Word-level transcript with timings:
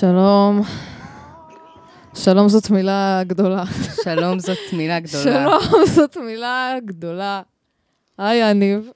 שלום. 0.00 0.60
שלום 2.14 2.48
זאת 2.48 2.70
מילה 2.70 3.22
גדולה. 3.26 3.64
שלום 4.04 4.38
זאת 4.38 4.58
מילה 4.72 5.00
גדולה. 5.06 5.22
שלום 5.60 5.86
זאת 5.86 6.16
מילה 6.16 6.74
גדולה. 6.84 7.42
היי, 8.18 8.50
יניב. 8.50 8.90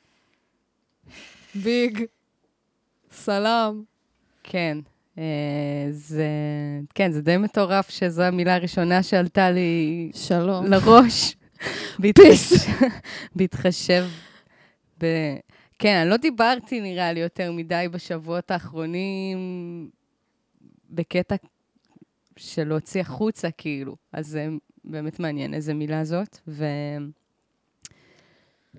ביג. 1.54 2.04
סלאם. 3.12 3.82
כן. 4.42 4.78
אה, 5.18 5.24
זה, 5.90 6.26
כן, 6.94 7.12
זה 7.12 7.20
די 7.22 7.36
מטורף 7.36 7.90
שזו 7.90 8.22
המילה 8.22 8.54
הראשונה 8.54 9.02
שעלתה 9.02 9.50
לי 9.50 10.10
שלום. 10.14 10.66
לראש. 10.66 11.36
בהתחש- 12.02 12.84
בהתחשב 13.36 14.04
ב... 15.00 15.06
כן, 15.78 15.96
אני 16.02 16.10
לא 16.10 16.16
דיברתי, 16.16 16.80
נראה 16.80 17.12
לי, 17.12 17.20
יותר 17.20 17.52
מדי 17.52 17.86
בשבועות 17.90 18.50
האחרונים 18.50 19.38
בקטע 20.94 21.36
של 22.36 22.64
להוציא 22.68 23.00
החוצה, 23.00 23.50
כאילו. 23.50 23.96
אז 24.12 24.26
זה 24.26 24.48
באמת 24.84 25.20
מעניין 25.20 25.54
איזה 25.54 25.74
מילה 25.74 26.04
זאת. 26.04 26.38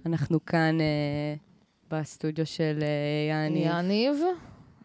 ואנחנו 0.05 0.45
כאן 0.45 0.81
אה, 0.81 1.35
בסטודיו 1.91 2.45
של 2.45 2.79
אה, 2.81 2.87
יעני, 3.29 3.59
יניב, 3.59 4.15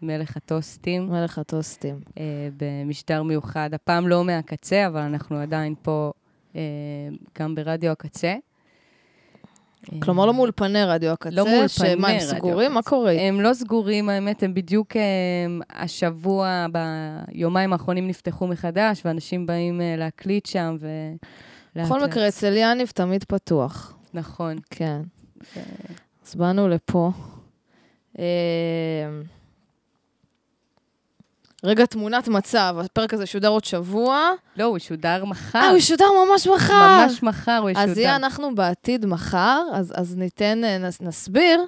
מלך 0.02 0.36
הטוסטים, 0.36 1.06
מלך 1.06 1.38
הטוסטים. 1.38 2.00
אה, 2.18 2.48
במשדר 2.56 3.22
מיוחד. 3.22 3.74
הפעם 3.74 4.08
לא 4.08 4.24
מהקצה, 4.24 4.86
אבל 4.86 5.00
אנחנו 5.00 5.36
עדיין 5.36 5.74
פה 5.82 6.12
אה, 6.56 6.60
גם 7.38 7.54
ברדיו 7.54 7.90
הקצה. 7.90 8.34
כלומר, 10.02 10.26
לא 10.26 10.34
מאולפני 10.34 10.84
רדיו 10.84 11.10
הקצה, 11.10 11.30
לא 11.30 11.44
מאולפני 11.44 11.68
שמה, 11.68 12.08
הם 12.08 12.14
רדיו 12.16 12.20
סגורים? 12.28 12.72
מה 12.72 12.78
הקצה. 12.80 12.90
קורה? 12.90 13.12
הם 13.12 13.40
לא 13.40 13.54
סגורים, 13.54 14.08
האמת, 14.08 14.42
הם 14.42 14.54
בדיוק 14.54 14.96
אה, 14.96 15.02
השבוע, 15.70 16.66
ביומיים 16.72 17.72
האחרונים 17.72 18.08
נפתחו 18.08 18.46
מחדש, 18.46 19.02
ואנשים 19.04 19.46
באים 19.46 19.80
אה, 19.80 19.94
להקליט 19.96 20.46
שם, 20.46 20.76
ו... 20.80 20.88
בכל 21.76 22.04
מקרה. 22.04 22.28
אצל 22.28 22.52
יניב 22.56 22.88
תמיד 22.94 23.24
פתוח. 23.24 23.96
נכון. 24.14 24.56
כן. 24.70 25.00
אז 26.26 26.34
באנו 26.34 26.68
לפה. 26.68 27.10
אה, 31.64 31.68
רגע, 31.68 31.86
תמונת 31.86 32.28
מצב, 32.28 32.76
הפרק 32.84 33.14
הזה 33.14 33.26
שודר 33.26 33.48
עוד 33.48 33.64
שבוע. 33.64 34.30
לא, 34.56 34.64
הוא 34.64 34.76
ישודר 34.76 35.24
מחר. 35.24 35.58
אה, 35.58 35.68
הוא 35.68 35.76
ישודר 35.76 36.06
ממש 36.24 36.46
מחר. 36.46 37.04
ממש 37.04 37.22
מחר 37.22 37.58
הוא 37.62 37.70
ישודר. 37.70 37.90
אז 37.90 37.98
יהיה 37.98 38.16
אנחנו 38.16 38.54
בעתיד 38.54 39.06
מחר, 39.06 39.62
אז, 39.72 39.92
אז 39.96 40.16
ניתן, 40.16 40.64
אה, 40.64 40.78
נס, 40.78 41.00
נסביר 41.00 41.60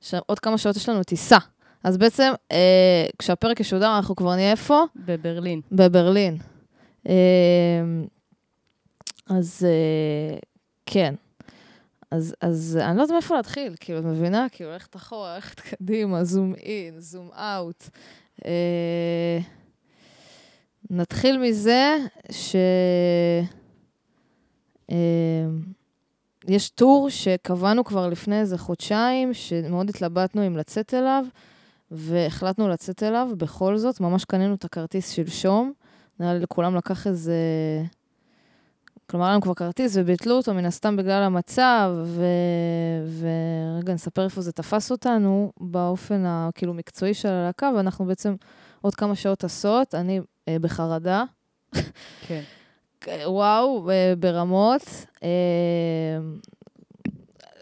שעוד 0.00 0.38
כמה 0.38 0.58
שעות 0.58 0.76
יש 0.76 0.88
לנו 0.88 1.02
טיסה. 1.02 1.38
אז 1.84 1.98
בעצם, 1.98 2.32
אה, 2.52 3.06
כשהפרק 3.18 3.60
ישודר, 3.60 3.96
אנחנו 3.96 4.16
כבר 4.16 4.34
נהיה 4.34 4.50
איפה? 4.50 4.82
בברלין. 4.96 5.60
בברלין. 5.72 6.38
אה, 7.08 7.14
אז 9.28 9.66
אה, 9.68 10.38
כן. 10.86 11.14
אז, 12.10 12.34
אז 12.40 12.78
אני 12.82 12.96
לא 12.96 13.02
יודעת 13.02 13.14
מאיפה 13.14 13.36
להתחיל, 13.36 13.74
כאילו, 13.80 13.98
את 13.98 14.04
מבינה? 14.04 14.46
כאילו, 14.52 14.70
ללכת 14.70 14.96
אחורה, 14.96 15.34
ללכת 15.34 15.60
קדימה, 15.60 16.24
זום 16.24 16.54
אין, 16.54 17.00
זום 17.00 17.30
אאוט. 17.32 17.84
אה, 18.44 19.38
נתחיל 20.90 21.38
מזה 21.38 21.96
ש... 22.30 22.56
אה, 24.90 25.46
יש 26.48 26.70
טור 26.70 27.10
שקבענו 27.10 27.84
כבר 27.84 28.08
לפני 28.08 28.40
איזה 28.40 28.58
חודשיים, 28.58 29.34
שמאוד 29.34 29.88
התלבטנו 29.88 30.46
אם 30.46 30.56
לצאת 30.56 30.94
אליו, 30.94 31.24
והחלטנו 31.90 32.68
לצאת 32.68 33.02
אליו 33.02 33.28
בכל 33.36 33.76
זאת. 33.76 34.00
ממש 34.00 34.24
קנינו 34.24 34.54
את 34.54 34.64
הכרטיס 34.64 35.10
שלשום. 35.10 35.72
נראה 36.20 36.34
לי 36.34 36.40
לכולם 36.40 36.76
לקח 36.76 37.06
איזה... 37.06 37.34
כלומר, 39.12 39.26
היה 39.26 39.32
לנו 39.32 39.42
כבר 39.42 39.54
כרטיס 39.54 39.92
וביטלו 39.96 40.34
אותו 40.34 40.54
מן 40.54 40.64
הסתם 40.64 40.96
בגלל 40.96 41.22
המצב, 41.22 41.90
ו... 42.04 42.24
ורגע, 43.20 43.94
נספר 43.94 44.24
איפה 44.24 44.40
זה 44.40 44.52
תפס 44.52 44.90
אותנו 44.90 45.52
באופן 45.60 46.22
הכאילו 46.26 46.74
מקצועי 46.74 47.14
של 47.14 47.28
הלהקה, 47.28 47.70
ואנחנו 47.76 48.04
בעצם 48.04 48.34
עוד 48.80 48.94
כמה 48.94 49.14
שעות 49.14 49.38
טסות, 49.38 49.94
אני 49.94 50.20
אה, 50.48 50.56
בחרדה. 50.58 51.24
כן. 52.26 52.42
וואו, 53.26 53.90
אה, 53.90 54.14
ברמות. 54.18 54.82
אה, 55.22 55.28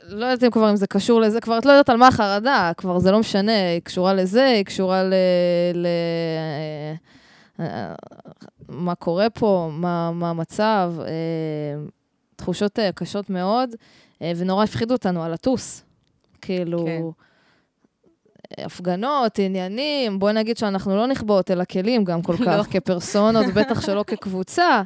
לא 0.09 0.27
יודעת 0.27 0.45
אם 0.45 0.51
כבר 0.51 0.71
אם 0.71 0.77
זה 0.77 0.87
קשור 0.87 1.21
לזה, 1.21 1.41
כבר 1.41 1.59
את 1.59 1.67
לא 1.67 1.73
יודעת 1.73 1.91
על 1.91 1.97
מה 1.97 2.09
החרדה, 2.09 2.73
כבר 2.77 2.99
זה 2.99 3.11
לא 3.11 3.19
משנה, 3.19 3.71
היא 3.73 3.81
קשורה 3.81 4.15
לזה, 4.15 4.45
היא 4.45 4.65
קשורה 4.65 5.03
ל... 5.03 5.15
ל 5.75 5.87
אה, 7.61 7.67
אה, 7.67 7.95
מה 8.71 8.95
קורה 8.95 9.31
פה, 9.31 9.71
מה, 9.73 10.13
מה 10.13 10.31
המצב, 10.31 10.93
אה, 11.01 11.07
תחושות 12.37 12.79
אה, 12.79 12.93
קשות 12.93 13.31
מאוד, 13.31 13.71
אה, 14.23 14.33
ונורא 14.37 14.65
הפחידו 14.65 14.95
אותנו 14.95 15.25
על 15.25 15.33
לטוס. 15.33 15.85
כאילו, 16.41 16.85
כן. 16.87 17.03
הפגנות, 18.65 19.39
עניינים, 19.39 20.19
בואי 20.19 20.33
נגיד 20.33 20.57
שאנחנו 20.57 20.97
לא 20.97 21.07
נכבות 21.07 21.51
אל 21.51 21.61
הכלים 21.61 22.05
גם 22.05 22.23
כל 22.23 22.35
לא. 22.41 22.47
כך, 22.47 22.67
כפרסונות, 22.71 23.47
בטח 23.55 23.81
שלא 23.81 24.05
כקבוצה. 24.07 24.83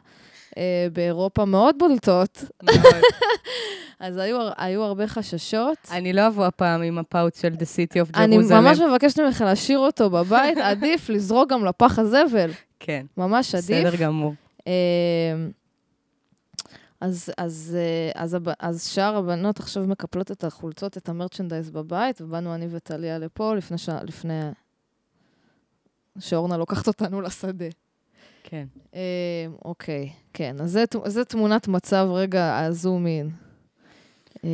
אה, 0.58 0.86
באירופה 0.92 1.44
מאוד 1.44 1.74
בולטות, 1.78 2.44
מאוד. 2.62 2.76
אז 4.00 4.16
היו, 4.16 4.38
היו 4.56 4.82
הרבה 4.82 5.06
חששות. 5.06 5.76
אני 5.90 6.12
לא 6.12 6.26
אבוא 6.26 6.46
הפעם 6.46 6.82
עם 6.82 6.98
הפאוץ 6.98 7.40
של 7.40 7.48
The 7.48 7.64
City 7.76 7.94
of 7.94 8.16
Jerusalem. 8.16 8.18
אני 8.18 8.36
ממש 8.36 8.78
מבקשת 8.78 9.20
ממך 9.20 9.40
להשאיר 9.40 9.78
אותו 9.78 10.10
בבית, 10.10 10.58
עדיף 10.70 11.08
לזרוק 11.08 11.50
גם 11.50 11.64
לפח 11.64 11.98
הזבל, 11.98 12.50
כן, 12.86 13.06
ממש 13.16 13.54
עדיף. 13.54 13.86
בסדר 13.86 13.96
גמור. 13.96 14.34
אה, 14.66 14.72
אז, 17.00 17.30
אז, 17.38 17.76
אה, 17.78 18.22
אז, 18.22 18.34
הב- 18.34 18.48
אז 18.60 18.86
שאר 18.88 19.16
הבנות 19.16 19.60
עכשיו 19.60 19.86
מקפלות 19.86 20.30
את 20.30 20.44
החולצות, 20.44 20.96
את 20.96 21.08
המרצ'נדייז 21.08 21.70
בבית, 21.70 22.20
ובאנו 22.20 22.54
אני 22.54 22.66
וטליה 22.70 23.18
לפה 23.18 23.54
לפני, 23.54 23.78
ש... 23.78 23.88
לפני 23.88 24.40
שאורנה 26.18 26.56
לוקחת 26.56 26.88
אותנו 26.88 27.20
לשדה. 27.20 27.64
כן. 28.44 28.66
אה, 28.94 29.00
אוקיי, 29.64 30.10
כן, 30.32 30.56
אז 30.60 30.70
זה, 30.70 30.84
זה 31.06 31.24
תמונת 31.24 31.68
מצב, 31.68 32.08
רגע, 32.12 32.58
הזום 32.58 33.06
אין. 33.06 33.30
אה, 34.44 34.50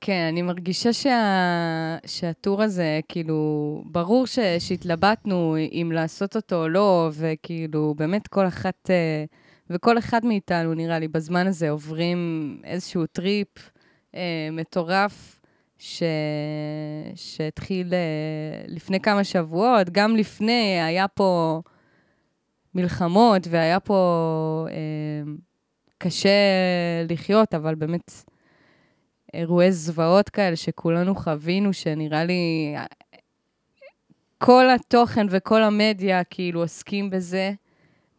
כן, 0.00 0.26
אני 0.28 0.42
מרגישה 0.42 0.92
שה... 0.92 1.96
שהטור 2.06 2.62
הזה, 2.62 3.00
כאילו, 3.08 3.82
ברור 3.86 4.26
ש... 4.26 4.38
שהתלבטנו 4.58 5.56
אם 5.72 5.90
לעשות 5.94 6.36
אותו 6.36 6.62
או 6.62 6.68
לא, 6.68 7.10
וכאילו, 7.12 7.94
באמת 7.96 8.28
כל 8.28 8.46
אחת, 8.46 8.90
אה, 8.90 9.24
וכל 9.70 9.98
אחד 9.98 10.24
מאיתנו, 10.24 10.74
נראה 10.74 10.98
לי, 10.98 11.08
בזמן 11.08 11.46
הזה 11.46 11.70
עוברים 11.70 12.60
איזשהו 12.64 13.06
טריפ 13.06 13.48
אה, 14.14 14.48
מטורף, 14.52 15.40
ש... 15.78 16.02
שהתחיל 17.14 17.94
אה, 17.94 18.64
לפני 18.66 19.00
כמה 19.00 19.24
שבועות, 19.24 19.90
גם 19.90 20.16
לפני, 20.16 20.80
היה 20.82 21.08
פה 21.08 21.60
מלחמות, 22.74 23.46
והיה 23.50 23.80
פה 23.80 24.66
אה, 24.70 25.32
קשה 25.98 26.38
לחיות, 27.08 27.54
אבל 27.54 27.74
באמת... 27.74 28.24
אירועי 29.34 29.72
זוועות 29.72 30.28
כאלה 30.28 30.56
שכולנו 30.56 31.14
חווינו, 31.14 31.72
שנראה 31.72 32.24
לי 32.24 32.74
כל 34.38 34.70
התוכן 34.70 35.26
וכל 35.30 35.62
המדיה 35.62 36.24
כאילו 36.24 36.60
עוסקים 36.60 37.10
בזה, 37.10 37.52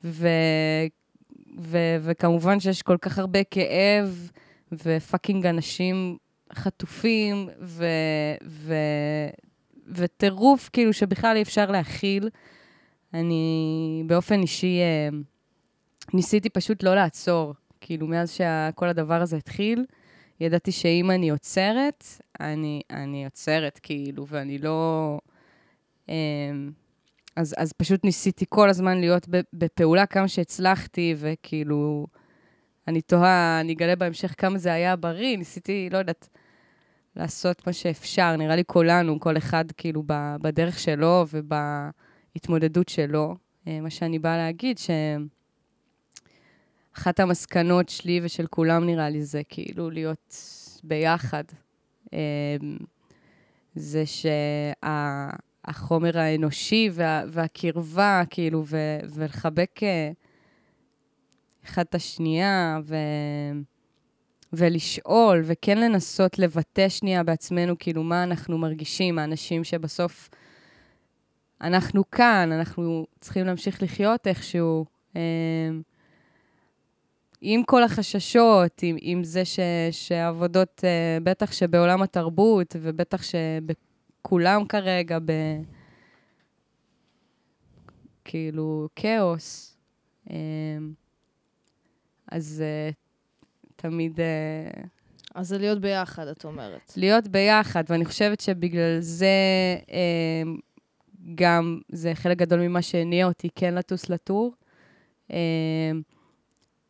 ו, 0.03 0.27
ו, 1.59 1.77
וכמובן 2.01 2.59
שיש 2.59 2.81
כל 2.81 2.97
כך 3.01 3.19
הרבה 3.19 3.43
כאב, 3.43 4.31
ופאקינג 4.71 5.45
אנשים 5.45 6.17
חטופים, 6.53 7.49
ו, 7.61 7.85
ו, 8.45 8.73
וטירוף 9.87 10.69
כאילו 10.73 10.93
שבכלל 10.93 11.35
אי 11.35 11.41
אפשר 11.41 11.71
להכיל. 11.71 12.29
אני 13.13 14.03
באופן 14.07 14.41
אישי 14.41 14.79
אה, 14.79 15.17
ניסיתי 16.13 16.49
פשוט 16.49 16.83
לא 16.83 16.95
לעצור, 16.95 17.53
כאילו 17.81 18.07
מאז 18.07 18.31
שכל 18.31 18.87
הדבר 18.87 19.21
הזה 19.21 19.37
התחיל. 19.37 19.85
ידעתי 20.41 20.71
שאם 20.71 21.11
אני 21.11 21.29
עוצרת, 21.29 22.03
אני, 22.39 22.81
אני 22.91 23.25
עוצרת, 23.25 23.79
כאילו, 23.83 24.27
ואני 24.27 24.57
לא... 24.57 25.19
אמ, 26.09 26.71
אז, 27.35 27.55
אז 27.57 27.73
פשוט 27.73 28.03
ניסיתי 28.03 28.45
כל 28.49 28.69
הזמן 28.69 28.99
להיות 28.99 29.27
בפעולה 29.53 30.05
כמה 30.05 30.27
שהצלחתי, 30.27 31.15
וכאילו, 31.17 32.07
אני 32.87 33.01
תוהה, 33.01 33.61
אני 33.61 33.73
אגלה 33.73 33.95
בהמשך 33.95 34.35
כמה 34.37 34.57
זה 34.57 34.73
היה 34.73 34.95
בריא, 34.95 35.37
ניסיתי, 35.37 35.89
לא 35.91 35.97
יודעת, 35.97 36.29
לעשות 37.15 37.67
מה 37.67 37.73
שאפשר. 37.73 38.35
נראה 38.35 38.55
לי 38.55 38.63
כולנו, 38.67 39.19
כל 39.19 39.37
אחד 39.37 39.65
כאילו 39.77 40.03
בדרך 40.41 40.79
שלו 40.79 41.25
ובהתמודדות 41.31 42.89
שלו. 42.89 43.35
אה, 43.67 43.81
מה 43.81 43.89
שאני 43.89 44.19
באה 44.19 44.37
להגיד, 44.37 44.77
שאחת 46.95 47.19
המסקנות 47.19 47.89
שלי 47.89 48.19
ושל 48.23 48.47
כולם, 48.47 48.85
נראה 48.85 49.09
לי, 49.09 49.23
זה 49.23 49.41
כאילו 49.49 49.89
להיות 49.89 50.35
ביחד. 50.83 51.43
אמ, 52.13 52.77
זה 53.75 54.03
שהחומר 55.65 56.19
האנושי 56.19 56.89
וה, 56.93 57.23
והקרבה, 57.27 58.23
כאילו, 58.29 58.63
ו, 58.65 58.77
ולחבק 59.13 59.83
אה, 59.83 60.11
אחד 61.65 61.83
את 61.89 61.95
השנייה, 61.95 62.79
ו... 62.83 62.95
ולשאול, 64.53 65.41
וכן 65.45 65.77
לנסות 65.77 66.39
לבטא 66.39 66.89
שנייה 66.89 67.23
בעצמנו, 67.23 67.75
כאילו, 67.79 68.03
מה 68.03 68.23
אנחנו 68.23 68.57
מרגישים, 68.57 69.19
האנשים 69.19 69.63
שבסוף 69.63 70.29
אנחנו 71.61 72.11
כאן, 72.11 72.51
אנחנו 72.51 73.05
צריכים 73.19 73.45
להמשיך 73.45 73.83
לחיות 73.83 74.27
איכשהו. 74.27 74.85
אה, 77.43 77.47
עם 77.49 77.63
כל 77.63 77.83
החששות, 77.83 78.79
עם, 78.83 78.97
עם 79.01 79.23
זה 79.23 79.45
ש, 79.45 79.59
שעבודות, 79.91 80.81
אה, 80.83 81.17
בטח 81.23 81.51
שבעולם 81.51 82.01
התרבות, 82.01 82.75
ובטח 82.81 83.21
שבכולם 83.23 84.65
כרגע, 84.65 85.19
ב... 85.25 85.31
כאילו, 88.25 88.87
כאוס. 88.95 89.77
אה, 90.29 90.35
אז 92.31 92.63
תמיד... 93.75 94.19
אז 95.35 95.47
זה 95.47 95.57
להיות 95.57 95.81
ביחד, 95.81 96.27
את 96.27 96.45
אומרת. 96.45 96.93
להיות 96.97 97.27
ביחד, 97.27 97.83
ואני 97.89 98.05
חושבת 98.05 98.39
שבגלל 98.39 98.99
זה 98.99 99.27
גם 101.35 101.79
זה 101.89 102.15
חלק 102.15 102.37
גדול 102.37 102.59
ממה 102.59 102.81
שהניע 102.81 103.27
אותי 103.27 103.49
כן 103.55 103.75
לטוס 103.75 104.09
לטור. 104.09 104.53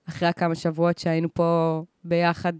אחרי 0.09 0.29
כמה 0.35 0.55
שבועות 0.55 0.97
שהיינו 0.97 1.33
פה 1.33 1.81
ביחד, 2.03 2.53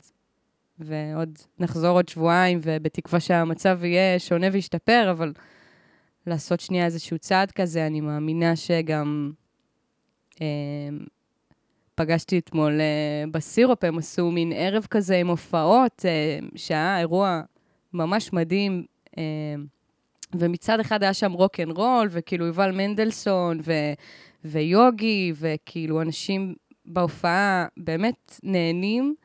ועוד 0.80 1.40
נחזור 1.60 1.90
עוד 1.90 2.10
שבועיים, 2.10 2.60
ובתקווה 2.64 3.20
שהמצב 3.20 3.80
יהיה 3.84 4.20
שונה 4.20 4.48
וישתפר, 4.52 5.08
אבל 5.12 5.34
לעשות 6.28 6.60
שנייה 6.60 6.86
איזשהו 6.86 7.18
צעד 7.18 7.52
כזה, 7.52 7.88
אני 7.88 8.02
מאמינה 8.02 8.56
שגם... 8.56 9.32
אה, 10.42 10.48
פגשתי 12.00 12.38
אתמול 12.38 12.82
אה, 12.82 13.24
בסירופ, 13.32 13.84
הם 13.84 13.98
עשו 13.98 14.32
מין 14.32 14.54
ערב 14.56 14.88
כזה 14.90 15.18
עם 15.18 15.28
הופעות, 15.28 16.06
אה, 16.06 16.40
שהיה 16.56 17.00
אירוע 17.00 17.42
ממש 17.94 18.34
מדהים. 18.34 18.86
אה, 19.18 19.24
ומצד 20.34 20.80
אחד 20.80 21.04
היה 21.04 21.14
שם 21.14 21.32
רוק 21.32 21.60
אנד 21.60 21.78
רול, 21.78 22.08
וכאילו 22.12 22.46
יובל 22.46 22.72
מנדלסון, 22.72 23.60
ו, 23.64 23.74
ויוגי, 24.46 25.34
וכאילו 25.36 26.02
אנשים 26.02 26.56
בהופעה 26.86 27.66
באמת 27.78 28.40
נהנים, 28.44 29.16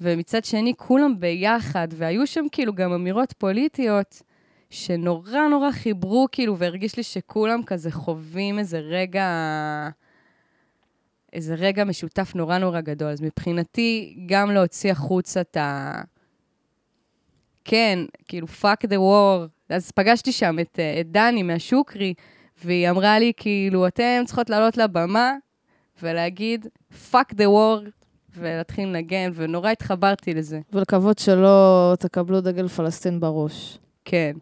ומצד 0.00 0.44
שני 0.44 0.74
כולם 0.76 1.20
ביחד, 1.20 1.88
והיו 1.90 2.26
שם 2.26 2.44
כאילו 2.52 2.74
גם 2.74 2.92
אמירות 2.92 3.32
פוליטיות 3.32 4.22
שנורא 4.70 5.48
נורא 5.50 5.70
חיברו, 5.70 6.26
כאילו, 6.32 6.58
והרגיש 6.58 6.96
לי 6.96 7.02
שכולם 7.02 7.62
כזה 7.62 7.90
חווים 7.90 8.58
איזה 8.58 8.78
רגע, 8.78 9.26
איזה 11.32 11.54
רגע 11.54 11.84
משותף 11.84 12.32
נורא 12.34 12.58
נורא 12.58 12.80
גדול. 12.80 13.08
אז 13.08 13.20
מבחינתי, 13.20 14.16
גם 14.26 14.50
להוציא 14.50 14.92
החוצה 14.92 15.40
את 15.40 15.56
ה... 15.56 15.92
כן, 17.64 17.98
כאילו, 18.28 18.46
fuck 18.62 18.86
the 18.86 18.96
war. 18.96 19.48
אז 19.68 19.90
פגשתי 19.90 20.32
שם 20.32 20.56
את, 20.60 20.78
את 21.00 21.10
דני 21.10 21.42
מהשוקרי, 21.42 22.14
והיא 22.64 22.90
אמרה 22.90 23.18
לי, 23.18 23.32
כאילו, 23.36 23.86
אתם 23.86 24.22
צריכות 24.26 24.50
לעלות 24.50 24.76
לבמה 24.76 25.32
ולהגיד, 26.02 26.66
fuck 27.12 27.32
the 27.32 27.46
war, 27.46 27.90
ולהתחיל 28.36 28.88
לנגן, 28.88 29.30
ונורא 29.34 29.70
התחברתי 29.70 30.34
לזה. 30.34 30.60
ולקוות 30.72 31.18
שלא 31.18 31.94
תקבלו 31.98 32.40
דגל 32.40 32.68
פלסטין 32.68 33.20
בראש. 33.20 33.78
כן. 34.04 34.32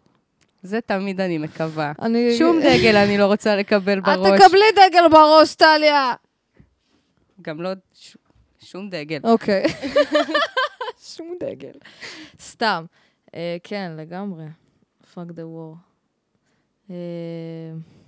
זה 0.63 0.81
תמיד 0.81 1.21
אני 1.21 1.37
מקווה. 1.37 1.91
אני... 2.01 2.37
שום 2.37 2.59
דגל 2.59 2.95
אני 2.95 3.17
לא 3.17 3.25
רוצה 3.25 3.55
לקבל 3.55 3.99
בראש. 3.99 4.17
את 4.17 4.41
תקבלי 4.41 4.65
דגל 4.75 5.07
בראש, 5.11 5.55
טליה. 5.55 6.13
גם 7.41 7.61
לא 7.61 7.69
ש... 7.93 8.17
שום 8.59 8.89
דגל. 8.89 9.19
אוקיי. 9.23 9.63
שום 11.15 11.35
דגל. 11.39 11.73
סתם. 12.39 12.85
Uh, 13.27 13.33
כן, 13.63 13.91
לגמרי. 13.97 14.45
fuck 15.13 15.31
the 15.35 15.45
war. 15.55 15.77
Uh... 16.89 18.00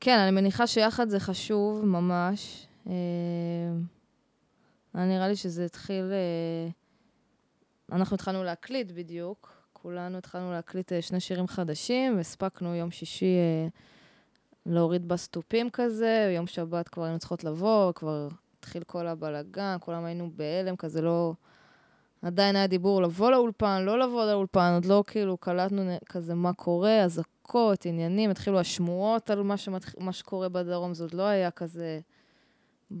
כן, 0.00 0.18
אני 0.18 0.30
מניחה 0.30 0.66
שיחד 0.66 1.08
זה 1.08 1.20
חשוב, 1.20 1.84
ממש. 1.84 2.66
אה, 2.86 2.94
נראה 4.94 5.28
לי 5.28 5.36
שזה 5.36 5.64
התחיל... 5.64 6.12
אה, 6.12 6.68
אנחנו 7.96 8.14
התחלנו 8.14 8.44
להקליט 8.44 8.92
בדיוק. 8.92 9.52
כולנו 9.72 10.18
התחלנו 10.18 10.52
להקליט 10.52 10.92
אה, 10.92 11.02
שני 11.02 11.20
שירים 11.20 11.46
חדשים, 11.46 12.18
הספקנו 12.18 12.74
יום 12.74 12.90
שישי 12.90 13.36
להוריד 14.66 15.08
בסטופים 15.08 15.70
כזה, 15.70 16.32
יום 16.36 16.46
שבת 16.46 16.88
כבר 16.88 17.04
היינו 17.04 17.18
צריכות 17.18 17.44
לבוא, 17.44 17.92
כבר 17.92 18.28
התחיל 18.58 18.84
כל 18.84 19.06
הבלגן, 19.06 19.76
כולם 19.80 20.04
היינו 20.04 20.30
בהלם, 20.36 20.76
כזה 20.76 21.02
לא... 21.02 21.34
עדיין 22.22 22.56
היה 22.56 22.66
דיבור 22.66 23.02
לבוא 23.02 23.30
לאולפן, 23.30 23.82
לא 23.82 23.98
לבוא 23.98 24.24
לאולפן, 24.24 24.72
עוד 24.74 24.84
לא 24.84 25.04
כאילו 25.06 25.36
קלטנו 25.36 25.96
כזה 26.06 26.34
מה 26.34 26.52
קורה, 26.52 27.02
אז 27.04 27.22
אזעקות, 27.50 27.86
עניינים, 27.86 28.30
התחילו 28.30 28.60
השמועות 28.60 29.30
על 29.30 29.42
מה, 29.42 29.56
שמתח... 29.56 29.94
מה 29.98 30.12
שקורה 30.12 30.48
בדרום, 30.48 30.94
זה 30.94 31.04
עוד 31.04 31.14
לא 31.14 31.22
היה 31.22 31.50
כזה 31.50 32.00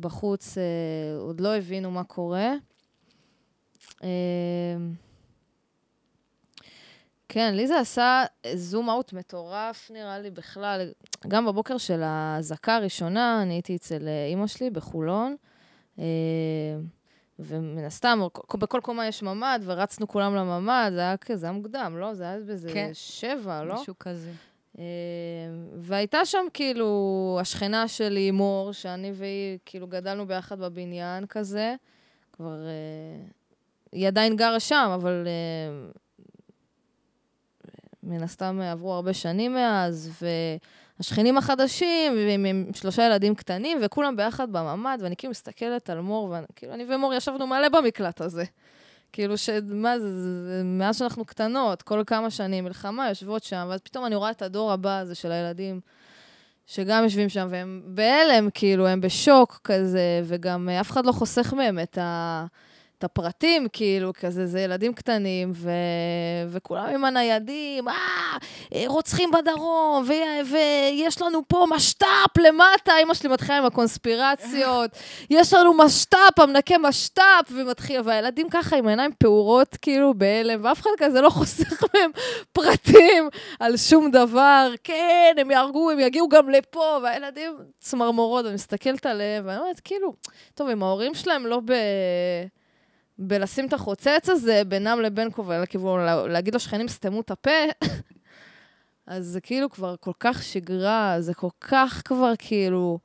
בחוץ, 0.00 0.58
אה, 0.58 0.62
עוד 1.20 1.40
לא 1.40 1.56
הבינו 1.56 1.90
מה 1.90 2.04
קורה. 2.04 2.52
אה, 4.02 4.08
כן, 7.28 7.54
לי 7.54 7.66
זה 7.66 7.78
עשה 7.78 8.24
זום 8.54 8.90
אאוט 8.90 9.12
מטורף, 9.12 9.90
נראה 9.90 10.18
לי, 10.18 10.30
בכלל. 10.30 10.92
גם 11.28 11.46
בבוקר 11.46 11.78
של 11.78 12.02
האזעקה 12.02 12.76
הראשונה, 12.76 13.42
אני 13.42 13.54
הייתי 13.54 13.76
אצל 13.76 14.08
אה, 14.08 14.26
אימא 14.26 14.46
שלי 14.46 14.70
בחולון. 14.70 15.36
אה, 15.98 16.04
ומן 17.44 17.84
הסתם, 17.84 18.20
בכל 18.54 18.80
קומה 18.82 19.06
יש 19.06 19.22
ממ"ד, 19.22 19.60
ורצנו 19.64 20.08
כולם 20.08 20.34
לממ"ד, 20.34 20.90
זה 20.94 21.00
היה 21.00 21.16
כזה, 21.16 21.36
זה 21.36 21.46
היה 21.46 21.52
מוקדם, 21.52 21.96
לא? 21.98 22.14
זה 22.14 22.24
היה 22.24 22.40
באיזה 22.40 22.70
כן. 22.72 22.90
שבע, 22.92 23.64
לא? 23.64 23.74
משהו 23.74 23.94
כזה. 23.98 24.30
אה, 24.78 24.84
והייתה 25.76 26.24
שם 26.24 26.46
כאילו 26.54 27.38
השכנה 27.40 27.88
שלי, 27.88 28.30
מור, 28.30 28.72
שאני 28.72 29.12
והיא 29.14 29.58
כאילו 29.66 29.86
גדלנו 29.86 30.26
ביחד 30.26 30.58
בבניין 30.58 31.26
כזה. 31.26 31.74
כבר... 32.32 32.66
אה, 32.66 33.26
היא 33.92 34.08
עדיין 34.08 34.36
גרה 34.36 34.60
שם, 34.60 34.90
אבל 34.94 35.26
אה, 35.26 35.90
מן 38.02 38.22
הסתם 38.22 38.60
עברו 38.60 38.92
הרבה 38.92 39.12
שנים 39.12 39.54
מאז, 39.54 40.10
ו... 40.22 40.26
השכנים 41.00 41.38
החדשים, 41.38 42.12
ועם 42.12 42.44
עם 42.44 42.66
שלושה 42.74 43.06
ילדים 43.06 43.34
קטנים, 43.34 43.78
וכולם 43.82 44.16
ביחד 44.16 44.52
בממ"ד, 44.52 44.98
ואני 45.00 45.16
כאילו 45.16 45.30
מסתכלת 45.30 45.90
על 45.90 46.00
מור, 46.00 46.34
וכאילו 46.50 46.74
אני 46.74 46.84
ומור 46.88 47.14
ישבנו 47.14 47.46
מלא 47.46 47.68
במקלט 47.68 48.20
הזה. 48.20 48.44
כאילו, 49.12 49.38
שמה 49.38 49.98
זה, 49.98 50.22
זה, 50.22 50.62
מאז 50.64 50.98
שאנחנו 50.98 51.24
קטנות, 51.24 51.82
כל 51.82 52.02
כמה 52.06 52.30
שנים, 52.30 52.64
מלחמה, 52.64 53.08
יושבות 53.08 53.44
שם, 53.44 53.66
ואז 53.70 53.80
פתאום 53.80 54.06
אני 54.06 54.14
רואה 54.14 54.30
את 54.30 54.42
הדור 54.42 54.72
הבא 54.72 54.98
הזה 54.98 55.14
של 55.14 55.32
הילדים, 55.32 55.80
שגם 56.66 57.04
יושבים 57.04 57.28
שם, 57.28 57.46
והם 57.50 57.82
בהלם, 57.84 58.48
כאילו, 58.54 58.86
הם 58.86 59.00
בשוק 59.00 59.60
כזה, 59.64 60.20
וגם 60.24 60.68
אף 60.68 60.90
אחד 60.90 61.06
לא 61.06 61.12
חוסך 61.12 61.52
מהם 61.52 61.78
את 61.78 61.98
ה... 61.98 62.46
את 63.00 63.04
הפרטים, 63.04 63.66
כאילו, 63.72 64.12
כזה, 64.20 64.46
זה 64.46 64.60
ילדים 64.60 64.94
קטנים, 64.94 65.52
ו... 65.54 65.70
וכולם 66.48 66.86
עם 66.86 67.04
הניידים, 67.04 67.88
אה, 67.88 68.84
רוצחים 68.86 69.30
בדרום, 69.30 70.04
ו... 70.06 70.12
ויש 70.50 71.22
לנו 71.22 71.42
פה 71.48 71.66
משת"פ 71.70 72.38
למטה, 72.38 72.92
אמא 73.02 73.14
שלי 73.14 73.28
מתחילה 73.28 73.58
עם 73.58 73.64
הקונספירציות, 73.64 74.90
יש 75.30 75.52
לנו 75.52 75.74
משת"פ, 75.74 76.38
המנקה 76.38 76.78
משת"פ, 76.78 77.50
ומתחיל, 77.50 78.00
והילדים 78.04 78.48
ככה 78.50 78.76
עם 78.76 78.86
העיניים 78.86 79.10
פעורות, 79.18 79.76
כאילו, 79.82 80.14
בהלם, 80.14 80.64
ואף 80.64 80.80
אחד 80.80 80.90
כזה 80.98 81.20
לא 81.20 81.30
חוסך 81.30 81.82
מהם 81.94 82.10
פרטים 82.52 83.28
על 83.60 83.76
שום 83.76 84.10
דבר, 84.10 84.72
כן, 84.84 85.34
הם 85.38 85.50
יהרגו, 85.50 85.90
הם 85.90 85.98
יגיעו 86.00 86.28
גם 86.28 86.50
לפה, 86.50 86.98
והילדים 87.02 87.52
צמרמורות, 87.78 88.44
ואני 88.44 88.54
מסתכלת 88.54 89.06
עליהם, 89.06 89.46
ואני 89.46 89.58
אומרת, 89.58 89.80
כאילו, 89.80 90.14
טוב, 90.54 90.68
אם 90.68 90.82
ההורים 90.82 91.14
שלהם 91.14 91.46
לא 91.46 91.60
ב... 91.64 91.72
בלשים 93.20 93.66
את 93.66 93.72
החוצץ 93.72 94.28
הזה 94.28 94.62
בינם 94.68 95.00
לבין 95.00 95.30
קובל, 95.30 95.66
כאילו 95.66 95.98
להגיד 96.28 96.54
לשכנים, 96.54 96.88
סתמו 96.88 97.20
את 97.20 97.30
הפה, 97.30 97.50
אז 99.06 99.26
זה 99.26 99.40
כאילו 99.40 99.70
כבר 99.70 99.94
כל 100.00 100.12
כך 100.20 100.42
שגרה, 100.42 101.16
זה 101.20 101.34
כל 101.34 101.48
כך 101.60 102.02
כבר 102.04 102.32
כאילו... 102.38 102.98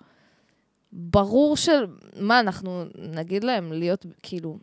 ברור 0.91 1.57
של... 1.57 1.85
מה, 2.19 2.39
אנחנו 2.39 2.83
נגיד 2.95 3.43
להם 3.43 3.73
להיות, 3.73 4.05
כאילו... 4.23 4.57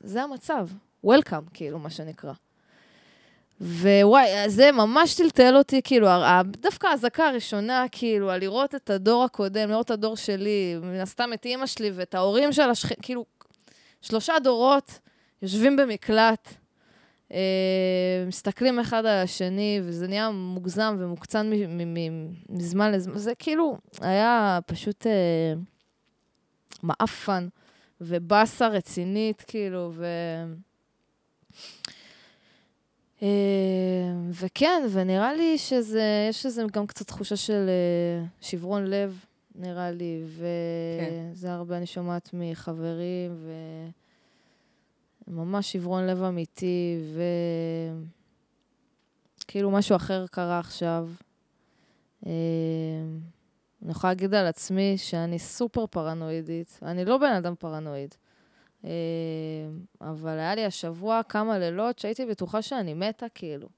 זה 0.00 0.22
המצב. 0.22 0.68
Welcome, 1.06 1.50
כאילו, 1.54 1.78
מה 1.78 1.90
שנקרא. 1.90 2.32
ווואי, 3.60 4.48
זה 4.48 4.72
ממש 4.72 5.14
טלטל 5.14 5.56
אותי, 5.56 5.80
כאילו, 5.84 6.08
דווקא 6.44 6.86
האזעקה 6.86 7.28
הראשונה, 7.28 7.84
כאילו, 7.92 8.30
על 8.30 8.40
לראות 8.40 8.74
את 8.74 8.90
הדור 8.90 9.24
הקודם, 9.24 9.70
לראות 9.70 9.86
את 9.86 9.90
הדור 9.90 10.16
שלי, 10.16 10.76
מן 10.82 11.00
הסתם 11.00 11.30
את 11.34 11.44
אימא 11.44 11.66
שלי 11.66 11.90
ואת 11.94 12.14
ההורים 12.14 12.52
של 12.52 12.70
השכנים, 12.70 12.98
כאילו, 13.02 13.24
שלושה 14.02 14.34
דורות 14.42 14.98
יושבים 15.42 15.76
במקלט, 15.76 16.48
אה, 17.32 18.24
מסתכלים 18.26 18.78
אחד 18.78 19.06
על 19.06 19.22
השני, 19.24 19.80
וזה 19.84 20.08
נהיה 20.08 20.30
מוגזם 20.30 20.96
ומוקצן 20.98 21.50
מזמן 22.48 22.92
לזמן. 22.92 23.18
זה 23.18 23.34
כאילו 23.34 23.78
היה 24.00 24.58
פשוט 24.66 25.06
אה, 25.06 25.54
מעפן 26.82 27.48
ובאסה 28.00 28.68
רצינית, 28.68 29.42
כאילו, 29.46 29.90
ו... 29.94 30.06
אה, 33.22 33.28
וכן, 34.30 34.82
ונראה 34.92 35.34
לי 35.34 35.58
שזה, 35.58 36.26
יש 36.30 36.46
לזה 36.46 36.64
גם 36.72 36.86
קצת 36.86 37.06
תחושה 37.06 37.36
של 37.36 37.68
אה, 37.68 38.24
שברון 38.40 38.86
לב, 38.86 39.24
נראה 39.54 39.90
לי, 39.90 40.24
וזה 40.26 41.46
כן. 41.46 41.50
הרבה 41.50 41.76
אני 41.76 41.86
שומעת 41.86 42.30
מחברים, 42.32 43.46
וממש 45.28 45.72
שברון 45.72 46.06
לב 46.06 46.22
אמיתי, 46.22 46.98
וכאילו 49.38 49.70
משהו 49.70 49.96
אחר 49.96 50.26
קרה 50.26 50.58
עכשיו. 50.58 51.08
אה, 52.26 52.32
אני 53.82 53.90
יכולה 53.90 54.10
להגיד 54.10 54.34
על 54.34 54.46
עצמי 54.46 54.94
שאני 54.96 55.38
סופר 55.38 55.86
פרנואידית. 55.86 56.78
אני 56.82 57.04
לא 57.04 57.18
בן 57.18 57.32
אדם 57.32 57.54
פרנואיד. 57.58 58.14
אה, 58.84 58.90
אבל 60.00 60.38
היה 60.38 60.54
לי 60.54 60.64
השבוע 60.64 61.20
כמה 61.28 61.58
לילות 61.58 61.98
שהייתי 61.98 62.26
בטוחה 62.26 62.62
שאני 62.62 62.94
מתה, 62.94 63.26
כאילו. 63.34 63.68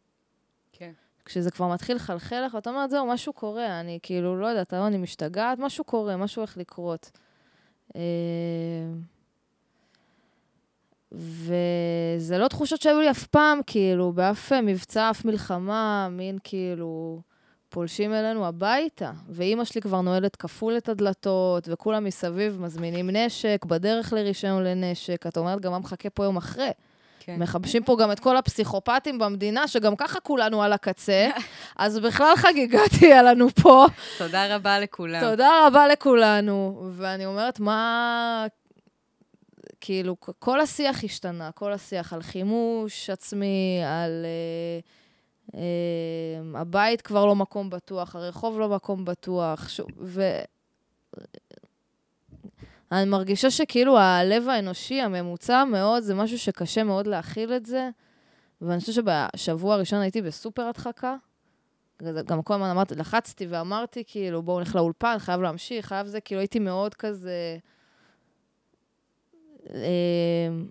כשזה 1.25 1.50
כבר 1.50 1.69
מתחיל 1.69 1.97
לחלחל 1.97 2.43
לך, 2.47 2.54
ואתה 2.54 2.71
אומר, 2.71 2.87
זהו, 2.90 3.07
משהו 3.07 3.33
קורה, 3.33 3.81
אני 3.81 3.99
כאילו, 4.02 4.40
לא 4.40 4.47
יודעת, 4.47 4.75
אני 4.75 4.97
משתגעת, 4.97 5.59
משהו 5.59 5.85
קורה, 5.85 6.16
משהו 6.16 6.40
הולך 6.40 6.57
לקרות. 6.57 7.11
אה, 7.97 8.00
וזה 11.12 12.38
לא 12.38 12.49
תחושות 12.49 12.83
שהיו 12.83 13.00
לי 13.00 13.11
אף 13.11 13.26
פעם, 13.26 13.61
כאילו, 13.66 14.12
באף 14.12 14.52
מבצע, 14.52 15.11
אף 15.11 15.25
מלחמה, 15.25 16.09
מין 16.11 16.38
כאילו... 16.45 17.21
פולשים 17.75 18.14
אלינו 18.14 18.47
הביתה, 18.47 19.12
ואימא 19.28 19.64
שלי 19.64 19.81
כבר 19.81 20.00
נועלת 20.00 20.37
כפול 20.37 20.76
את 20.76 20.88
הדלתות, 20.88 21.69
וכולם 21.73 22.04
מסביב 22.04 22.61
מזמינים 22.61 23.11
נשק, 23.11 23.64
בדרך 23.69 24.12
לרישיון 24.12 24.64
לנשק. 24.64 25.26
את 25.26 25.37
אומרת, 25.37 25.61
גם 25.61 25.73
מה 25.73 25.78
מחכה 25.78 26.11
פה 26.11 26.25
יום 26.25 26.37
אחרי? 26.37 26.71
כן. 27.25 27.37
מחבשים 27.38 27.85
פה 27.85 27.97
גם 28.00 28.12
את 28.12 28.21
כל 28.21 28.37
הפסיכופטים 28.37 29.19
במדינה, 29.19 29.69
שגם 29.69 29.97
ככה 29.97 30.21
כולנו 30.21 30.62
על 30.62 30.73
הקצה, 30.73 31.28
אז 31.76 31.99
בכלל 31.99 32.37
חגיגה 32.37 32.81
תהיה 32.99 33.23
לנו 33.23 33.49
פה. 33.50 33.87
תודה 34.19 34.57
רבה 34.57 34.78
לכולם. 34.78 35.21
תודה 35.21 35.66
רבה 35.66 35.88
לכולנו. 35.88 36.88
ואני 36.93 37.26
אומרת, 37.26 37.61
מה... 37.61 38.47
כאילו, 39.81 40.16
כל 40.38 40.61
השיח 40.61 41.04
השתנה, 41.04 41.50
כל 41.52 41.73
השיח 41.73 42.12
על 42.12 42.23
חימוש 42.23 43.11
עצמי, 43.11 43.81
על... 43.87 44.25
Uh, 44.25 44.85
אמ, 45.54 46.57
הבית 46.57 47.00
כבר 47.00 47.26
לא 47.26 47.35
מקום 47.37 47.71
בטוח, 47.71 48.16
הרחוב 48.16 48.59
לא 48.59 48.69
מקום 48.69 49.04
בטוח, 49.04 49.69
ש... 49.69 49.81
ו... 50.00 50.40
אני 52.95 53.11
מרגישה 53.11 53.51
שכאילו 53.51 53.99
הלב 53.99 54.49
האנושי 54.49 55.01
הממוצע 55.01 55.65
מאוד, 55.65 56.03
זה 56.03 56.15
משהו 56.15 56.39
שקשה 56.39 56.85
מאוד 56.85 57.07
להכיל 57.07 57.53
את 57.53 57.67
זה. 57.67 57.89
ואני 58.61 58.81
חושבת 58.81 58.95
שבשבוע 59.35 59.75
הראשון 59.75 60.01
הייתי 60.01 60.23
בסופר 60.23 60.63
הדחקה. 60.63 61.17
גם 62.03 62.43
כל 62.43 62.55
הזמן 62.55 62.67
אמרתי, 62.67 62.95
לחצתי 62.95 63.47
ואמרתי, 63.47 64.03
כאילו, 64.07 64.43
בואו 64.43 64.59
נלך 64.59 64.75
לאולפן, 64.77 65.17
חייב 65.19 65.41
להמשיך, 65.41 65.87
חייב 65.87 66.07
זה, 66.07 66.21
כאילו 66.21 66.41
הייתי 66.41 66.59
מאוד 66.59 66.95
כזה... 66.95 67.59
אמ, 69.71 70.69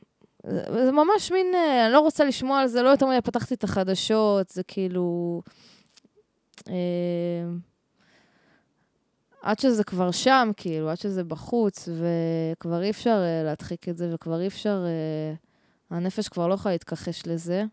זה 0.84 0.92
ממש 0.92 1.32
מין, 1.32 1.56
אה, 1.56 1.86
אני 1.86 1.94
לא 1.94 2.00
רוצה 2.00 2.26
לשמוע 2.26 2.60
על 2.60 2.68
זה, 2.68 2.82
לא 2.82 2.90
יותר 2.90 3.08
מדי 3.08 3.22
פתחתי 3.22 3.54
את 3.54 3.64
החדשות, 3.64 4.50
זה 4.50 4.64
כאילו... 4.64 5.42
אה, 9.44 9.50
עד 9.52 9.60
שזה 9.60 9.84
כבר 9.84 10.12
שם, 10.12 10.52
כאילו, 10.58 10.90
עד 10.90 10.98
שזה 10.98 11.24
בחוץ, 11.24 11.90
וכבר 11.90 12.84
אי 12.84 12.90
אפשר 12.90 13.22
uh, 13.22 13.46
להדחיק 13.46 13.90
את 13.90 13.98
זה, 13.98 14.12
וכבר 14.14 14.42
אי 14.42 14.48
אפשר... 14.48 14.86
Uh, 14.86 15.38
הנפש 15.90 16.28
כבר 16.28 16.48
לא 16.48 16.54
יכולה 16.54 16.74
להתכחש 16.74 17.28
לזה. 17.28 17.64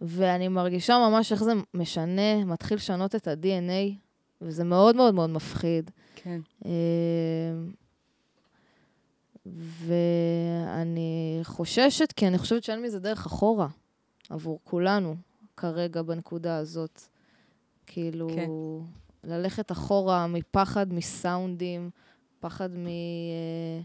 ואני 0.00 0.48
מרגישה 0.48 0.98
ממש 0.98 1.32
איך 1.32 1.42
זה 1.42 1.52
משנה, 1.74 2.44
מתחיל 2.44 2.76
לשנות 2.76 3.14
את 3.14 3.28
ה-DNA, 3.28 3.94
וזה 4.40 4.64
מאוד 4.64 4.96
מאוד 4.96 5.14
מאוד 5.14 5.30
מפחיד. 5.30 5.90
כן. 6.16 6.40
Uh, 6.62 6.66
ואני 9.86 11.40
חוששת, 11.42 12.12
כי 12.12 12.26
אני 12.26 12.38
חושבת 12.38 12.64
שאין 12.64 12.82
מזה 12.82 13.00
דרך 13.00 13.26
אחורה 13.26 13.68
עבור 14.30 14.60
כולנו 14.64 15.16
כרגע 15.56 16.02
בנקודה 16.02 16.56
הזאת. 16.56 17.00
כאילו, 17.86 18.28
כן. 18.34 18.48
ללכת 19.24 19.72
אחורה 19.72 20.26
מפחד 20.26 20.92
מסאונדים, 20.92 21.90
פחד 22.40 22.70
מ... 22.70 22.86
אה, 22.86 23.80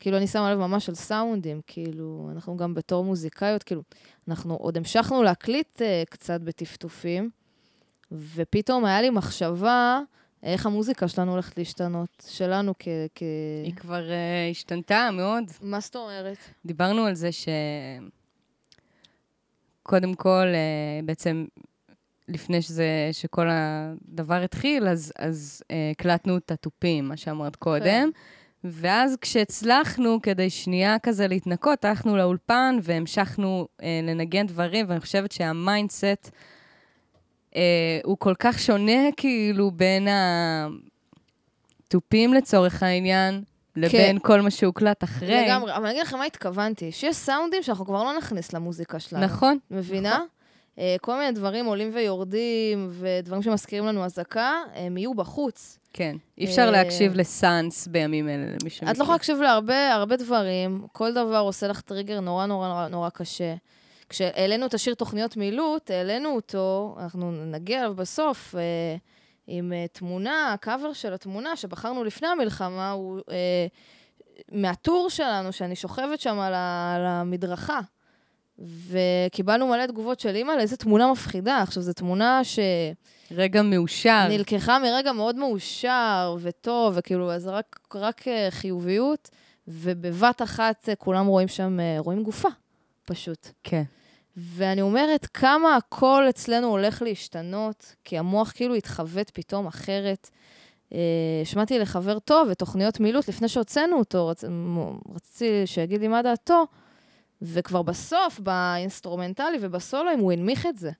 כאילו, 0.00 0.16
אני 0.16 0.26
שמה 0.26 0.52
לב 0.52 0.58
ממש 0.58 0.88
על 0.88 0.94
סאונדים, 0.94 1.60
כאילו, 1.66 2.28
אנחנו 2.32 2.56
גם 2.56 2.74
בתור 2.74 3.04
מוזיקאיות, 3.04 3.62
כאילו, 3.62 3.82
אנחנו 4.28 4.54
עוד 4.54 4.76
המשכנו 4.76 5.22
להקליט 5.22 5.76
uh, 5.76 6.10
קצת 6.10 6.40
בטפטופים, 6.40 7.30
ופתאום 8.12 8.84
היה 8.84 9.02
לי 9.02 9.10
מחשבה, 9.10 10.00
איך 10.42 10.66
המוזיקה 10.66 11.08
שלנו 11.08 11.30
הולכת 11.30 11.58
להשתנות, 11.58 12.26
שלנו 12.28 12.74
כ... 12.78 12.88
כ... 13.14 13.22
היא 13.64 13.74
כבר 13.74 14.08
uh, 14.08 14.50
השתנתה 14.50 15.08
מאוד. 15.12 15.44
מה 15.62 15.80
זאת 15.80 15.96
אומרת? 15.96 16.38
דיברנו 16.66 17.04
על 17.04 17.14
זה 17.14 17.32
ש... 17.32 17.48
קודם 19.82 20.14
כל, 20.14 20.46
אה, 20.52 21.06
בעצם, 21.06 21.44
לפני 22.30 22.62
שזה, 22.62 23.08
שכל 23.12 23.46
הדבר 23.50 24.42
התחיל, 24.42 24.88
אז, 24.88 25.12
אז 25.18 25.62
אה, 25.62 25.74
הקלטנו 25.90 26.36
את 26.36 26.50
התופים, 26.50 27.08
מה 27.08 27.16
שאמרת 27.16 27.56
קודם. 27.56 27.84
כן. 27.84 28.08
ואז 28.64 29.16
כשהצלחנו, 29.20 30.22
כדי 30.22 30.50
שנייה 30.50 30.98
כזה 30.98 31.28
להתנקות, 31.28 31.84
הלכנו 31.84 32.16
לאולפן 32.16 32.78
והמשכנו 32.82 33.68
אה, 33.80 33.84
לנגן 34.02 34.46
דברים, 34.46 34.86
ואני 34.88 35.00
חושבת 35.00 35.32
שה 35.32 35.55
mindset... 35.55 36.30
אה, 37.56 38.00
הוא 38.04 38.16
כל 38.18 38.34
כך 38.38 38.58
שונה, 38.58 39.12
כאילו, 39.16 39.70
בין 39.70 40.08
התופים 41.86 42.34
לצורך 42.34 42.82
העניין, 42.82 43.42
לבין 43.76 44.18
כן. 44.18 44.22
כל 44.22 44.40
מה 44.40 44.50
שהוקלט 44.50 45.04
אחרי. 45.04 45.44
לגמרי, 45.44 45.76
אבל 45.76 45.84
אני 45.84 45.90
אגיד 45.90 46.02
לכם 46.02 46.18
מה 46.18 46.24
התכוונתי, 46.24 46.92
שיש 46.92 47.16
סאונדים 47.16 47.62
שאנחנו 47.62 47.84
כבר 47.84 48.04
לא 48.04 48.18
נכניס 48.18 48.52
למוזיקה 48.52 49.00
שלנו. 49.00 49.24
נכון. 49.24 49.58
מבינה? 49.70 50.14
נכון. 50.14 50.26
אה, 50.80 50.96
כל 51.00 51.18
מיני 51.18 51.32
דברים 51.32 51.66
עולים 51.66 51.90
ויורדים, 51.94 52.88
ודברים 52.90 53.42
שמזכירים 53.42 53.86
לנו 53.86 54.04
אזעקה, 54.04 54.54
הם 54.74 54.96
יהיו 54.96 55.14
בחוץ. 55.14 55.78
כן, 55.92 56.16
אי 56.38 56.44
אפשר 56.44 56.62
אה, 56.62 56.70
להקשיב 56.70 57.14
לסאנס 57.14 57.86
בימים 57.86 58.28
אלה, 58.28 58.46
למי 58.46 58.70
שמכיר. 58.70 58.90
את 58.90 58.98
לא 58.98 59.02
יכולה 59.02 59.14
להקשיב 59.16 59.40
להרבה 59.40 59.94
הרבה 59.94 60.16
דברים, 60.16 60.86
כל 60.92 61.12
דבר 61.12 61.38
עושה 61.38 61.68
לך 61.68 61.80
טריגר 61.80 62.20
נורא 62.20 62.46
נורא 62.46 62.68
נורא, 62.68 62.88
נורא 62.88 63.08
קשה. 63.08 63.54
כשהעלינו 64.08 64.66
את 64.66 64.74
השיר 64.74 64.94
תוכניות 64.94 65.36
מילוט, 65.36 65.90
העלינו 65.90 66.28
אותו, 66.28 66.96
אנחנו 66.98 67.32
נגיע 67.32 67.80
אליו 67.80 67.94
בסוף, 67.94 68.54
אה, 68.54 68.96
עם 69.46 69.72
אה, 69.72 69.86
תמונה, 69.92 70.52
הקאבר 70.52 70.92
של 70.92 71.12
התמונה 71.12 71.56
שבחרנו 71.56 72.04
לפני 72.04 72.28
המלחמה, 72.28 72.90
הוא 72.90 73.20
אה, 73.30 73.66
מהטור 74.52 75.10
שלנו, 75.10 75.52
שאני 75.52 75.76
שוכבת 75.76 76.20
שם 76.20 76.38
על, 76.38 76.54
ה, 76.54 76.94
על 76.96 77.06
המדרכה. 77.06 77.80
וקיבלנו 78.60 79.66
מלא 79.66 79.86
תגובות 79.86 80.20
של 80.20 80.34
אימא 80.34 80.52
לאיזה 80.52 80.76
תמונה 80.76 81.12
מפחידה. 81.12 81.62
עכשיו, 81.62 81.82
זו 81.82 81.92
תמונה 81.92 82.44
ש... 82.44 82.58
רגע 83.30 83.62
מאושר. 83.62 84.26
נלקחה 84.28 84.78
מרגע 84.78 85.12
מאוד 85.12 85.36
מאושר 85.36 86.36
וטוב, 86.40 86.94
וכאילו, 86.96 87.32
אז 87.32 87.46
רק, 87.46 87.80
רק 87.94 88.28
אה, 88.28 88.48
חיוביות, 88.50 89.30
ובבת 89.68 90.42
אחת 90.42 90.88
אה, 90.88 90.94
כולם 90.94 91.26
רואים 91.26 91.48
שם, 91.48 91.80
אה, 91.80 91.96
רואים 91.98 92.22
גופה, 92.22 92.48
פשוט. 93.04 93.48
כן. 93.62 93.82
ואני 94.36 94.82
אומרת, 94.82 95.26
כמה 95.26 95.76
הכל 95.76 96.26
אצלנו 96.28 96.66
הולך 96.66 97.02
להשתנות, 97.02 97.94
כי 98.04 98.18
המוח 98.18 98.52
כאילו 98.54 98.74
התחוות 98.74 99.30
פתאום 99.30 99.66
אחרת. 99.66 100.30
שמעתי 101.44 101.78
לחבר 101.78 102.18
טוב 102.18 102.50
את 102.50 102.58
תוכניות 102.58 103.00
מילוט 103.00 103.28
לפני 103.28 103.48
שהוצאנו 103.48 103.98
אותו, 103.98 104.28
רצ... 104.28 104.44
רציתי 105.14 105.66
שיגיד 105.66 106.00
לי 106.00 106.08
מה 106.08 106.22
דעתו, 106.22 106.64
וכבר 107.42 107.82
בסוף, 107.82 108.40
באינסטרומנטלי 108.40 109.58
ובסולוים, 109.60 110.18
הוא 110.18 110.32
הנמיך 110.32 110.66
את 110.66 110.76
זה. 110.76 110.90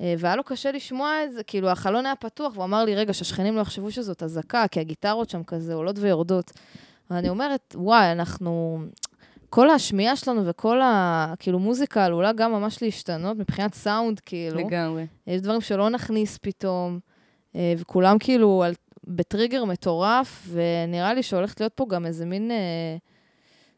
אה, 0.00 0.14
והיה 0.18 0.36
לו 0.36 0.44
קשה 0.44 0.72
לשמוע 0.72 1.24
את 1.24 1.32
זה, 1.32 1.42
כאילו, 1.42 1.68
החלון 1.68 2.06
היה 2.06 2.16
פתוח, 2.16 2.52
והוא 2.54 2.64
אמר 2.64 2.84
לי, 2.84 2.94
רגע, 2.94 3.12
שהשכנים 3.12 3.56
לא 3.56 3.60
יחשבו 3.60 3.90
שזאת 3.90 4.22
אזעקה, 4.22 4.64
כי 4.70 4.80
הגיטרות 4.80 5.30
שם 5.30 5.42
כזה 5.44 5.74
עולות 5.74 5.98
ויורדות. 5.98 6.52
ואני 7.10 7.28
אומרת, 7.28 7.76
וואי, 7.78 8.12
אנחנו... 8.12 8.78
כל 9.50 9.70
השמיעה 9.70 10.16
שלנו 10.16 10.46
וכל 10.46 10.80
ה... 10.80 11.34
כאילו, 11.38 11.58
מוזיקה 11.58 12.04
עלולה 12.04 12.32
גם 12.32 12.52
ממש 12.52 12.82
להשתנות 12.82 13.36
מבחינת 13.36 13.74
סאונד, 13.74 14.20
כאילו. 14.20 14.60
לגמרי. 14.60 15.06
יש 15.26 15.40
דברים 15.40 15.60
שלא 15.60 15.90
נכניס 15.90 16.38
פתאום, 16.38 16.98
אה, 17.56 17.74
וכולם 17.78 18.18
כאילו 18.18 18.62
על, 18.66 18.74
בטריגר 19.06 19.64
מטורף, 19.64 20.48
ונראה 20.52 21.14
לי 21.14 21.22
שהולכת 21.22 21.60
להיות 21.60 21.72
פה 21.74 21.86
גם 21.88 22.06
איזה 22.06 22.26
מין... 22.26 22.50
אה, 22.50 22.96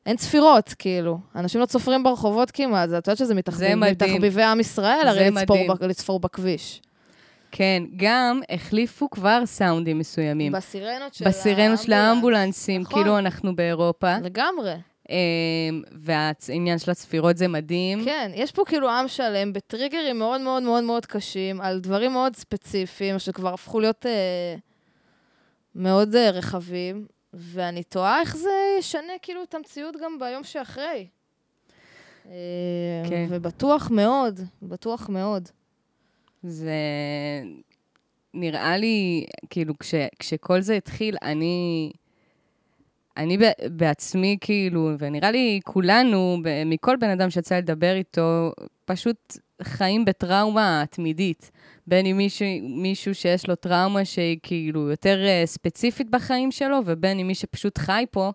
אין 0.06 0.16
צפירות, 0.16 0.74
כאילו. 0.78 1.18
אנשים 1.36 1.60
לא 1.60 1.66
צופרים 1.66 2.02
ברחובות 2.02 2.50
כמעט, 2.50 2.88
את 2.88 2.94
יודעת 2.94 3.16
שזה. 3.16 3.34
מתחביבי 3.34 4.42
עם 4.42 4.60
ישראל, 4.60 5.08
הרי 5.08 5.30
לצפור. 5.30 5.74
ב- 5.74 5.84
לצפור 5.84 6.20
בכביש. 6.20 6.82
כן, 7.50 7.82
גם 7.96 8.40
החליפו 8.50 9.10
כבר 9.10 9.46
סאונדים 9.46 9.98
מסוימים. 9.98 10.52
בסירנות 10.52 11.14
של 11.14 11.24
בסירנות 11.24 11.78
של 11.78 11.92
האמבולנסים, 11.92 12.80
נכון. 12.80 13.02
כאילו 13.02 13.18
אנחנו 13.18 13.56
באירופה. 13.56 14.18
לגמרי. 14.18 14.74
אמ, 15.10 15.82
והעניין 15.92 16.78
של 16.78 16.90
הצפירות 16.90 17.36
זה 17.36 17.48
מדהים. 17.48 18.04
כן, 18.04 18.30
יש 18.34 18.52
פה 18.52 18.62
כאילו 18.66 18.90
עם 18.90 19.08
שלם 19.08 19.52
בטריגרים 19.52 20.18
מאוד 20.18 20.40
מאוד 20.40 20.62
מאוד 20.62 20.84
מאוד 20.84 21.06
קשים, 21.06 21.60
על 21.60 21.80
דברים 21.80 22.12
מאוד 22.12 22.36
ספציפיים, 22.36 23.18
שכבר 23.18 23.54
הפכו 23.54 23.80
להיות 23.80 24.06
אה, 24.06 24.56
מאוד 25.74 26.14
אה, 26.16 26.30
רחבים, 26.30 27.06
ואני 27.36 27.82
תוהה 27.82 28.20
איך 28.20 28.36
זה 28.36 28.50
ישנה 28.78 29.12
כאילו 29.22 29.42
את 29.42 29.54
המציאות 29.54 29.96
גם 30.02 30.18
ביום 30.18 30.44
שאחרי. 30.44 31.06
אה, 32.26 33.02
כן. 33.08 33.26
ובטוח 33.30 33.90
מאוד, 33.90 34.40
בטוח 34.62 35.08
מאוד. 35.08 35.48
זה 36.42 36.72
נראה 38.34 38.76
לי, 38.76 39.24
כאילו, 39.50 39.78
כש, 39.78 39.94
כשכל 40.18 40.60
זה 40.60 40.74
התחיל, 40.74 41.16
אני, 41.22 41.92
אני 43.16 43.38
בעצמי, 43.70 44.36
כאילו, 44.40 44.90
ונראה 44.98 45.30
לי 45.30 45.60
כולנו, 45.64 46.36
מכל 46.66 46.96
בן 46.96 47.10
אדם 47.10 47.30
שיצא 47.30 47.58
לדבר 47.58 47.94
איתו, 47.94 48.52
פשוט 48.84 49.38
חיים 49.64 50.04
בטראומה 50.04 50.84
תמידית. 50.90 51.50
בין 51.86 52.06
אם 52.06 52.16
מישהו, 52.16 52.46
מישהו 52.62 53.14
שיש 53.14 53.48
לו 53.48 53.54
טראומה 53.54 54.04
שהיא 54.04 54.38
כאילו 54.42 54.90
יותר 54.90 55.24
אה, 55.26 55.42
ספציפית 55.46 56.10
בחיים 56.10 56.52
שלו, 56.52 56.78
ובין 56.84 57.18
אם 57.18 57.26
מי 57.26 57.34
שפשוט 57.34 57.78
חי 57.78 58.04
פה 58.10 58.32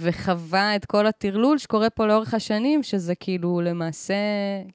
וחווה 0.00 0.76
את 0.76 0.84
כל 0.84 1.06
הטרלול 1.06 1.58
שקורה 1.58 1.90
פה 1.90 2.06
לאורך 2.06 2.34
השנים, 2.34 2.82
שזה 2.82 3.14
כאילו 3.14 3.60
למעשה 3.60 4.14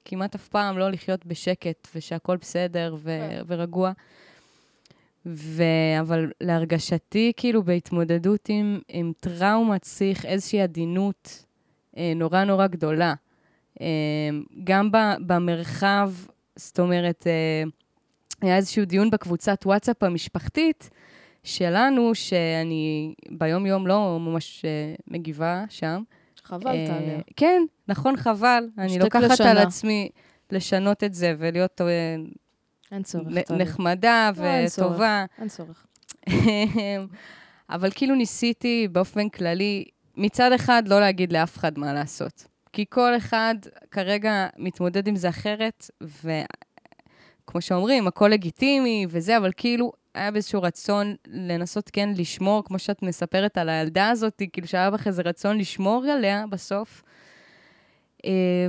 כמעט 0.04 0.34
אף 0.34 0.48
פעם 0.48 0.78
לא 0.78 0.90
לחיות 0.90 1.26
בשקט, 1.26 1.88
ושהכול 1.94 2.36
בסדר 2.36 2.94
ו- 2.98 3.28
כן. 3.30 3.42
ורגוע. 3.46 3.92
ו... 5.26 5.62
אבל 6.00 6.30
להרגשתי, 6.40 7.32
כאילו, 7.36 7.62
בהתמודדות 7.62 8.48
עם, 8.48 8.80
עם 8.88 9.12
טראומה 9.20 9.78
צריך 9.78 10.26
איזושהי 10.26 10.60
עדינות 10.60 11.44
אה, 11.96 12.12
נורא 12.16 12.44
נורא 12.44 12.66
גדולה. 12.66 13.14
אה, 13.82 14.38
גם 14.64 14.88
במרחב, 15.26 16.12
זאת 16.56 16.80
אומרת, 16.80 17.26
אה, 17.26 17.62
היה 18.42 18.56
איזשהו 18.56 18.84
דיון 18.84 19.10
בקבוצת 19.10 19.66
וואטסאפ 19.66 20.02
המשפחתית 20.02 20.90
שלנו, 21.44 22.14
שאני 22.14 23.14
ביום-יום 23.30 23.86
לא 23.86 24.18
ממש 24.20 24.64
אה, 24.64 24.94
מגיבה 25.08 25.64
שם. 25.68 26.02
חבל, 26.44 26.66
אה, 26.66 26.86
טליה. 26.86 27.20
כן, 27.36 27.62
נכון, 27.88 28.16
חבל. 28.16 28.68
אני 28.78 28.98
לוקחת 28.98 29.22
לשנה. 29.22 29.50
על 29.50 29.58
עצמי 29.58 30.08
לשנות 30.50 31.04
את 31.04 31.14
זה 31.14 31.34
ולהיות 31.38 31.80
אה, 31.80 31.86
אין 32.92 33.02
צורך. 33.02 33.50
נחמדה 33.50 34.30
לא. 34.36 34.42
וטובה. 34.66 35.24
אין 35.38 35.48
צורך. 35.48 35.86
אבל 37.70 37.90
כאילו 37.94 38.14
ניסיתי 38.14 38.88
באופן 38.92 39.28
כללי, 39.28 39.84
מצד 40.16 40.52
אחד 40.52 40.82
לא 40.88 41.00
להגיד 41.00 41.32
לאף 41.32 41.56
אחד 41.56 41.78
מה 41.78 41.92
לעשות. 41.92 42.44
כי 42.72 42.84
כל 42.90 43.16
אחד 43.16 43.54
כרגע 43.90 44.46
מתמודד 44.58 45.06
עם 45.06 45.16
זה 45.16 45.28
אחרת, 45.28 45.90
וכמו 46.02 47.60
שאומרים, 47.60 48.06
הכל 48.06 48.28
לגיטימי 48.28 49.06
וזה, 49.08 49.36
אבל 49.36 49.50
כאילו 49.56 49.92
היה 50.14 50.30
באיזשהו 50.30 50.62
רצון 50.62 51.14
לנסות 51.26 51.90
כן 51.90 52.08
לשמור, 52.16 52.64
כמו 52.64 52.78
שאת 52.78 53.02
מספרת 53.02 53.58
על 53.58 53.68
הילדה 53.68 54.10
הזאת, 54.10 54.42
כאילו 54.52 54.66
שהיה 54.66 54.90
בך 54.90 55.06
איזה 55.06 55.22
רצון 55.22 55.58
לשמור 55.58 56.04
עליה 56.04 56.44
בסוף. 56.50 57.02
אה, 58.24 58.66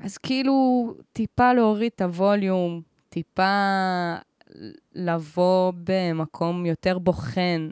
אז 0.00 0.18
כאילו, 0.18 0.94
טיפה 1.12 1.52
להוריד 1.52 1.92
את 1.94 2.00
הווליום, 2.00 2.82
טיפה 3.08 4.14
לבוא 4.94 5.72
במקום 5.84 6.66
יותר 6.66 6.98
בוחן, 6.98 7.70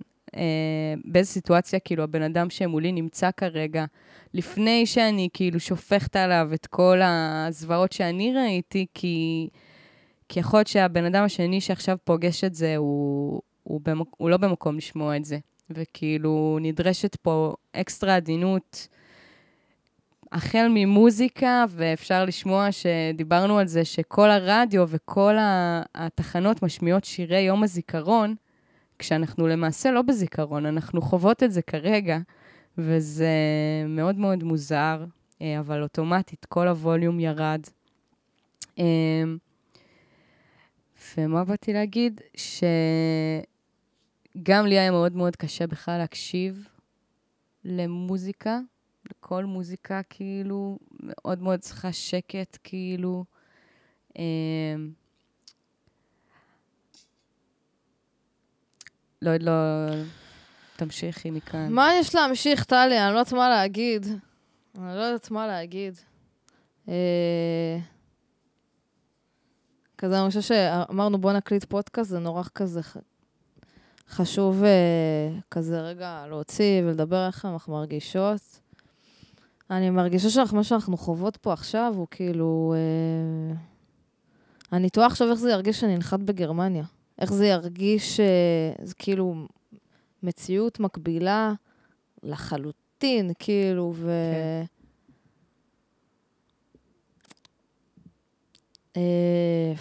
באיזו 1.04 1.30
סיטואציה, 1.30 1.78
כאילו, 1.78 2.02
הבן 2.02 2.22
אדם 2.22 2.50
שמולי 2.50 2.92
נמצא 2.92 3.30
כרגע, 3.36 3.84
לפני 4.34 4.86
שאני 4.86 5.28
כאילו 5.32 5.60
שופכת 5.60 6.16
עליו 6.16 6.50
את 6.54 6.66
כל 6.66 7.00
הזוועות 7.02 7.92
שאני 7.92 8.34
ראיתי, 8.34 8.86
כי, 8.94 9.48
כי 10.28 10.40
יכול 10.40 10.58
להיות 10.58 10.66
שהבן 10.66 11.04
אדם 11.04 11.24
השני 11.24 11.60
שעכשיו 11.60 11.96
פוגש 12.04 12.44
את 12.44 12.54
זה, 12.54 12.76
הוא, 12.76 13.40
הוא, 13.62 13.80
במק, 13.84 14.06
הוא 14.16 14.30
לא 14.30 14.36
במקום 14.36 14.76
לשמוע 14.76 15.16
את 15.16 15.24
זה. 15.24 15.38
וכאילו, 15.70 16.58
נדרשת 16.60 17.16
פה 17.16 17.54
אקסטרה 17.72 18.16
עדינות. 18.16 18.88
החל 20.32 20.66
ממוזיקה, 20.70 21.64
ואפשר 21.68 22.24
לשמוע 22.24 22.68
שדיברנו 22.72 23.58
על 23.58 23.66
זה 23.66 23.84
שכל 23.84 24.30
הרדיו 24.30 24.84
וכל 24.88 25.34
התחנות 25.94 26.62
משמיעות 26.62 27.04
שירי 27.04 27.40
יום 27.40 27.62
הזיכרון, 27.62 28.34
כשאנחנו 28.98 29.46
למעשה 29.46 29.90
לא 29.90 30.02
בזיכרון, 30.02 30.66
אנחנו 30.66 31.02
חוות 31.02 31.42
את 31.42 31.52
זה 31.52 31.62
כרגע, 31.62 32.18
וזה 32.78 33.32
מאוד 33.88 34.16
מאוד 34.16 34.44
מוזר, 34.44 35.04
אה, 35.42 35.58
אבל 35.60 35.82
אוטומטית 35.82 36.44
כל 36.44 36.68
הווליום 36.68 37.20
ירד. 37.20 37.60
אה, 38.78 38.84
ומה 41.16 41.44
באתי 41.44 41.72
להגיד? 41.72 42.20
שגם 44.36 44.66
לי 44.66 44.78
היה 44.78 44.90
מאוד 44.90 45.16
מאוד 45.16 45.36
קשה 45.36 45.66
בכלל 45.66 45.98
להקשיב 45.98 46.68
למוזיקה, 47.64 48.58
לכל 49.10 49.44
מוזיקה, 49.44 50.00
כאילו, 50.10 50.78
מאוד 51.00 51.42
מאוד 51.42 51.60
צריכה 51.60 51.92
שקט, 51.92 52.58
כאילו. 52.64 53.24
לא, 59.22 59.36
לא, 59.40 59.52
תמשיכי 60.76 61.30
מכאן. 61.30 61.72
מה 61.72 61.94
יש 61.94 62.14
להמשיך, 62.14 62.64
טליה? 62.64 63.06
אני 63.06 63.14
לא 63.14 63.18
יודעת 63.18 63.32
מה 63.32 63.48
להגיד. 63.48 64.06
אני 64.78 64.96
לא 64.96 65.00
יודעת 65.00 65.30
מה 65.30 65.46
להגיד. 65.46 65.98
אה, 66.88 67.78
כזה, 69.98 70.20
אני 70.20 70.28
חושבת 70.28 70.42
שאמרנו, 70.42 71.18
בוא 71.18 71.32
נקליט 71.32 71.64
פודקאסט, 71.64 72.10
זה 72.10 72.18
נורא 72.18 72.42
כזה 72.54 72.80
חשוב 74.10 74.64
אה, 74.64 75.38
כזה 75.50 75.80
רגע 75.80 76.24
להוציא 76.28 76.82
ולדבר 76.84 77.26
איך 77.26 77.44
אנחנו 77.44 77.72
מרגישות. 77.72 78.60
אני 79.70 79.90
מרגישה 79.90 80.30
שמה 80.30 80.64
שאנחנו 80.64 80.96
חוות 80.96 81.36
פה 81.36 81.52
עכשיו 81.52 81.92
הוא 81.96 82.06
כאילו... 82.10 82.74
אה, 82.76 83.56
אני 84.72 84.90
תוהה 84.90 85.06
עכשיו 85.06 85.30
איך 85.30 85.38
זה 85.38 85.50
ירגיש 85.50 85.80
שאני 85.80 85.96
אנחת 85.96 86.20
בגרמניה. 86.20 86.84
איך 87.18 87.32
זה 87.32 87.46
ירגיש, 87.46 88.20
אה, 88.20 88.72
זה 88.82 88.94
כאילו 88.94 89.46
מציאות 90.22 90.80
מקבילה 90.80 91.52
לחלוטין, 92.22 93.30
כאילו, 93.38 93.92
ו... 93.96 94.10
אה, 98.96 99.72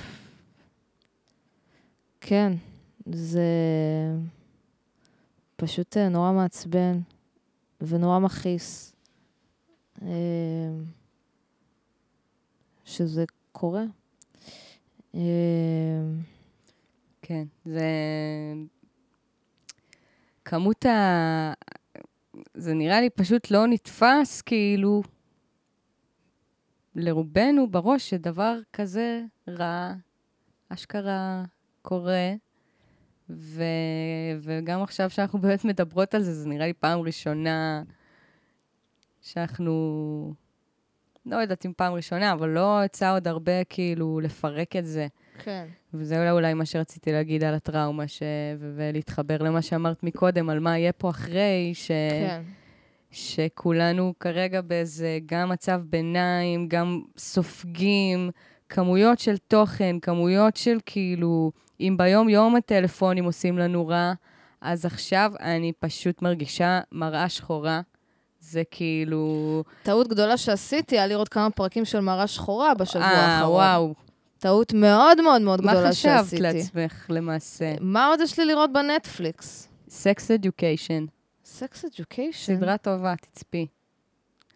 כן, 2.21 2.53
זה 3.11 3.45
פשוט 5.55 5.97
אה, 5.97 6.09
נורא 6.09 6.31
מעצבן 6.31 6.99
ונורא 7.81 8.19
מכעיס 8.19 8.95
שזה 12.85 13.25
קורה. 13.51 13.83
כן, 17.27 17.43
זה... 17.65 17.89
כמות 20.45 20.85
ה... 20.85 21.53
זה 22.53 22.73
נראה 22.73 23.01
לי 23.01 23.09
פשוט 23.09 23.51
לא 23.51 23.67
נתפס, 23.67 24.41
כאילו, 24.41 25.03
לרובנו 26.95 27.71
בראש 27.71 28.09
שדבר 28.09 28.59
כזה 28.73 29.21
רע, 29.47 29.93
אשכרה 30.69 31.43
קורה, 31.81 32.33
ו... 33.29 33.63
וגם 34.41 34.81
עכשיו 34.83 35.09
שאנחנו 35.09 35.39
באמת 35.41 35.65
מדברות 35.65 36.15
על 36.15 36.21
זה, 36.21 36.33
זה 36.33 36.49
נראה 36.49 36.67
לי 36.67 36.73
פעם 36.73 36.99
ראשונה 36.99 37.83
שאנחנו... 39.21 40.33
לא 41.25 41.35
יודעת 41.35 41.65
אם 41.65 41.73
פעם 41.77 41.93
ראשונה, 41.93 42.33
אבל 42.33 42.49
לא 42.49 42.79
יצא 42.85 43.13
עוד 43.13 43.27
הרבה 43.27 43.63
כאילו 43.63 44.19
לפרק 44.19 44.75
את 44.75 44.85
זה. 44.85 45.07
כן. 45.43 45.65
וזה 45.93 46.19
אולי, 46.19 46.31
אולי 46.31 46.53
מה 46.53 46.65
שרציתי 46.65 47.11
להגיד 47.11 47.43
על 47.43 47.53
הטראומה, 47.53 48.07
ש... 48.07 48.23
ו- 48.59 48.71
ולהתחבר 48.75 49.37
למה 49.37 49.61
שאמרת 49.61 50.03
מקודם, 50.03 50.49
על 50.49 50.59
מה 50.59 50.77
יהיה 50.77 50.91
פה 50.91 51.09
אחרי, 51.09 51.71
ש... 51.73 51.87
כן. 51.87 52.41
שכולנו 53.11 54.13
כרגע 54.19 54.61
באיזה 54.61 55.19
גם 55.25 55.49
מצב 55.49 55.81
ביניים, 55.89 56.67
גם 56.67 57.01
סופגים 57.17 58.29
כמויות 58.69 59.19
של 59.19 59.37
תוכן, 59.37 59.99
כמויות 59.99 60.55
של 60.55 60.77
כאילו, 60.85 61.51
אם 61.79 61.95
ביום-יום 61.97 62.55
הטלפונים 62.55 63.25
עושים 63.25 63.57
לנו 63.57 63.87
רע, 63.87 64.13
אז 64.61 64.85
עכשיו 64.85 65.31
אני 65.39 65.71
פשוט 65.79 66.21
מרגישה 66.21 66.79
מראה 66.91 67.29
שחורה. 67.29 67.81
זה 68.39 68.63
כאילו... 68.71 69.63
טעות 69.83 70.07
גדולה 70.07 70.37
שעשיתי 70.37 70.97
היה 70.97 71.07
לראות 71.07 71.29
כמה 71.29 71.49
פרקים 71.49 71.85
של 71.85 71.99
מראה 71.99 72.27
שחורה 72.27 72.73
בשבוע 72.73 73.05
האחרון. 73.05 73.61
אה, 73.61 73.75
וואו. 73.75 74.06
טעות 74.39 74.73
מאוד 74.73 75.21
מאוד 75.21 75.41
מאוד 75.41 75.65
מה 75.65 75.71
גדולה 75.71 75.89
חשבת 75.89 76.01
שעשיתי. 76.23 76.41
לעצמך 76.41 77.05
למעשה? 77.09 77.73
מה 77.81 78.07
עוד 78.07 78.21
יש 78.21 78.39
לי 78.39 78.45
לראות 78.45 78.73
בנטפליקס? 78.73 79.67
Sex 79.89 80.31
Education, 80.31 81.05
Sex 81.45 81.85
Education? 81.85 82.55
סדרה 82.55 82.77
טובה, 82.77 83.13
תצפי. 83.21 83.67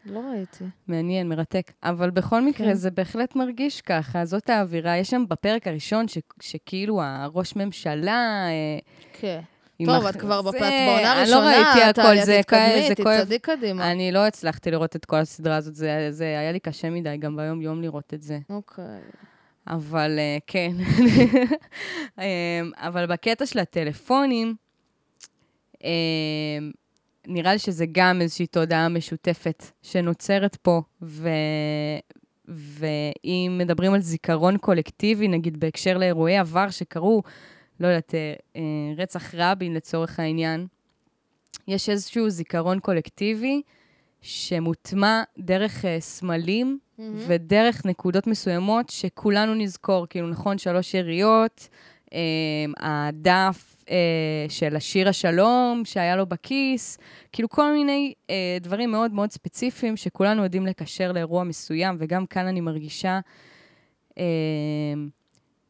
לא 0.05 0.19
ראיתי. 0.33 0.63
מעניין, 0.87 1.29
מרתק. 1.29 1.71
אבל 1.83 2.09
בכל 2.09 2.41
מקרה, 2.41 2.67
כן. 2.67 2.73
זה 2.73 2.91
בהחלט 2.91 3.35
מרגיש 3.35 3.81
ככה, 3.81 4.25
זאת 4.25 4.49
האווירה. 4.49 4.97
יש 4.97 5.09
שם 5.09 5.23
בפרק 5.27 5.67
הראשון, 5.67 6.07
ש, 6.07 6.17
שכאילו 6.41 7.01
הראש 7.03 7.55
ממשלה... 7.55 8.45
אה, 8.47 8.79
כן. 9.13 9.41
טוב, 9.85 10.05
את 10.05 10.15
כבר 10.15 10.41
זה- 10.41 10.49
בפ- 10.49 10.51
בעונה 10.61 11.21
אני 11.21 11.29
לא 11.31 11.35
הראשונה, 11.35 11.45
ראיתי 11.73 12.01
הכל, 12.01 12.15
זה 12.25 12.41
כואב- 12.49 12.87
זה 12.87 13.03
כואב. 13.03 13.17
תצעדי 13.17 13.39
קדימה. 13.39 13.91
אני 13.91 14.11
לא 14.11 14.27
הצלחתי 14.27 14.71
לראות 14.71 14.95
את 14.95 15.05
כל 15.05 15.15
הסדרה 15.17 15.55
הזאת, 15.55 15.75
זה, 15.75 16.07
זה 16.09 16.25
היה 16.25 16.51
לי 16.51 16.59
קשה 16.59 16.89
מדי 16.89 17.17
גם 17.17 17.35
ביום-יום 17.35 17.81
לראות 17.81 18.13
את 18.13 18.21
זה. 18.21 18.39
אוקיי. 18.49 18.85
אבל 19.67 20.19
אה, 20.19 20.37
כן. 20.47 20.71
אה, 22.19 22.61
אבל 22.75 23.05
בקטע 23.05 23.45
של 23.45 23.59
הטלפונים, 23.59 24.55
אה, 25.83 25.89
נראה 27.27 27.53
לי 27.53 27.59
שזה 27.59 27.85
גם 27.91 28.21
איזושהי 28.21 28.47
תודעה 28.47 28.89
משותפת 28.89 29.65
שנוצרת 29.81 30.55
פה, 30.55 30.81
ו... 31.01 31.29
ואם 32.47 33.55
מדברים 33.57 33.93
על 33.93 34.01
זיכרון 34.01 34.57
קולקטיבי, 34.57 35.27
נגיד 35.27 35.59
בהקשר 35.59 35.97
לאירועי 35.97 36.37
עבר 36.37 36.69
שקרו, 36.69 37.23
לא 37.79 37.87
יודעת, 37.87 38.13
רצח 38.97 39.35
רבין 39.35 39.73
לצורך 39.73 40.19
העניין, 40.19 40.67
יש 41.67 41.89
איזשהו 41.89 42.29
זיכרון 42.29 42.79
קולקטיבי 42.79 43.61
שמוטמע 44.21 45.23
דרך 45.37 45.85
אה, 45.85 46.01
סמלים 47.01 47.25
ודרך 47.27 47.85
נקודות 47.85 48.27
מסוימות 48.27 48.89
שכולנו 48.89 49.53
נזכור, 49.53 50.05
כאילו, 50.09 50.29
נכון, 50.29 50.57
שלוש 50.57 50.93
יריות, 50.93 51.67
אה, 52.13 52.19
הדף 52.79 53.75
אה, 53.89 54.45
של 54.49 54.75
השיר 54.75 55.09
השלום 55.09 55.81
שהיה 55.85 56.15
לו 56.15 56.25
בכיס, 56.25 56.97
כאילו 57.31 57.49
כל 57.49 57.73
מיני 57.73 58.13
אה, 58.29 58.57
דברים 58.61 58.91
מאוד 58.91 59.13
מאוד 59.13 59.31
ספציפיים 59.31 59.97
שכולנו 59.97 60.43
יודעים 60.43 60.65
לקשר 60.65 61.11
לאירוע 61.11 61.43
מסוים, 61.43 61.95
וגם 61.99 62.25
כאן 62.25 62.47
אני 62.47 62.61
מרגישה 62.61 63.19
אה, 64.17 64.23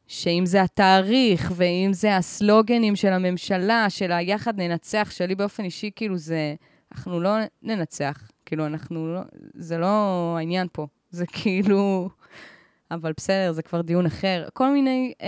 שאם 0.08 0.46
זה 0.46 0.62
התאריך, 0.62 1.52
ואם 1.56 1.90
זה 1.94 2.18
הסלוגנים 2.18 2.96
של 2.96 3.14
הממשלה, 3.14 3.86
של 3.90 4.12
היחד 4.12 4.62
ננצח, 4.62 5.12
שלי 5.12 5.36
באופן 5.36 5.64
אישי, 5.64 5.92
כאילו 5.96 6.18
זה, 6.18 6.56
אנחנו 6.92 7.20
לא 7.20 7.36
ננצח, 7.64 8.32
כאילו 8.46 8.66
אנחנו 8.66 9.14
לא, 9.14 9.22
זה 9.54 9.78
לא 9.78 9.88
העניין 10.38 10.68
פה. 10.72 10.88
זה 11.12 11.26
כאילו... 11.26 12.10
אבל 12.92 13.14
בסדר, 13.18 13.52
זה 13.52 13.62
כבר 13.62 13.82
דיון 13.82 14.06
אחר. 14.06 14.48
כל 14.54 14.72
מיני 14.74 15.14
אה, 15.22 15.28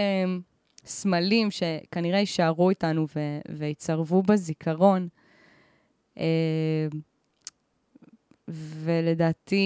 סמלים 0.85 1.51
שכנראה 1.51 2.19
יישארו 2.19 2.69
איתנו 2.69 3.07
ו- 3.15 3.39
ויצרבו 3.57 4.23
בזיכרון. 4.23 5.07
אה, 6.17 6.87
ולדעתי, 8.47 9.65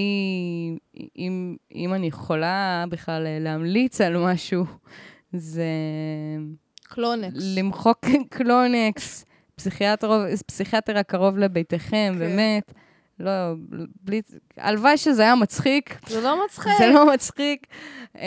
אם, 1.17 1.55
אם 1.75 1.93
אני 1.93 2.07
יכולה 2.07 2.85
בכלל 2.89 3.27
להמליץ 3.39 4.01
על 4.01 4.17
משהו, 4.17 4.65
זה 5.33 5.65
קלונקס. 6.83 7.37
למחוק 7.39 8.05
קלונקס, 8.29 9.25
פסיכיאטר, 9.55 10.25
פסיכיאטר 10.45 10.97
הקרוב 10.97 11.37
לביתכם, 11.37 12.13
כן. 12.13 12.19
באמת. 12.19 12.73
לא, 13.19 13.53
בלי... 14.01 14.21
הלוואי 14.57 14.97
שזה 14.97 15.21
היה 15.21 15.35
מצחיק, 15.35 15.99
זה 16.07 16.21
לא 16.21 16.45
מצחיק. 16.45 16.73
זה 16.77 16.87
לא 16.87 17.13
מצחיק. 17.13 17.67
אמ, 18.15 18.21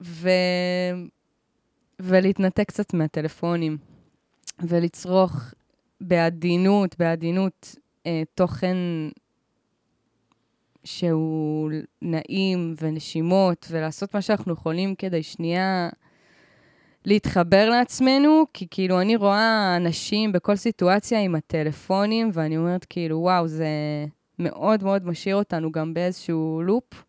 ו... 0.00 0.28
ולהתנתק 2.00 2.68
קצת 2.68 2.94
מהטלפונים, 2.94 3.78
ולצרוך 4.62 5.54
בעדינות, 6.00 6.98
בעדינות, 6.98 7.76
אה, 8.06 8.22
תוכן 8.34 8.76
שהוא 10.84 11.70
נעים 12.02 12.74
ונשימות, 12.80 13.66
ולעשות 13.70 14.14
מה 14.14 14.22
שאנחנו 14.22 14.52
יכולים 14.52 14.94
כדי 14.94 15.22
שנייה 15.22 15.88
להתחבר 17.06 17.68
לעצמנו, 17.68 18.44
כי 18.52 18.66
כאילו 18.70 19.00
אני 19.00 19.16
רואה 19.16 19.76
אנשים 19.76 20.32
בכל 20.32 20.56
סיטואציה 20.56 21.20
עם 21.20 21.34
הטלפונים, 21.34 22.30
ואני 22.32 22.56
אומרת 22.56 22.84
כאילו, 22.84 23.18
וואו, 23.18 23.48
זה 23.48 23.68
מאוד 24.38 24.84
מאוד 24.84 25.06
משאיר 25.06 25.36
אותנו 25.36 25.72
גם 25.72 25.94
באיזשהו 25.94 26.62
לופ. 26.64 27.04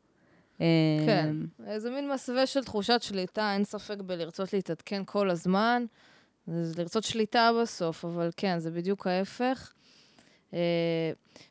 כן. 1.06 1.30
אמ, 1.30 1.46
איזה 1.68 1.90
מין 1.90 2.12
מסווה 2.12 2.46
של 2.46 2.64
תחושת 2.64 3.02
שליטה, 3.02 3.54
אין 3.54 3.64
ספק 3.64 3.98
בלרצות 4.02 4.54
להתעדכן 4.54 5.02
כל 5.06 5.30
הזמן. 5.30 5.86
זה 6.48 6.82
לרצות 6.82 7.04
שליטה 7.04 7.52
בסוף, 7.62 8.06
אבל 8.06 8.30
כן, 8.38 8.60
זה 8.60 8.72
בדיוק 8.72 9.08
ההפך. 9.08 9.74
אה, 10.54 10.60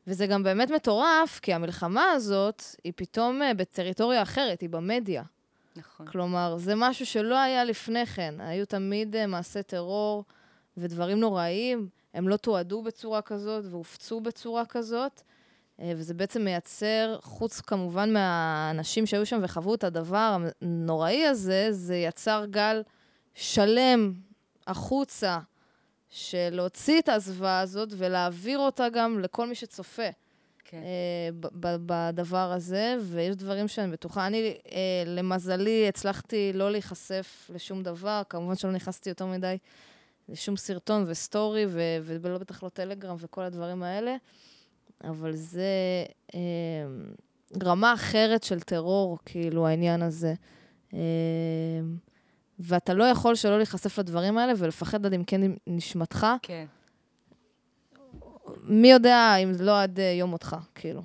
וזה 0.06 0.26
גם 0.26 0.42
באמת 0.42 0.70
מטורף, 0.70 1.40
כי 1.42 1.54
המלחמה 1.54 2.10
הזאת 2.10 2.62
היא 2.84 2.92
פתאום 2.96 3.42
אה, 3.42 3.54
בטריטוריה 3.54 4.22
אחרת, 4.22 4.60
היא 4.60 4.70
במדיה. 4.70 5.22
נכון. 5.76 6.06
כלומר, 6.06 6.56
זה 6.58 6.74
משהו 6.76 7.06
שלא 7.06 7.38
היה 7.38 7.64
לפני 7.64 8.06
כן. 8.06 8.34
היו 8.38 8.66
תמיד 8.66 9.16
אה, 9.16 9.26
מעשי 9.26 9.62
טרור 9.62 10.24
ודברים 10.76 11.20
נוראיים, 11.20 11.88
הם 12.14 12.28
לא 12.28 12.36
תועדו 12.36 12.82
בצורה 12.82 13.22
כזאת 13.22 13.64
והופצו 13.70 14.20
בצורה 14.20 14.64
כזאת, 14.64 15.22
אה, 15.80 15.92
וזה 15.96 16.14
בעצם 16.14 16.44
מייצר, 16.44 17.18
חוץ 17.22 17.60
כמובן 17.60 18.12
מהאנשים 18.12 19.06
שהיו 19.06 19.26
שם 19.26 19.40
וחוו 19.42 19.74
את 19.74 19.84
הדבר 19.84 20.36
הנוראי 20.62 21.26
הזה, 21.26 21.68
זה 21.70 21.96
יצר 21.96 22.44
גל 22.50 22.82
שלם 23.34 24.12
החוצה 24.66 25.38
של 26.10 26.48
להוציא 26.52 26.98
את 26.98 27.08
הזוועה 27.08 27.60
הזאת 27.60 27.88
ולהעביר 27.96 28.58
אותה 28.58 28.88
גם 28.88 29.20
לכל 29.20 29.46
מי 29.46 29.54
שצופה. 29.54 30.08
כן. 30.70 30.82
אה, 30.82 31.48
בדבר 31.86 32.52
הזה, 32.52 32.96
ויש 33.02 33.36
דברים 33.36 33.68
שאני 33.68 33.92
בטוחה. 33.92 34.26
אני, 34.26 34.54
אה, 34.72 35.02
למזלי, 35.06 35.88
הצלחתי 35.88 36.52
לא 36.54 36.70
להיחשף 36.70 37.50
לשום 37.54 37.82
דבר. 37.82 38.22
כמובן 38.28 38.54
שלא 38.54 38.72
נכנסתי 38.72 39.08
יותר 39.08 39.26
מדי 39.26 39.58
לשום 40.28 40.56
סרטון 40.56 41.04
וסטורי, 41.06 41.66
ולא 42.02 42.38
בטח 42.38 42.62
לא 42.62 42.68
טלגרם 42.68 43.16
וכל 43.18 43.42
הדברים 43.42 43.82
האלה, 43.82 44.16
אבל 45.04 45.32
זה 45.32 45.70
אה, 46.34 46.40
רמה 47.62 47.94
אחרת 47.94 48.42
של 48.42 48.60
טרור, 48.60 49.18
כאילו, 49.24 49.66
העניין 49.66 50.02
הזה. 50.02 50.34
ואתה 52.58 52.94
לא 52.94 53.04
יכול 53.04 53.34
שלא 53.34 53.56
להיחשף 53.56 53.98
לדברים 53.98 54.38
האלה 54.38 54.52
ולפחד 54.56 55.06
עד 55.06 55.14
עמקי 55.14 55.36
נשמתך. 55.66 56.26
כן. 56.42 56.66
מי 58.64 58.90
יודע 58.90 59.36
אם 59.36 59.52
זה 59.52 59.64
לא 59.64 59.82
עד 59.82 60.00
אה, 60.00 60.04
יום 60.04 60.30
מותך, 60.30 60.56
כאילו. 60.74 61.02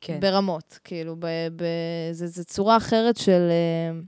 כן. 0.00 0.20
ברמות, 0.20 0.78
כאילו, 0.84 1.16
ב, 1.18 1.26
ב, 1.56 1.64
זה, 2.12 2.26
זה 2.26 2.44
צורה 2.44 2.76
אחרת 2.76 3.16
של 3.16 3.48
אה, 3.50 4.00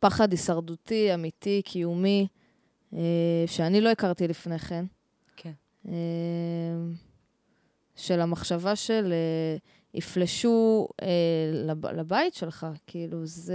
פחד 0.00 0.30
הישרדותי, 0.30 1.14
אמיתי, 1.14 1.62
קיומי, 1.64 2.26
אה, 2.94 3.44
שאני 3.46 3.80
לא 3.80 3.88
הכרתי 3.88 4.28
לפני 4.28 4.58
כן. 4.58 4.84
כן. 5.36 5.52
של 7.96 8.20
המחשבה 8.20 8.76
של 8.76 9.12
יפלשו 9.94 10.88
לב, 11.52 11.86
לבית 11.86 12.34
שלך, 12.34 12.66
כאילו, 12.86 13.26
זה... 13.26 13.54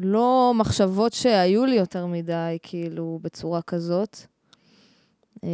לא 0.00 0.52
מחשבות 0.54 1.12
שהיו 1.12 1.64
לי 1.64 1.76
יותר 1.76 2.06
מדי, 2.06 2.58
כאילו, 2.62 3.18
בצורה 3.22 3.62
כזאת. 3.62 4.18
אה, 5.44 5.48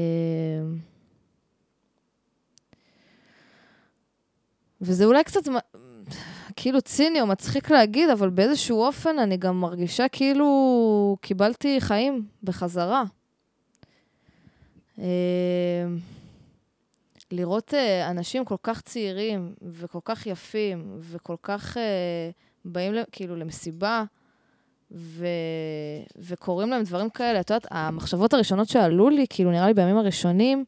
וזה 4.80 5.04
אולי 5.04 5.24
קצת 5.24 5.40
כאילו 6.56 6.80
ציני 6.82 7.20
או 7.20 7.26
מצחיק 7.26 7.70
להגיד, 7.70 8.10
אבל 8.10 8.30
באיזשהו 8.30 8.82
אופן 8.82 9.18
אני 9.18 9.36
גם 9.36 9.60
מרגישה 9.60 10.08
כאילו 10.08 11.16
קיבלתי 11.20 11.80
חיים 11.80 12.26
בחזרה. 12.42 13.04
אה, 14.98 15.86
לראות 17.32 17.74
אה, 17.74 18.10
אנשים 18.10 18.44
כל 18.44 18.56
כך 18.62 18.80
צעירים 18.80 19.54
וכל 19.62 19.98
כך 20.04 20.26
יפים 20.26 20.96
וכל 21.00 21.36
כך 21.42 21.76
אה, 21.76 22.30
באים 22.64 22.94
כאילו 23.12 23.36
למסיבה, 23.36 24.04
ו... 24.92 25.26
וקורים 26.18 26.70
להם 26.70 26.82
דברים 26.82 27.10
כאלה. 27.10 27.40
את 27.40 27.50
יודעת, 27.50 27.66
המחשבות 27.70 28.34
הראשונות 28.34 28.68
שעלו 28.68 29.08
לי, 29.08 29.26
כאילו, 29.30 29.50
נראה 29.50 29.66
לי 29.66 29.74
בימים 29.74 29.96
הראשונים, 29.96 30.64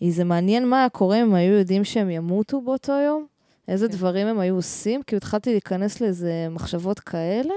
היא 0.00 0.12
זה 0.12 0.24
מעניין 0.24 0.68
מה 0.68 0.78
היה 0.78 0.88
קורה 0.88 1.22
אם 1.22 1.34
היו 1.34 1.52
יודעים 1.52 1.84
שהם 1.84 2.10
ימותו 2.10 2.60
באותו 2.60 2.92
יום, 2.92 3.26
איזה 3.68 3.88
כן. 3.88 3.92
דברים 3.92 4.26
הם 4.26 4.38
היו 4.38 4.54
עושים, 4.54 5.02
כאילו 5.02 5.16
התחלתי 5.16 5.50
להיכנס 5.50 6.00
לאיזה 6.00 6.46
מחשבות 6.50 7.00
כאלה. 7.00 7.54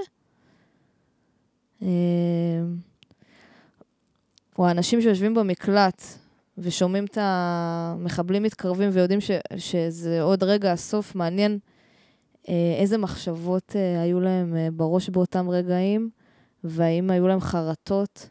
אה, 1.82 1.88
או 4.58 4.66
האנשים 4.66 5.00
שיושבים 5.00 5.34
במקלט 5.34 6.02
ושומעים 6.58 7.04
את 7.04 7.18
המחבלים 7.20 8.42
מתקרבים 8.42 8.90
ויודעים 8.92 9.20
ש, 9.20 9.30
שזה 9.56 10.22
עוד 10.22 10.42
רגע 10.42 10.72
הסוף, 10.72 11.14
מעניין 11.14 11.52
אה, 11.52 11.75
איזה 12.80 12.98
מחשבות 12.98 13.76
אה, 13.76 14.02
היו 14.02 14.20
להם 14.20 14.56
אה, 14.56 14.68
בראש 14.72 15.08
באותם 15.08 15.50
רגעים, 15.50 16.10
והאם 16.64 17.10
היו 17.10 17.28
להם 17.28 17.40
חרטות, 17.40 18.28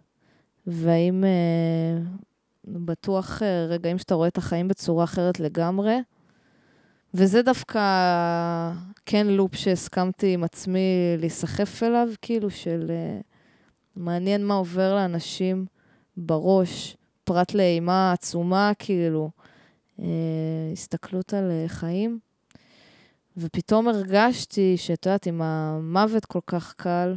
והאם 0.68 1.24
בטוח 2.66 3.42
רגעים 3.70 3.98
שאתה 3.98 4.16
רואה 4.16 4.28
את 4.28 4.38
החיים 4.38 4.68
בצורה 4.68 5.04
אחרת 5.04 5.40
לגמרי. 5.40 5.98
וזה 7.14 7.42
דווקא 7.42 7.82
כן 9.06 9.28
לופ 9.28 9.56
שהסכמתי 9.56 10.34
עם 10.34 10.44
עצמי 10.44 11.16
להיסחף 11.18 11.84
אליו, 11.84 12.08
כאילו 12.22 12.50
של 12.50 12.92
מעניין 13.96 14.46
מה 14.46 14.54
עובר 14.54 14.96
לאנשים 14.96 15.66
בראש, 16.18 16.98
פרט 17.24 17.54
לאימה 17.54 18.12
עצומה, 18.12 18.72
כאילו, 18.80 19.30
הסתכלות 20.74 21.34
על 21.34 21.52
חיים. 21.68 22.20
ופתאום 23.38 23.88
הרגשתי 23.88 24.78
שאת 24.78 25.06
יודעת, 25.06 25.28
אם 25.28 25.42
המוות 25.42 26.26
כל 26.26 26.40
כך 26.48 26.74
קל, 26.74 27.16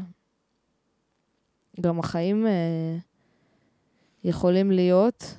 גם 1.80 1.98
החיים 1.98 2.46
אה, 2.46 2.96
יכולים 4.24 4.70
להיות 4.70 5.36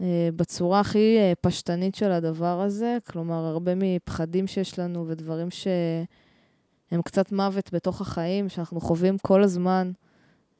אה, 0.00 0.28
בצורה 0.36 0.80
הכי 0.80 1.16
אה, 1.18 1.32
פשטנית 1.40 1.94
של 1.94 2.12
הדבר 2.12 2.60
הזה. 2.60 2.98
כלומר, 3.06 3.44
הרבה 3.44 3.72
מפחדים 3.76 4.46
שיש 4.46 4.78
לנו 4.78 5.08
ודברים 5.08 5.48
שהם 5.50 7.02
קצת 7.02 7.32
מוות 7.32 7.72
בתוך 7.72 8.00
החיים, 8.00 8.48
שאנחנו 8.48 8.80
חווים 8.80 9.18
כל 9.18 9.42
הזמן. 9.42 9.92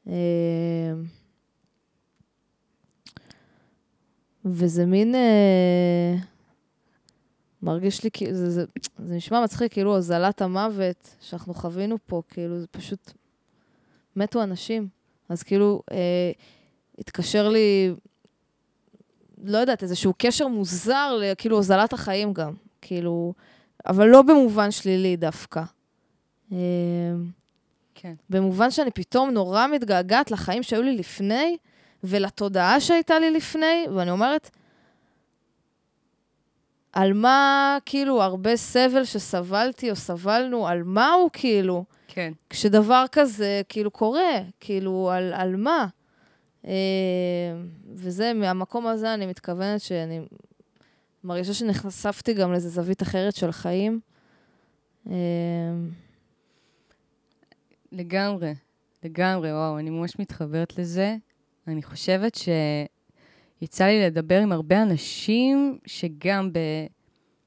אה, 0.07 0.13
וזה 4.45 4.85
מין... 4.85 5.15
אה, 5.15 6.15
מרגיש 7.61 8.03
לי 8.03 8.11
כאילו, 8.13 8.33
זה, 8.33 8.49
זה, 8.49 8.65
זה 9.05 9.15
נשמע 9.15 9.43
מצחיק, 9.43 9.73
כאילו 9.73 9.95
הוזלת 9.95 10.41
המוות 10.41 11.15
שאנחנו 11.19 11.53
חווינו 11.53 11.97
פה, 12.05 12.21
כאילו, 12.29 12.59
זה 12.59 12.67
פשוט... 12.67 13.11
מתו 14.15 14.43
אנשים. 14.43 14.87
אז 15.29 15.43
כאילו, 15.43 15.81
אה, 15.91 16.31
התקשר 16.99 17.49
לי, 17.49 17.93
לא 19.43 19.57
יודעת, 19.57 19.83
איזשהו 19.83 20.13
קשר 20.17 20.47
מוזר, 20.47 21.19
כאילו, 21.37 21.55
הוזלת 21.55 21.93
החיים 21.93 22.33
גם. 22.33 22.53
כאילו, 22.81 23.33
אבל 23.87 24.07
לא 24.07 24.21
במובן 24.21 24.71
שלילי 24.71 25.15
דווקא. 25.15 25.63
אה, 26.51 26.57
כן. 27.95 28.13
במובן 28.29 28.71
שאני 28.71 28.91
פתאום 28.91 29.29
נורא 29.29 29.67
מתגעגעת 29.67 30.31
לחיים 30.31 30.63
שהיו 30.63 30.81
לי 30.81 30.97
לפני, 30.97 31.57
ולתודעה 32.03 32.79
שהייתה 32.79 33.19
לי 33.19 33.31
לפני, 33.31 33.85
ואני 33.95 34.11
אומרת, 34.11 34.49
על 36.99 37.13
מה, 37.13 37.77
כאילו, 37.85 38.23
הרבה 38.23 38.55
סבל 38.55 39.03
שסבלתי 39.03 39.91
או 39.91 39.95
סבלנו, 39.95 40.67
על 40.67 40.83
מה 40.83 41.11
הוא, 41.11 41.29
כאילו? 41.33 41.85
כן. 42.07 42.33
כשדבר 42.49 43.05
כזה, 43.11 43.61
כאילו, 43.69 43.91
קורה, 43.91 44.41
כאילו, 44.59 45.09
על, 45.13 45.33
על 45.33 45.55
מה? 45.55 45.87
אה, 46.65 46.71
וזה, 47.93 48.33
מהמקום 48.33 48.87
הזה 48.87 49.13
אני 49.13 49.25
מתכוונת 49.25 49.81
שאני 49.81 50.21
מרגישה 51.23 51.53
שנחשפתי 51.53 52.33
גם 52.33 52.51
לאיזו 52.51 52.69
זווית 52.69 53.01
אחרת 53.01 53.35
של 53.35 53.51
חיים. 53.51 53.99
אה, 55.09 55.15
לגמרי, 57.91 58.53
לגמרי, 59.03 59.53
וואו, 59.53 59.79
אני 59.79 59.89
ממש 59.89 60.19
מתחברת 60.19 60.77
לזה. 60.77 61.15
אני 61.67 61.83
חושבת 61.83 62.35
ש... 62.35 62.49
יצא 63.61 63.85
לי 63.85 64.05
לדבר 64.05 64.39
עם 64.39 64.51
הרבה 64.51 64.81
אנשים 64.81 65.77
שגם 65.85 66.49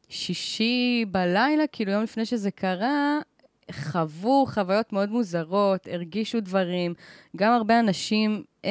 בשישי 0.09 1.05
בלילה, 1.11 1.67
כאילו 1.67 1.93
יום 1.93 2.03
לפני 2.03 2.27
שזה 2.27 2.51
קרה, 2.51 3.19
חוו 3.73 4.47
חוויות 4.47 4.93
מאוד 4.93 5.11
מוזרות, 5.11 5.89
הרגישו 5.93 6.41
דברים. 6.41 6.95
גם 7.37 7.53
הרבה 7.53 7.81
אנשים 7.81 8.45
אה, 8.65 8.71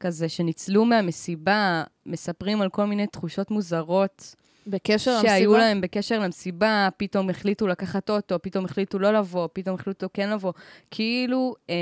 כזה 0.00 0.28
שניצלו 0.28 0.84
מהמסיבה, 0.84 1.84
מספרים 2.06 2.62
על 2.62 2.68
כל 2.68 2.84
מיני 2.84 3.06
תחושות 3.06 3.50
מוזרות. 3.50 4.34
בקשר 4.66 5.10
למסיבה? 5.10 5.28
שהיו 5.28 5.52
להם 5.52 5.80
בקשר 5.80 6.18
למסיבה, 6.18 6.88
פתאום 6.96 7.30
החליטו 7.30 7.66
לקחת 7.66 8.10
אוטו, 8.10 8.38
פתאום 8.42 8.64
החליטו 8.64 8.98
לא 8.98 9.12
לבוא, 9.12 9.48
פתאום 9.52 9.74
החליטו 9.74 10.06
כן 10.14 10.30
לבוא. 10.30 10.52
כאילו, 10.90 11.54
אה, 11.70 11.74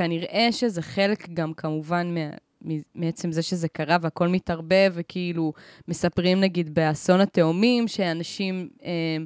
כנראה 0.00 0.48
שזה 0.50 0.82
חלק 0.82 1.28
גם 1.28 1.54
כמובן 1.54 2.14
מה, 2.14 2.76
מעצם 2.94 3.32
זה 3.32 3.42
שזה 3.42 3.68
קרה 3.68 3.96
והכל 4.00 4.28
מתערבב, 4.28 4.92
וכאילו 4.94 5.52
מספרים 5.88 6.40
נגיד 6.40 6.74
באסון 6.74 7.20
התאומים, 7.20 7.88
שאנשים 7.88 8.68
אה, 8.84 9.16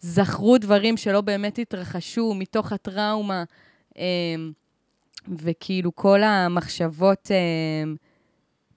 זכרו 0.00 0.58
דברים 0.58 0.96
שלא 0.96 1.20
באמת 1.20 1.58
התרחשו 1.58 2.34
מתוך 2.34 2.72
הטראומה, 2.72 3.44
אה, 3.98 4.04
וכאילו 5.28 5.94
כל 5.94 6.22
המחשבות, 6.22 7.30
אה, 7.30 7.92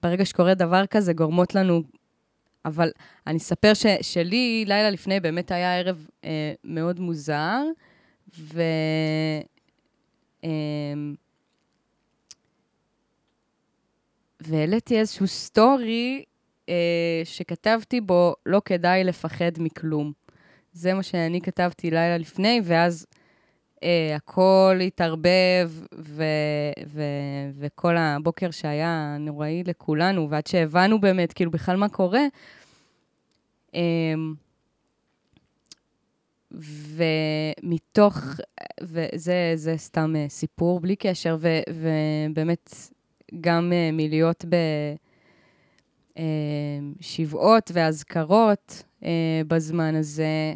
ברגע 0.02 0.24
שקורה 0.24 0.54
דבר 0.54 0.86
כזה, 0.86 1.12
גורמות 1.12 1.54
לנו... 1.54 1.82
אבל 2.64 2.90
אני 3.26 3.38
אספר 3.38 3.74
ש, 3.74 3.86
שלי, 4.02 4.64
לילה 4.66 4.90
לפני, 4.90 5.20
באמת 5.20 5.50
היה 5.50 5.78
ערב 5.78 6.06
אה, 6.24 6.52
מאוד 6.64 7.00
מוזר, 7.00 7.62
ו... 8.38 8.62
אה, 10.44 10.50
והעליתי 14.48 14.98
איזשהו 14.98 15.26
סטורי 15.26 16.24
אה, 16.68 17.22
שכתבתי 17.24 18.00
בו, 18.00 18.34
לא 18.46 18.62
כדאי 18.64 19.04
לפחד 19.04 19.52
מכלום. 19.58 20.12
זה 20.72 20.94
מה 20.94 21.02
שאני 21.02 21.40
כתבתי 21.40 21.90
לילה 21.90 22.18
לפני, 22.18 22.60
ואז 22.64 23.06
אה, 23.82 24.16
הכל 24.16 24.78
התערבב, 24.86 25.70
ו, 25.98 26.24
ו, 26.86 27.02
וכל 27.58 27.96
הבוקר 27.96 28.50
שהיה 28.50 29.16
נוראי 29.20 29.62
לכולנו, 29.66 30.30
ועד 30.30 30.46
שהבנו 30.46 31.00
באמת, 31.00 31.32
כאילו, 31.32 31.50
בכלל 31.50 31.76
מה 31.76 31.88
קורה. 31.88 32.22
אה, 33.74 34.14
ומתוך, 37.60 38.18
וזה 38.82 39.74
סתם 39.76 40.14
סיפור 40.28 40.80
בלי 40.80 40.96
קשר, 40.96 41.36
ו, 41.40 41.60
ובאמת 41.70 42.74
גם 43.40 43.72
uh, 43.72 43.92
מלהיות 43.92 44.44
בשבעות 47.00 47.68
uh, 47.68 47.72
ואזכרות 47.74 48.82
uh, 49.00 49.06
בזמן 49.48 49.94
הזה, 49.94 50.54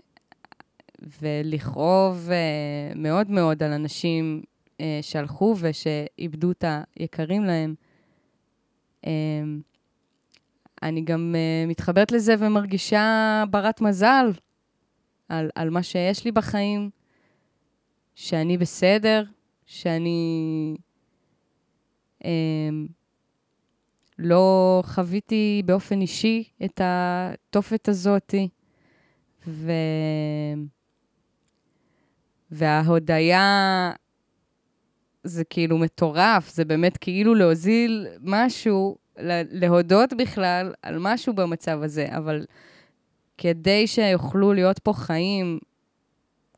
ולכאוב 1.23 2.29
uh, 2.29 2.99
מאוד 2.99 3.31
מאוד 3.31 3.63
על 3.63 3.73
אנשים 3.73 4.43
uh, 4.73 4.83
שהלכו 5.03 5.55
ושאיבדו 5.61 6.51
את 6.51 6.65
היקרים 6.97 7.45
להם. 7.45 7.75
Uh, 9.05 9.09
אני 10.83 11.01
גם 11.01 11.35
uh, 11.35 11.71
מתחברת 11.71 12.13
לזה 12.13 12.35
ומרגישה 12.39 13.45
ברת 13.51 13.81
מזל 13.81 14.33
על, 15.29 15.51
על 15.55 15.71
מה 15.71 15.83
שיש 15.83 16.25
לי 16.25 16.33
בחיים, 16.33 16.91
שאני 18.15 18.59
בסדר, 18.59 19.25
שאני 19.67 20.77
לא 24.19 24.83
חוויתי 24.87 25.63
באופן 25.65 26.01
אישי 26.01 26.45
את 26.65 26.81
התופת 26.85 27.89
הזאתי, 27.89 28.49
ו... 29.47 29.73
וההודיה 32.51 33.93
זה 35.25 35.45
כאילו 35.45 35.79
מטורף, 35.79 36.49
זה 36.49 36.65
באמת 36.65 36.97
כאילו 36.97 37.35
להוזיל 37.35 38.07
משהו, 38.23 38.97
להודות 39.51 40.13
בכלל 40.13 40.73
על 40.83 40.97
משהו 41.01 41.33
במצב 41.33 41.83
הזה, 41.83 42.07
אבל 42.17 42.45
כדי 43.39 43.87
שיוכלו 43.87 44.53
להיות 44.53 44.79
פה 44.79 44.93
חיים 44.93 45.59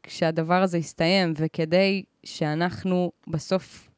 כשהדבר 0.02 0.62
הזה 0.62 0.78
יסתיים, 0.78 1.32
וכדי 1.36 2.02
שאנחנו 2.24 3.12
בסוף 3.28 3.89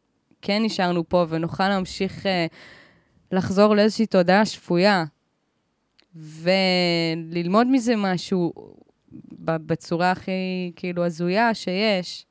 כן 0.43 0.63
נשארנו 0.63 1.09
פה 1.09 1.27
ונוכל 1.29 1.69
להמשיך 1.69 2.27
uh, 2.27 2.29
לחזור 3.33 3.75
לאיזושהי 3.75 4.07
תודעה 4.07 4.47
שפויה 4.47 5.05
וללמוד 6.15 7.67
מזה 7.67 7.97
משהו 7.97 8.53
בצורה 9.41 10.11
הכי 10.11 10.73
כאילו 10.77 11.05
הזויה 11.05 11.55
שיש. 11.55 12.27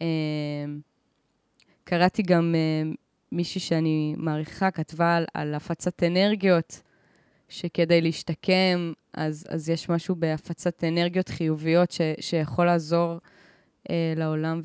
אמ, 0.00 0.80
קראתי 1.84 2.22
גם 2.22 2.54
אה, 2.54 2.90
מישהי 3.32 3.60
שאני 3.60 4.14
מעריכה, 4.16 4.70
כתבה 4.70 5.16
על, 5.16 5.24
על 5.34 5.54
הפצת 5.54 6.02
אנרגיות, 6.02 6.82
שכדי 7.48 8.00
להשתקם, 8.00 8.92
אז, 9.14 9.46
אז 9.48 9.70
יש 9.70 9.88
משהו 9.88 10.14
בהפצת 10.14 10.84
אנרגיות 10.84 11.28
חיוביות 11.28 11.90
ש, 11.90 12.00
שיכול 12.20 12.66
לעזור 12.66 13.18
אה, 13.90 14.12
לעולם 14.16 14.60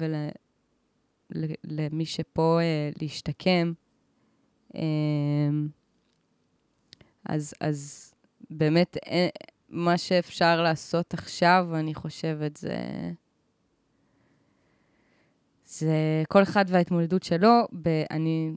ולמי 1.33 2.05
שפה 2.05 2.59
אה, 2.61 2.89
להשתקם. 3.01 3.73
אה, 4.75 4.81
אז, 7.25 7.53
אז 7.59 8.13
באמת, 8.49 8.97
אה, 9.07 9.27
מה 9.69 9.97
שאפשר 9.97 10.61
לעשות 10.61 11.13
עכשיו, 11.13 11.67
אני 11.73 11.93
חושבת, 11.93 12.57
זה... 12.57 12.77
זה 15.65 16.23
כל 16.29 16.43
אחד 16.43 16.65
וההתמודדות 16.67 17.23
שלו, 17.23 17.67
אני 18.11 18.51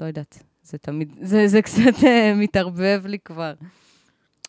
לא 0.00 0.06
יודעת, 0.06 0.42
זה 0.62 0.78
תמיד, 0.78 1.16
זה, 1.30 1.48
זה 1.48 1.62
קצת 1.62 1.96
uh, 2.00 2.06
מתערבב 2.36 3.02
לי 3.06 3.18
כבר, 3.18 3.54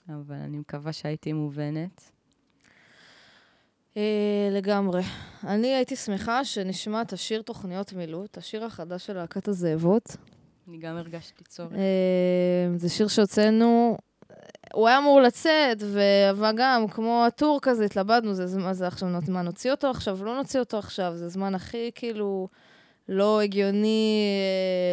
אבל 0.09 0.35
אני 0.35 0.57
מקווה 0.57 0.93
שהייתי 0.93 1.33
מובנת. 1.33 2.11
Uh, 3.97 3.99
לגמרי. 4.51 5.01
אני 5.43 5.75
הייתי 5.75 5.95
שמחה 5.95 6.45
שנשמע 6.45 7.01
את 7.01 7.13
השיר 7.13 7.41
תוכניות 7.41 7.93
מילוט, 7.93 8.37
השיר 8.37 8.65
החדש 8.65 9.05
של 9.05 9.13
להקת 9.13 9.47
הזאבות. 9.47 10.15
אני 10.67 10.77
גם 10.77 10.97
הרגשתי 10.97 11.43
צורך. 11.43 11.71
Uh, 11.71 11.75
זה 12.77 12.89
שיר 12.89 13.07
שהוצאנו 13.07 13.97
הוא 14.73 14.87
היה 14.87 14.97
אמור 14.97 15.21
לצאת, 15.21 15.77
אבל 16.31 16.51
גם, 16.57 16.87
כמו 16.87 17.23
הטור 17.27 17.59
כזה, 17.61 17.85
התלבטנו, 17.85 18.33
זה 18.33 18.59
מה 18.59 18.73
זה 18.73 18.87
עכשיו, 18.87 19.09
מה, 19.27 19.41
נוציא 19.41 19.71
אותו 19.71 19.89
עכשיו? 19.89 20.25
לא 20.25 20.35
נוציא 20.35 20.59
אותו 20.59 20.77
עכשיו, 20.77 21.13
זה 21.15 21.29
זמן 21.29 21.55
הכי, 21.55 21.91
כאילו, 21.95 22.47
לא 23.09 23.41
הגיוני 23.41 24.21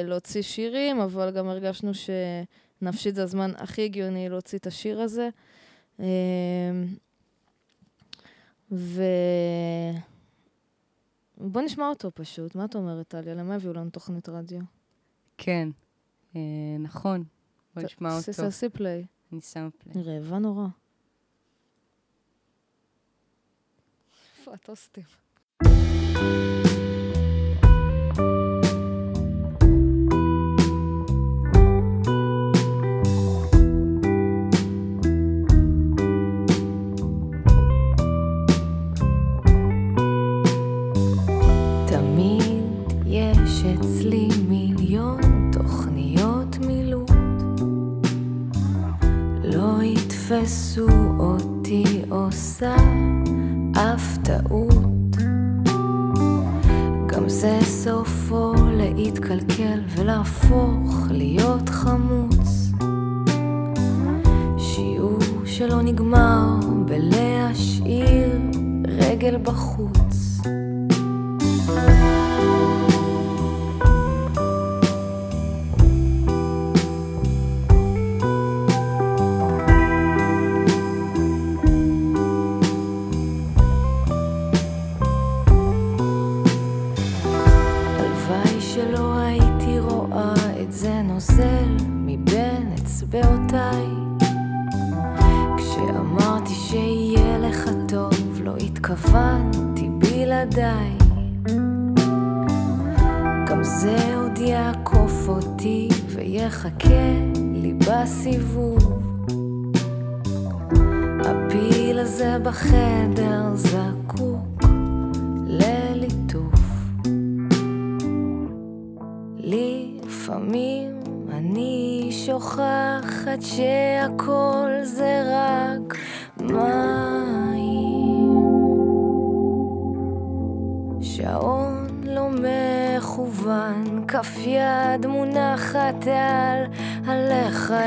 אה, 0.02 0.08
להוציא 0.08 0.42
שירים, 0.42 1.00
אבל 1.00 1.30
גם 1.30 1.48
הרגשנו 1.48 1.92
שנפשית 1.94 3.14
זה 3.14 3.22
הזמן 3.22 3.50
הכי 3.56 3.84
הגיוני 3.84 4.28
להוציא 4.28 4.58
את 4.58 4.66
השיר 4.66 5.00
הזה. 5.00 5.28
ו... 8.74 9.02
בוא 11.38 11.62
נשמע 11.62 11.88
אותו 11.88 12.10
פשוט. 12.14 12.54
מה 12.54 12.64
את 12.64 12.74
אומרת, 12.74 13.08
טליה? 13.08 13.34
למה 13.34 13.54
הביאו 13.54 13.72
לנו 13.72 13.90
תוכנית 13.90 14.28
רדיו? 14.28 14.60
כן, 15.38 15.68
אה, 16.36 16.40
נכון. 16.78 17.24
בוא 17.74 17.82
נשמע 17.82 18.16
אותו. 18.16 18.32
תעשי 18.32 18.68
פליי. 18.68 19.06
אני 19.32 19.40
שמה 19.40 19.68
פליי. 19.70 20.04
רעבה 20.04 20.38
נורא. 20.38 20.66
איפה 24.38 24.54
הטוסטים? 24.54 25.04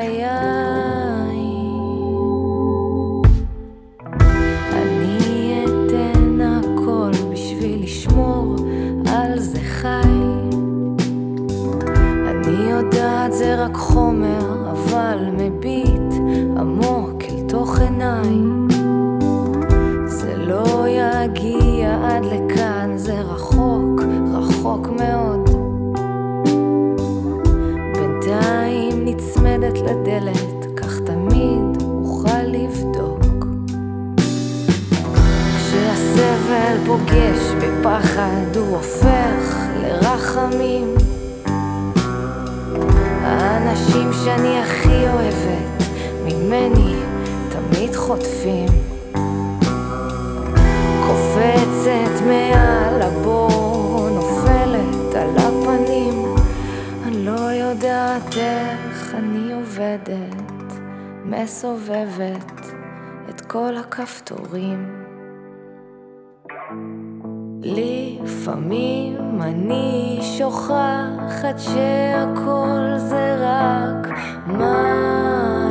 fire. 0.07 0.66
שאני 44.27 44.59
הכי 44.59 45.07
אוהבת, 45.07 45.83
ממני 46.25 46.95
תמיד 47.49 47.95
חוטפים. 47.95 48.69
קופצת 51.07 52.25
מעל 52.27 53.01
הבור, 53.01 54.09
נופלת 54.09 55.15
על 55.15 55.37
הפנים. 55.37 56.35
אני 57.07 57.25
לא 57.25 57.39
יודעת 57.39 58.37
איך 58.37 59.15
אני 59.15 59.53
עובדת, 59.53 60.73
מסובבת 61.25 62.71
את 63.29 63.41
כל 63.41 63.77
הכפתורים. 63.77 65.05
לפעמים 67.63 69.41
אני 69.41 70.19
שוכחת 70.37 71.59
שהכל 71.59 72.95
זה 72.97 73.35
רק 73.39 74.06
מים. 74.47 75.66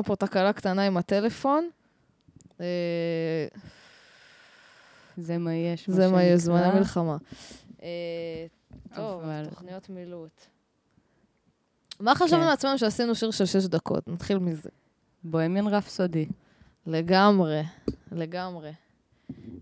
לנו 0.00 0.04
פה 0.04 0.16
תקלה 0.16 0.52
קטנה 0.52 0.82
עם 0.82 0.96
הטלפון. 0.96 1.68
אה, 2.60 3.46
זה 5.16 5.38
מה 5.38 5.54
יש, 5.54 5.90
זה 5.90 6.08
מה 6.08 6.22
יש, 6.22 6.40
זמני 6.40 6.64
שנקרא. 6.64 6.78
מלחמה. 6.78 7.16
אה, 7.82 8.46
טוב, 8.94 9.22
תוכניות 9.50 9.88
מילוט. 9.88 10.46
מה 12.00 12.14
חשבנו 12.14 12.42
כן. 12.42 12.46
לעצמנו 12.48 12.78
שעשינו 12.78 13.14
שיר 13.14 13.30
של 13.30 13.46
שש 13.46 13.64
דקות? 13.64 14.08
נתחיל 14.08 14.38
מזה. 14.38 14.68
בוהמיאן 15.24 15.66
רפסודי. 15.66 16.26
לגמרי, 16.86 17.62
לגמרי. 18.12 18.72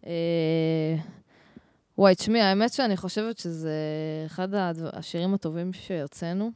אה, 0.07 0.97
וואי, 1.99 2.14
תשמעי, 2.14 2.41
האמת 2.41 2.72
שאני 2.72 2.97
חושבת 2.97 3.39
שזה 3.39 3.74
אחד 4.26 4.49
השירים 4.93 5.34
הטובים 5.34 5.72
שהוצאנו, 5.72 6.51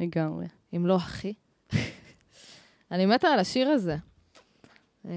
לגמרי. 0.00 0.46
אם 0.76 0.86
לא 0.86 0.96
הכי. 0.96 1.34
אני 2.92 3.06
מתה 3.06 3.28
על 3.28 3.38
השיר 3.38 3.68
הזה. 3.68 3.96
אה, 5.06 5.12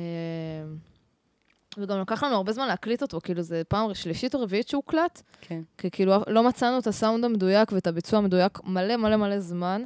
וגם 1.78 2.00
לקח 2.02 2.24
לנו 2.24 2.36
הרבה 2.36 2.52
זמן 2.54 2.68
להקליט 2.68 3.02
אותו, 3.02 3.20
כאילו 3.24 3.42
זה 3.42 3.62
פעם 3.68 3.94
שלישית 3.94 4.36
או 4.36 4.42
רביעית 4.42 4.68
שהוא 4.68 4.82
הוקלט, 4.86 5.22
כן. 5.42 5.62
כי 5.78 5.90
כאילו 5.92 6.14
לא 6.28 6.44
מצאנו 6.48 6.80
את 6.80 6.88
הסאונד 6.88 7.26
המדויק 7.26 7.72
ואת 7.72 7.88
הביצוע 7.88 8.20
המדויק 8.20 8.64
מלא 8.64 8.98
מלא 8.98 9.16
מלא 9.18 9.40
זמן. 9.40 9.84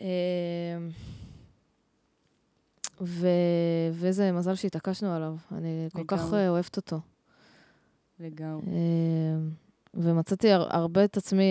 אה, 0.00 0.06
ו... 3.00 3.28
ואיזה 3.92 4.32
מזל 4.32 4.54
שהתעקשנו 4.54 5.12
עליו, 5.14 5.36
אני 5.52 5.88
כל 5.92 6.02
כך. 6.06 6.34
אה, 6.34 6.48
אוהבת 6.48 6.76
אותו. 6.76 7.00
לגמרי. 8.20 8.62
ומצאתי 9.94 10.52
הר- 10.52 10.76
הרבה 10.76 11.04
את 11.04 11.16
עצמי 11.16 11.44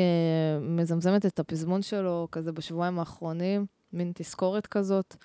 מזמזמת 0.62 1.26
את 1.26 1.40
הפזמון 1.40 1.82
שלו 1.82 2.28
כזה 2.32 2.52
בשבועיים 2.52 3.00
האחרונים, 3.00 3.66
מין 3.94 4.12
תזכורת 4.16 4.68
כזאת, 4.68 5.16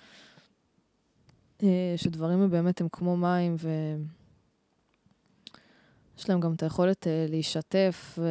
אה, 1.63 1.93
שדברים 1.97 2.49
באמת 2.49 2.81
הם 2.81 2.87
כמו 2.91 3.17
מים, 3.17 3.55
ויש 6.15 6.29
להם 6.29 6.39
גם 6.39 6.53
את 6.53 6.63
היכולת 6.63 7.07
אה, 7.07 7.25
להישטף 7.29 8.15
ו... 8.17 8.29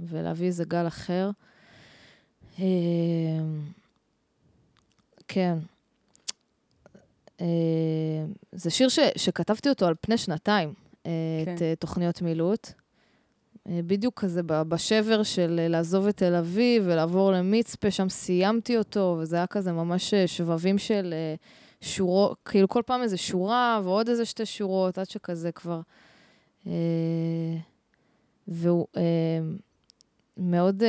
ולהביא 0.00 0.46
איזה 0.46 0.64
גל 0.64 0.86
אחר. 0.86 1.30
אה, 2.58 2.66
כן. 5.28 5.58
זה 8.52 8.70
שיר 8.70 8.88
ש... 8.88 8.98
שכתבתי 9.16 9.68
אותו 9.68 9.86
על 9.86 9.94
פני 10.00 10.18
שנתיים, 10.18 10.74
את 11.02 11.08
כן. 11.44 11.54
אה, 11.60 11.74
תוכניות 11.78 12.22
מילוט. 12.22 12.72
אה, 13.68 13.80
בדיוק 13.86 14.20
כזה 14.20 14.40
בשבר 14.42 15.22
של 15.22 15.56
אה, 15.62 15.68
לעזוב 15.68 16.06
את 16.06 16.16
תל 16.16 16.34
אביב 16.34 16.82
ולעבור 16.86 17.32
למצפה, 17.32 17.90
שם 17.90 18.08
סיימתי 18.08 18.78
אותו, 18.78 19.16
וזה 19.20 19.36
היה 19.36 19.46
כזה 19.46 19.72
ממש 19.72 20.14
אה, 20.14 20.26
שבבים 20.26 20.78
של 20.78 21.14
שורות, 21.80 22.38
כאילו 22.44 22.68
כל 22.68 22.82
פעם 22.86 23.02
איזה 23.02 23.16
שורה 23.16 23.80
ועוד 23.84 24.08
איזה 24.08 24.24
שתי 24.24 24.46
שורות, 24.46 24.98
עד 24.98 25.08
שכזה 25.10 25.52
כבר... 25.52 25.80
והוא 28.48 28.86
מאוד, 30.36 30.82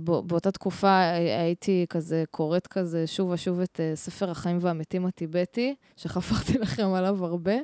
בא- 0.00 0.20
באותה 0.20 0.50
תקופה 0.50 1.00
הי- 1.00 1.30
הייתי 1.32 1.86
כזה 1.90 2.24
קוראת 2.30 2.66
כזה 2.66 3.06
שוב 3.06 3.30
ושוב 3.30 3.60
את 3.60 3.80
ספר 3.94 4.30
החיים 4.30 4.58
והמתים 4.60 5.06
הטיבטי, 5.06 5.74
שחפרתי 5.96 6.58
לכם 6.58 6.88
עליו 6.92 7.24
הרבה. 7.24 7.54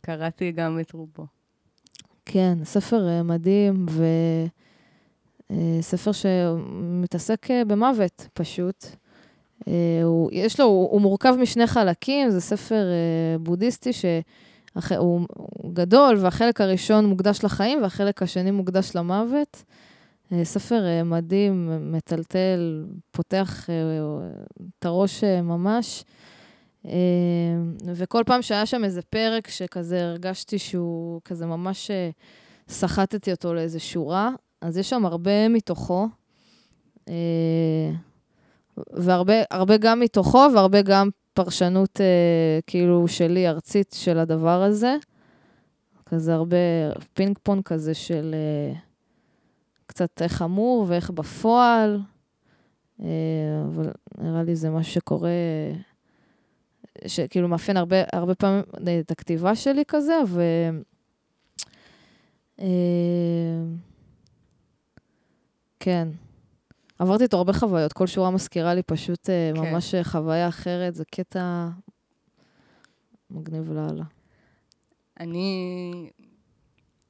קראתי 0.00 0.52
גם 0.52 0.80
את 0.80 0.92
רובו. 0.92 1.26
כן, 2.26 2.58
ספר 2.64 3.08
אה, 3.08 3.22
מדהים, 3.22 3.86
וספר 5.50 6.12
שמתעסק 6.12 7.50
אה, 7.50 7.64
במוות, 7.64 8.28
פשוט. 8.34 8.86
אה, 9.68 9.72
הוא, 10.04 10.30
יש 10.32 10.60
לו, 10.60 10.66
הוא, 10.66 11.00
מורכב 11.00 11.34
משני 11.40 11.66
חלקים, 11.66 12.30
זה 12.30 12.40
ספר 12.40 12.84
אה, 12.84 13.38
בודהיסטי 13.38 13.92
שהוא 13.92 14.22
הוא 14.98 15.20
גדול, 15.72 16.16
והחלק 16.20 16.60
הראשון 16.60 17.06
מוקדש 17.06 17.44
לחיים, 17.44 17.82
והחלק 17.82 18.22
השני 18.22 18.50
מוקדש 18.50 18.96
למוות. 18.96 19.64
אה, 20.32 20.44
ספר 20.44 20.86
אה, 20.86 21.02
מדהים, 21.02 21.70
מטלטל, 21.92 22.84
פותח 23.10 23.70
אה, 23.70 23.74
את 24.78 24.84
הראש 24.84 25.24
אה, 25.24 25.42
ממש. 25.42 26.04
אה, 26.86 26.92
וכל 27.86 28.22
פעם 28.26 28.42
שהיה 28.42 28.66
שם 28.66 28.84
איזה 28.84 29.02
פרק 29.02 29.48
שכזה 29.48 30.04
הרגשתי 30.04 30.58
שהוא 30.58 31.20
כזה 31.24 31.46
ממש 31.46 31.90
אה, 31.90 32.10
סחטתי 32.68 33.30
אותו 33.30 33.54
לאיזה 33.54 33.80
שורה, 33.80 34.30
אז 34.60 34.78
יש 34.78 34.90
שם 34.90 35.06
הרבה 35.06 35.48
מתוכו, 35.48 36.08
אה, 37.08 37.92
והרבה 38.92 39.34
הרבה 39.50 39.76
גם 39.76 40.00
מתוכו 40.00 40.46
והרבה 40.54 40.82
גם 40.82 41.08
פרשנות 41.34 42.00
כאילו 42.66 43.08
שלי, 43.08 43.48
ארצית, 43.48 43.94
של 43.98 44.18
הדבר 44.18 44.62
הזה. 44.62 44.96
כזה 46.06 46.34
הרבה 46.34 46.56
פינג 47.14 47.38
פונג 47.42 47.62
כזה 47.62 47.94
של 47.94 48.34
קצת 49.86 50.22
איך 50.22 50.42
אמור 50.42 50.84
ואיך 50.88 51.10
בפועל, 51.10 52.00
אבל 52.98 53.90
נראה 54.18 54.42
לי 54.42 54.56
זה 54.56 54.70
משהו 54.70 54.92
שקורה... 54.92 55.30
שכאילו 57.06 57.48
מאפיין 57.48 57.76
הרבה, 57.76 57.96
הרבה 58.12 58.34
פעמים 58.34 58.62
את 59.00 59.10
הכתיבה 59.10 59.54
שלי 59.54 59.82
כזה, 59.88 60.14
ו... 60.28 60.42
אה, 62.60 62.66
כן. 65.80 66.08
עברתי 66.98 67.22
איתו 67.22 67.36
הרבה 67.36 67.52
חוויות, 67.52 67.92
כל 67.92 68.06
שורה 68.06 68.30
מזכירה 68.30 68.74
לי 68.74 68.82
פשוט 68.82 69.30
אה, 69.30 69.50
כן. 69.54 69.60
ממש 69.60 69.94
חוויה 70.02 70.48
אחרת, 70.48 70.94
זה 70.94 71.04
קטע 71.04 71.68
מגניב 73.30 73.72
לאללה. 73.72 74.04
אני, 75.20 76.10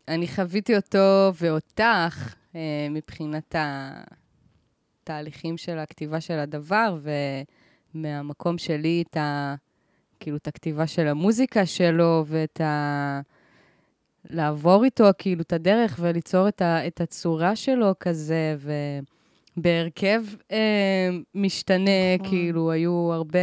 אני 0.08 0.28
חוויתי 0.28 0.76
אותו 0.76 1.32
ואותך 1.34 2.34
אה, 2.54 2.86
מבחינת 2.90 3.54
התהליכים 5.02 5.56
של 5.56 5.78
הכתיבה 5.78 6.20
של 6.20 6.38
הדבר, 6.38 6.98
ומהמקום 7.94 8.58
שלי 8.58 9.04
את 9.10 9.16
ה... 9.16 9.54
כאילו, 10.20 10.36
את 10.36 10.48
הכתיבה 10.48 10.86
של 10.86 11.06
המוזיקה 11.06 11.66
שלו, 11.66 12.24
ואת 12.26 12.60
ה... 12.60 13.20
לעבור 14.30 14.84
איתו, 14.84 15.04
כאילו, 15.18 15.42
את 15.42 15.52
הדרך 15.52 15.96
וליצור 16.00 16.48
את, 16.48 16.62
ה... 16.62 16.86
את 16.86 17.00
הצורה 17.00 17.56
שלו 17.56 17.92
כזה, 18.00 18.56
ובהרכב 19.56 20.22
אה, 20.52 21.08
משתנה, 21.34 21.90
נכון. 22.18 22.28
כאילו, 22.28 22.70
היו 22.70 23.10
הרבה 23.12 23.38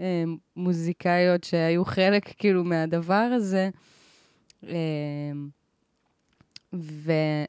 אה, 0.00 0.24
מוזיקאיות 0.56 1.44
שהיו 1.44 1.84
חלק, 1.84 2.32
כאילו, 2.38 2.64
מהדבר 2.64 3.14
הזה. 3.36 3.70
אה, 4.68 5.32
וגם 6.72 7.44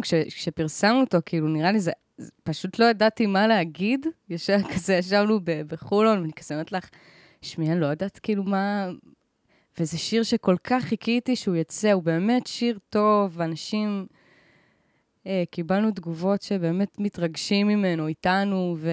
כש, 0.00 0.14
כשפרסמנו 0.14 1.00
אותו, 1.00 1.18
כאילו, 1.26 1.48
נראה 1.48 1.72
לי 1.72 1.80
זה- 1.80 1.92
פשוט 2.42 2.78
לא 2.78 2.84
ידעתי 2.84 3.26
מה 3.26 3.46
להגיד. 3.46 4.06
ישר 4.30 4.58
כזה, 4.74 4.94
ישבנו 4.94 5.40
בחולון, 5.44 6.20
ואני 6.20 6.32
כזה 6.32 6.54
אומרת 6.54 6.72
לך, 6.72 6.88
שמי, 7.42 7.72
אני 7.72 7.80
לא 7.80 7.86
יודעת 7.86 8.18
כאילו 8.18 8.44
מה... 8.44 8.88
וזה 9.80 9.98
שיר 9.98 10.22
שכל 10.22 10.56
כך 10.64 10.84
חיכיתי 10.84 11.36
שהוא 11.36 11.56
יצא, 11.56 11.92
הוא 11.92 12.02
באמת 12.02 12.46
שיר 12.46 12.78
טוב, 12.90 13.32
ואנשים... 13.36 14.06
אה, 15.26 15.42
קיבלנו 15.50 15.90
תגובות 15.90 16.42
שבאמת 16.42 17.00
מתרגשים 17.00 17.68
ממנו 17.68 18.06
איתנו, 18.06 18.76
ו... 18.78 18.90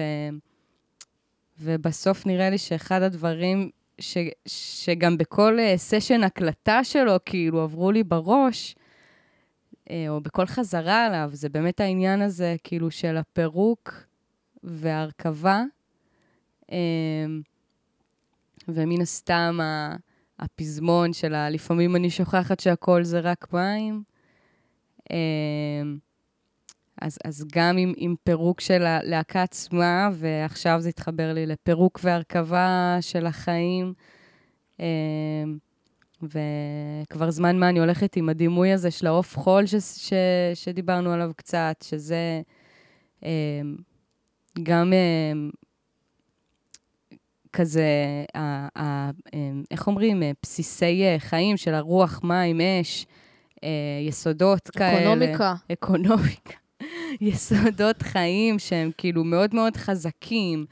ובסוף 1.60 2.26
נראה 2.26 2.50
לי 2.50 2.58
שאחד 2.58 3.02
הדברים 3.02 3.70
ש... 3.98 4.18
שגם 4.46 5.18
בכל 5.18 5.58
אה, 5.58 5.74
סשן 5.76 6.24
הקלטה 6.24 6.84
שלו, 6.84 7.16
כאילו, 7.24 7.60
עברו 7.60 7.90
לי 7.90 8.04
בראש, 8.04 8.74
אה, 8.78 8.85
או 10.08 10.20
בכל 10.20 10.46
חזרה 10.46 11.06
עליו, 11.06 11.30
זה 11.32 11.48
באמת 11.48 11.80
העניין 11.80 12.22
הזה, 12.22 12.56
כאילו, 12.64 12.90
של 12.90 13.16
הפירוק 13.16 13.92
וההרכבה. 14.64 15.62
אה, 16.72 17.26
ומן 18.68 19.00
הסתם, 19.00 19.58
הפזמון 20.38 21.12
של 21.12 21.34
ה... 21.34 21.50
לפעמים 21.50 21.96
אני 21.96 22.10
שוכחת 22.10 22.60
שהכל 22.60 23.04
זה 23.04 23.20
רק 23.20 23.52
מים. 23.52 24.02
אה, 25.10 25.16
אז, 27.02 27.18
אז 27.24 27.44
גם 27.52 27.76
עם, 27.76 27.92
עם 27.96 28.14
פירוק 28.24 28.60
של 28.60 28.82
הלהקה 28.82 29.42
עצמה, 29.42 30.08
ועכשיו 30.12 30.80
זה 30.80 30.88
התחבר 30.88 31.32
לי 31.32 31.46
לפירוק 31.46 32.00
והרכבה 32.02 32.98
של 33.00 33.26
החיים. 33.26 33.94
אה, 36.22 36.28
וכבר 37.02 37.30
זמן 37.30 37.58
מה 37.58 37.68
אני 37.68 37.78
הולכת 37.80 38.16
עם 38.16 38.28
הדימוי 38.28 38.72
הזה 38.72 38.90
של 38.90 39.06
העוף 39.06 39.38
חול 39.38 39.66
ש, 39.66 39.74
ש, 39.74 40.12
שדיברנו 40.54 41.12
עליו 41.12 41.30
קצת, 41.36 41.84
שזה 41.88 42.42
אה, 43.24 43.60
גם 44.62 44.92
אה, 44.92 45.32
כזה, 47.56 47.86
ה, 48.34 48.68
ה, 48.80 49.10
אה, 49.34 49.50
איך 49.70 49.86
אומרים, 49.86 50.22
אה, 50.22 50.30
בסיסי 50.42 51.02
אה, 51.04 51.16
חיים 51.18 51.56
של 51.56 51.74
הרוח, 51.74 52.20
מים, 52.24 52.60
אש, 52.60 53.06
אה, 53.64 53.68
יסודות 54.08 54.70
כאלה. 54.70 55.00
אקונומיקה. 55.00 55.54
אקונומיקה. 55.72 56.54
יסודות 57.20 58.02
חיים 58.02 58.58
שהם 58.58 58.90
כאילו 58.98 59.24
מאוד 59.24 59.54
מאוד 59.54 59.76
חזקים, 59.76 60.66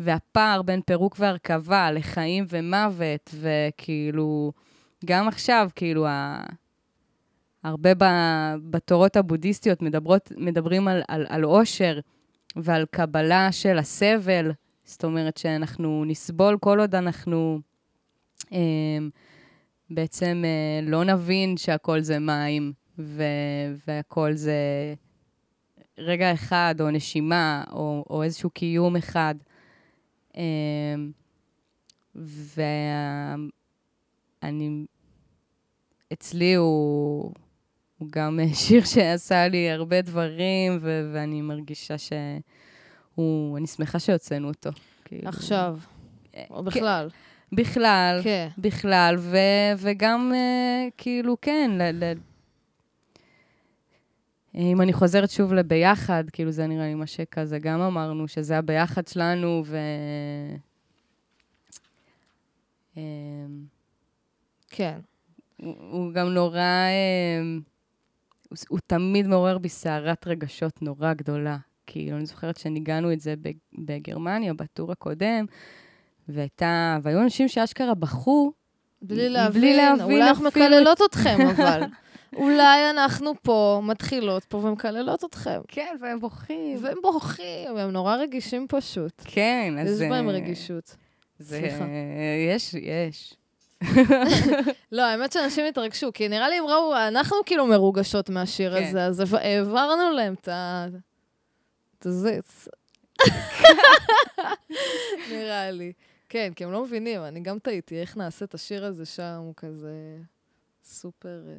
והפער 0.00 0.62
בין 0.62 0.80
פירוק 0.86 1.16
והרכבה 1.18 1.92
לחיים 1.92 2.46
ומוות, 2.48 3.34
וכאילו, 3.40 4.52
גם 5.04 5.28
עכשיו, 5.28 5.68
כאילו, 5.74 6.06
ה... 6.06 6.42
הרבה 7.64 7.94
ב... 7.94 8.04
בתורות 8.70 9.16
הבודהיסטיות 9.16 9.82
מדברות, 9.82 10.32
מדברים 10.36 10.88
על, 10.88 11.02
על, 11.08 11.26
על 11.28 11.42
עושר 11.42 12.00
ועל 12.56 12.84
קבלה 12.90 13.52
של 13.52 13.78
הסבל, 13.78 14.52
זאת 14.84 15.04
אומרת 15.04 15.36
שאנחנו 15.36 16.04
נסבול 16.06 16.58
כל 16.60 16.80
עוד 16.80 16.94
אנחנו 16.94 17.60
אה, 18.52 18.58
בעצם 19.90 20.42
אה, 20.44 20.90
לא 20.90 21.04
נבין 21.04 21.56
שהכל 21.56 22.00
זה 22.00 22.18
מים 22.18 22.72
ו... 22.98 23.22
והכל 23.86 24.32
זה 24.34 24.54
רגע 25.98 26.32
אחד 26.32 26.74
או 26.80 26.90
נשימה 26.90 27.64
או, 27.72 28.04
או 28.10 28.22
איזשהו 28.22 28.50
קיום 28.50 28.96
אחד. 28.96 29.34
אה, 30.36 30.94
ואני, 34.42 34.84
אצלי 36.12 36.54
הוא, 36.54 37.32
הוא 37.98 38.08
גם 38.12 38.38
שיר 38.54 38.84
שעשה 38.84 39.48
לי 39.48 39.70
הרבה 39.70 40.02
דברים, 40.02 40.78
ו- 40.80 41.10
ואני 41.14 41.42
מרגישה 41.42 41.94
שהוא, 41.98 43.58
אני 43.58 43.66
שמחה 43.66 43.98
שהוצאנו 43.98 44.48
אותו. 44.48 44.70
כאילו. 45.04 45.28
עכשיו, 45.28 45.78
אה, 46.36 46.44
או 46.50 46.62
בכלל. 46.62 47.08
בכלל, 47.52 48.20
כן. 48.24 48.48
בכלל, 48.58 49.16
ו- 49.18 49.36
וגם 49.78 50.32
אה, 50.34 50.88
כאילו, 50.96 51.36
כן, 51.42 51.70
ל- 51.74 52.04
ל- 52.04 52.12
אם 54.54 54.80
אני 54.80 54.92
חוזרת 54.92 55.30
שוב 55.30 55.52
לביחד, 55.52 56.24
כאילו 56.32 56.50
זה 56.50 56.66
נראה 56.66 56.84
לי 56.86 56.94
מה 56.94 57.06
שכזה 57.06 57.58
גם 57.58 57.80
אמרנו, 57.80 58.28
שזה 58.28 58.58
הביחד 58.58 59.06
שלנו, 59.06 59.62
ו... 59.66 59.78
אמ, 62.96 63.02
כן. 64.70 64.98
הוא, 65.56 65.74
הוא 65.90 66.12
גם 66.12 66.28
נורא, 66.28 66.60
אמ, 67.40 67.60
הוא, 68.48 68.56
הוא 68.68 68.78
תמיד 68.86 69.26
מעורר 69.26 69.58
בי 69.58 69.68
סערת 69.68 70.26
רגשות 70.26 70.82
נורא 70.82 71.12
גדולה. 71.12 71.56
כאילו, 71.86 72.16
אני 72.16 72.26
זוכרת 72.26 72.56
שניגענו 72.56 73.12
את 73.12 73.20
זה 73.20 73.34
בג- 73.42 73.52
בגרמניה, 73.78 74.54
בטור 74.54 74.92
הקודם, 74.92 75.46
והייתה, 76.28 76.98
והיו 77.02 77.22
אנשים 77.22 77.48
שאשכרה 77.48 77.94
בכו, 77.94 78.52
בלי 79.02 79.28
להבין, 79.28 79.60
בלי 79.62 79.76
להבין 79.76 80.00
אולי 80.04 80.22
אנחנו 80.28 80.48
אפילו 80.48 80.64
מקללות 80.64 80.98
אתכם, 81.10 81.36
אבל. 81.50 81.80
אולי 82.36 82.90
אנחנו 82.90 83.32
פה, 83.42 83.80
מתחילות 83.84 84.44
פה 84.44 84.56
ומקללות 84.58 85.24
אתכם. 85.24 85.60
כן, 85.68 85.96
והם 86.00 86.20
בוכים. 86.20 86.76
והם 86.82 86.98
בוכים, 87.02 87.76
הם 87.76 87.90
נורא 87.90 88.16
רגישים 88.16 88.66
פשוט. 88.68 89.22
כן, 89.24 89.74
אז... 89.80 90.00
יש 90.02 90.08
בהם 90.08 90.28
אה, 90.28 90.34
רגישות. 90.34 90.96
זה, 91.38 91.58
סליחה. 91.58 91.84
יש, 92.54 92.74
יש. 92.74 93.34
לא, 94.92 95.02
האמת 95.02 95.32
שאנשים 95.32 95.64
התרגשו, 95.68 96.12
כי 96.12 96.28
נראה 96.28 96.48
לי 96.48 96.58
הם 96.58 96.64
ראו, 96.66 96.94
אנחנו 97.08 97.36
כאילו 97.46 97.66
מרוגשות 97.66 98.30
מהשיר 98.30 98.78
כן. 98.80 98.86
הזה, 98.88 99.04
אז 99.06 99.20
העב- 99.20 99.34
העברנו 99.34 100.10
להם 100.16 100.34
את 100.34 100.48
ה... 100.48 100.86
את 101.98 102.06
הזיץ. 102.06 102.68
נראה 105.30 105.70
לי. 105.70 105.92
כן, 106.28 106.52
כי 106.56 106.64
הם 106.64 106.72
לא 106.72 106.84
מבינים, 106.84 107.20
אני 107.24 107.40
גם 107.40 107.58
טעיתי, 107.58 108.00
איך 108.00 108.16
נעשה 108.16 108.44
את 108.44 108.54
השיר 108.54 108.84
הזה 108.84 109.06
שם, 109.06 109.36
הוא 109.38 109.54
כזה 109.56 109.92
סופר, 110.84 111.42
אה, 111.48 111.54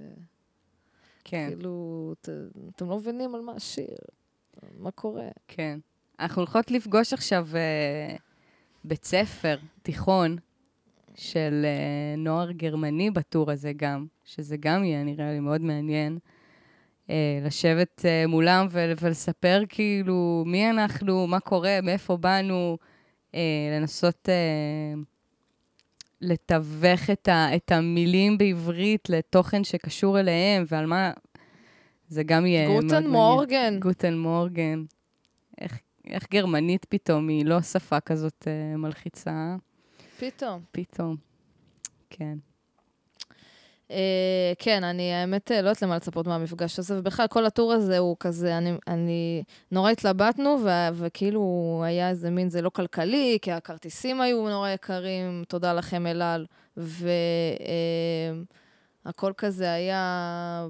כן, 1.24 1.47
כאילו, 1.55 2.13
ת- 2.22 2.30
אתם 2.76 2.89
לא 2.89 2.97
מבינים 2.97 3.36
על 3.36 3.41
מה 3.41 3.51
השיר, 3.55 3.88
מה 4.78 4.91
קורה. 4.91 5.28
כן. 5.47 5.80
אנחנו 6.19 6.41
הולכות 6.41 6.72
לפגוש 6.72 7.13
עכשיו 7.13 7.47
אה, 7.55 8.15
בית 8.84 9.05
ספר 9.05 9.57
תיכון 9.82 10.38
של 11.16 11.62
אה, 11.66 12.16
נוער 12.18 12.51
גרמני 12.51 13.12
בטור 13.12 13.51
הזה 13.51 13.72
גם, 13.76 14.05
שזה 14.26 14.57
גם 14.59 14.84
יהיה 14.84 15.03
נראה 15.03 15.32
לי 15.32 15.39
מאוד 15.39 15.62
מעניין. 15.62 16.18
אה, 17.09 17.39
לשבת 17.45 18.05
אה, 18.05 18.28
מולם 18.28 18.68
ול- 18.72 18.93
ולספר 19.01 19.64
כאילו 19.70 20.43
מי 20.47 20.70
אנחנו, 20.70 21.28
מה 21.28 21.39
קורה, 21.39 21.80
מאיפה 21.84 22.18
באנו, 22.18 22.78
אה, 23.36 23.39
לנסות 23.80 24.30
אה, 24.30 24.93
לתווך 26.22 27.09
את, 27.09 27.28
ה, 27.28 27.55
את 27.55 27.72
המילים 27.72 28.38
בעברית 28.38 29.09
לתוכן 29.09 29.64
שקשור 29.64 30.20
אליהם 30.20 30.64
ועל 30.68 30.86
מה... 30.86 31.12
זה 32.07 32.24
גם 32.24 32.45
יהיה 32.45 32.68
מאוד 32.68 32.84
גוטן 32.84 32.93
מעניין. 32.95 33.12
מורגן. 33.12 33.78
גוטן 33.80 34.18
מורגן. 34.18 34.84
איך, 35.62 35.80
איך 36.07 36.28
גרמנית 36.32 36.86
פתאום 36.89 37.28
היא 37.28 37.45
לא 37.45 37.62
שפה 37.62 37.99
כזאת 37.99 38.47
אה, 38.47 38.78
מלחיצה, 38.78 39.55
פתאום. 40.22 40.61
פתאום. 40.72 41.15
כן. 42.09 42.38
אה, 43.91 44.53
כן, 44.59 44.84
אני 44.84 45.13
האמת 45.13 45.51
אה, 45.51 45.61
לא 45.61 45.69
יודעת 45.69 45.82
למה 45.82 45.95
לצפות 45.95 46.28
מהמפגש 46.28 46.80
הזה, 46.80 46.99
ובכלל 46.99 47.28
כל 47.28 47.45
הטור 47.45 47.74
הזה 47.74 47.97
הוא 47.97 48.15
כזה, 48.19 48.57
אני, 48.57 48.72
אני 48.88 49.43
נורא 49.72 49.91
התלבטנו, 49.91 50.57
ו, 50.63 50.69
וכאילו 50.93 51.82
היה 51.86 52.09
איזה 52.09 52.30
מין, 52.30 52.49
זה 52.49 52.61
לא 52.61 52.69
כלכלי, 52.69 53.38
כי 53.41 53.51
הכרטיסים 53.51 54.22
היו 54.22 54.49
נורא 54.49 54.69
יקרים, 54.69 55.43
תודה 55.47 55.74
לכם 55.74 56.07
אלעל, 56.07 56.45
והכל 56.78 57.03
כזה 59.38 59.74
היה... 59.74 60.67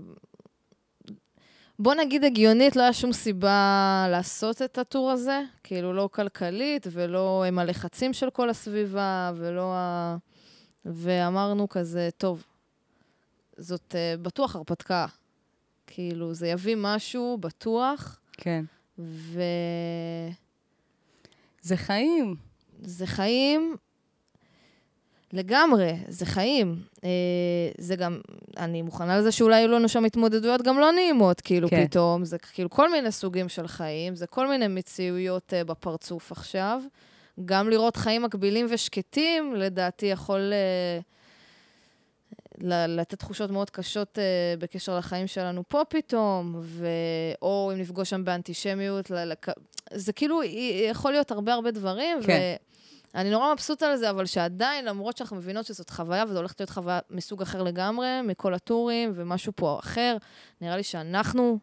בוא 1.82 1.94
נגיד 1.94 2.24
הגיונית, 2.24 2.76
לא 2.76 2.82
היה 2.82 2.94
שום 2.94 3.14
סיבה 3.14 4.06
לעשות 4.10 4.62
את 4.62 4.78
הטור 4.78 5.12
הזה, 5.12 5.42
כאילו 5.64 5.94
לא 5.94 6.10
כלכלית, 6.14 6.88
ולא 6.92 7.44
עם 7.48 7.60
הלחצים 7.60 8.14
של 8.14 8.30
כל 8.30 8.50
הסביבה, 8.50 9.32
ולא 9.36 9.74
ה... 9.76 10.18
ואמרנו 10.86 11.70
כזה, 11.70 12.10
טוב, 12.18 12.44
זאת 13.58 13.96
uh, 13.96 14.22
בטוח 14.22 14.56
הרפתקה. 14.56 15.06
כאילו, 15.88 16.34
זה 16.34 16.48
יביא 16.48 16.76
משהו 16.80 17.38
בטוח, 17.40 18.20
כן. 18.32 18.66
וזה 19.00 19.44
זה 21.62 21.78
חיים. 21.78 22.36
חיים 23.06 23.76
לגמרי, 25.34 25.94
זה 26.08 26.26
חיים. 26.26 26.76
Uh, 26.96 27.02
זה 27.78 27.96
גם, 27.96 28.22
אני 28.58 28.82
מוכנה 28.82 29.18
לזה 29.18 29.32
שאולי 29.32 29.56
היו 29.56 29.68
לנו 29.68 29.90
שם 29.90 30.06
התמודדויות 30.06 30.62
גם 30.62 30.80
לא 30.80 30.92
נעימות, 30.92 31.42
כאילו, 31.42 31.70
כן. 31.70 31.86
פתאום. 31.88 32.26
זה 32.26 32.38
כאילו 32.38 32.70
כל 32.70 32.92
מיני 32.92 33.12
סוגים 33.12 33.50
של 33.50 33.68
חיים, 33.68 34.16
זה 34.16 34.28
כל 34.28 34.48
מיני 34.48 34.68
מציאויות 34.68 35.54
uh, 35.54 35.68
בפרצוף 35.68 36.32
עכשיו. 36.32 36.82
גם 37.46 37.70
לראות 37.70 37.96
חיים 37.96 38.22
מקבילים 38.22 38.68
ושקטים, 38.70 39.56
לדעתי 39.56 40.06
יכול... 40.06 40.54
Uh, 41.00 41.04
ל- 42.64 43.00
לתת 43.00 43.20
תחושות 43.20 43.52
מאוד 43.52 43.70
קשות 43.70 44.18
uh, 44.18 44.62
בקשר 44.62 44.98
לחיים 44.98 45.28
שלנו 45.28 45.64
פה 45.68 45.82
פתאום, 45.90 46.56
ו... 46.60 46.88
או 47.42 47.72
אם 47.74 47.80
נפגוש 47.80 48.10
שם 48.10 48.26
באנטישמיות, 48.26 49.12
ל- 49.12 49.26
לק... 49.26 49.48
זה 49.94 50.14
כאילו 50.14 50.42
יכול 50.90 51.12
להיות 51.12 51.32
הרבה 51.32 51.54
הרבה 51.54 51.72
דברים, 51.72 52.18
כן. 52.26 52.56
ואני 53.14 53.30
נורא 53.30 53.54
מבסוטה 53.54 53.88
על 53.88 53.98
זה, 53.98 54.10
אבל 54.10 54.26
שעדיין, 54.26 54.86
למרות 54.86 55.18
שאנחנו 55.18 55.36
מבינות 55.38 55.66
שזאת 55.66 55.90
חוויה, 55.90 56.24
וזו 56.28 56.38
הולכת 56.38 56.60
להיות 56.60 56.70
חוויה 56.70 57.00
מסוג 57.10 57.42
אחר 57.42 57.64
לגמרי, 57.64 58.22
מכל 58.24 58.54
הטורים, 58.54 59.12
ומשהו 59.16 59.54
פה 59.56 59.80
אחר, 59.80 60.18
נראה 60.62 60.78
לי 60.78 60.84
שאנחנו 60.84 61.60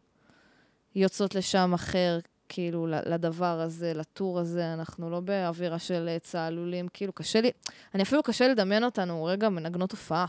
יוצאות 0.94 1.34
לשם 1.34 1.74
אחר, 1.74 2.18
כאילו, 2.48 2.86
לדבר 2.86 3.60
הזה, 3.60 3.92
לטור 3.94 4.38
הזה, 4.38 4.72
אנחנו 4.74 5.10
לא 5.10 5.20
באווירה 5.20 5.78
של 5.78 6.08
אה, 6.08 6.18
צהלולים, 6.18 6.88
כאילו, 6.92 7.12
קשה 7.12 7.40
לי, 7.40 7.50
אני 7.94 8.02
אפילו 8.02 8.22
קשה 8.22 8.48
לדמיין 8.48 8.84
אותנו 8.84 9.24
רגע 9.24 9.48
מנגנות 9.48 9.90
הופעה. 9.92 10.26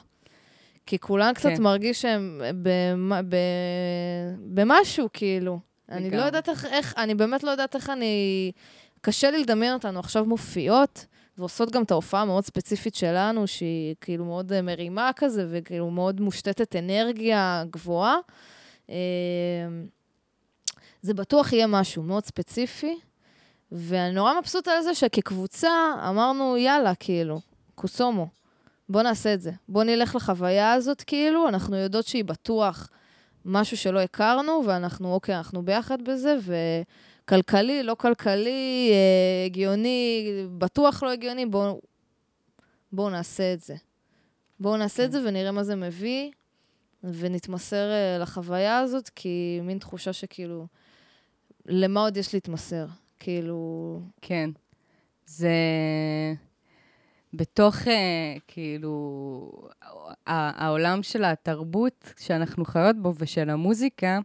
כי 0.86 0.99
כולן 0.99 1.34
קצת 1.34 1.49
כן. 1.57 1.63
מרגיש 1.63 2.01
שהם 2.01 2.41
במ- 2.63 3.22
ב- 3.30 3.36
במשהו, 4.53 5.07
כאילו. 5.13 5.59
אני 5.89 6.01
לא 6.01 6.07
לגמרי. 6.07 6.26
יודעת 6.26 6.49
איך, 6.49 6.65
איך, 6.65 6.93
אני 6.97 7.15
באמת 7.15 7.43
לא 7.43 7.51
יודעת 7.51 7.76
איך 7.76 7.89
אני... 7.89 8.51
קשה 9.01 9.32
לי 9.32 9.43
לדמיין 9.43 9.74
אותנו 9.74 9.99
עכשיו 9.99 10.26
מופיעות, 10.26 11.05
ועושות 11.39 11.71
גם 11.71 11.83
את 11.83 11.91
ההופעה 11.91 12.21
המאוד 12.21 12.45
ספציפית 12.45 12.95
שלנו, 12.95 13.47
שהיא 13.47 13.95
כאילו 14.01 14.25
מאוד 14.25 14.53
אה, 14.53 14.61
מרימה 14.61 15.11
כזה, 15.15 15.47
וכאילו 15.49 15.89
מאוד 15.91 16.21
מושתתת 16.21 16.75
אנרגיה 16.75 17.63
גבוהה. 17.71 18.15
אה, 18.89 18.95
זה 21.01 21.13
בטוח 21.13 21.53
יהיה 21.53 21.67
משהו 21.67 22.03
מאוד 22.03 22.25
ספציפי, 22.25 22.99
ואני 23.71 24.13
נורא 24.15 24.33
מבסוטה 24.39 24.71
על 24.71 24.81
זה 24.81 24.95
שכקבוצה 24.95 25.69
אמרנו, 26.09 26.57
יאללה, 26.57 26.95
כאילו, 26.95 27.39
קוסומו, 27.75 28.27
בוא 28.89 29.01
נעשה 29.01 29.33
את 29.33 29.41
זה. 29.41 29.51
בוא 29.69 29.83
נלך 29.83 30.15
לחוויה 30.15 30.73
הזאת, 30.73 31.01
כאילו, 31.01 31.47
אנחנו 31.47 31.75
יודעות 31.75 32.05
שהיא 32.05 32.25
בטוח 32.25 32.89
משהו 33.45 33.77
שלא 33.77 33.99
הכרנו, 33.99 34.61
ואנחנו, 34.65 35.13
אוקיי, 35.13 35.37
אנחנו 35.37 35.61
ביחד 35.65 36.01
בזה, 36.01 36.35
וכלכלי, 37.30 37.84
לא 37.84 37.95
כלכלי, 37.95 38.89
אה, 38.91 39.45
הגיוני, 39.45 40.32
בטוח 40.57 41.03
לא 41.03 41.11
הגיוני, 41.11 41.45
בואו 41.45 41.82
בוא 42.91 43.09
נעשה 43.09 43.53
את 43.53 43.61
זה. 43.61 43.75
בואו 44.59 44.77
נעשה 44.77 45.05
את 45.05 45.11
זה 45.11 45.19
ונראה 45.25 45.51
מה 45.51 45.63
זה 45.63 45.75
מביא, 45.75 46.32
ונתמסר 47.03 47.91
אה, 47.91 48.17
לחוויה 48.17 48.80
הזאת, 48.80 49.09
כי 49.09 49.59
מין 49.63 49.77
תחושה 49.77 50.13
שכאילו... 50.13 50.67
למה 51.65 51.99
עוד 51.99 52.17
יש 52.17 52.34
להתמסר? 52.34 52.86
כאילו... 53.19 54.01
כן. 54.21 54.49
זה... 55.25 55.53
בתוך, 57.34 57.88
אה, 57.88 58.36
כאילו, 58.47 59.51
העולם 60.27 61.03
של 61.03 61.23
התרבות 61.23 62.13
שאנחנו 62.19 62.65
חיות 62.65 62.95
בו 63.01 63.13
ושל 63.17 63.49
המוזיקה, 63.49 64.19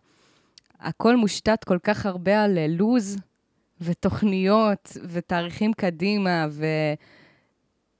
הכל 0.84 1.16
מושתת 1.16 1.64
כל 1.64 1.78
כך 1.82 2.06
הרבה 2.06 2.44
על 2.44 2.58
אה, 2.58 2.66
לוז 2.68 3.16
ותוכניות 3.80 4.96
ותאריכים 5.08 5.72
קדימה, 5.72 6.46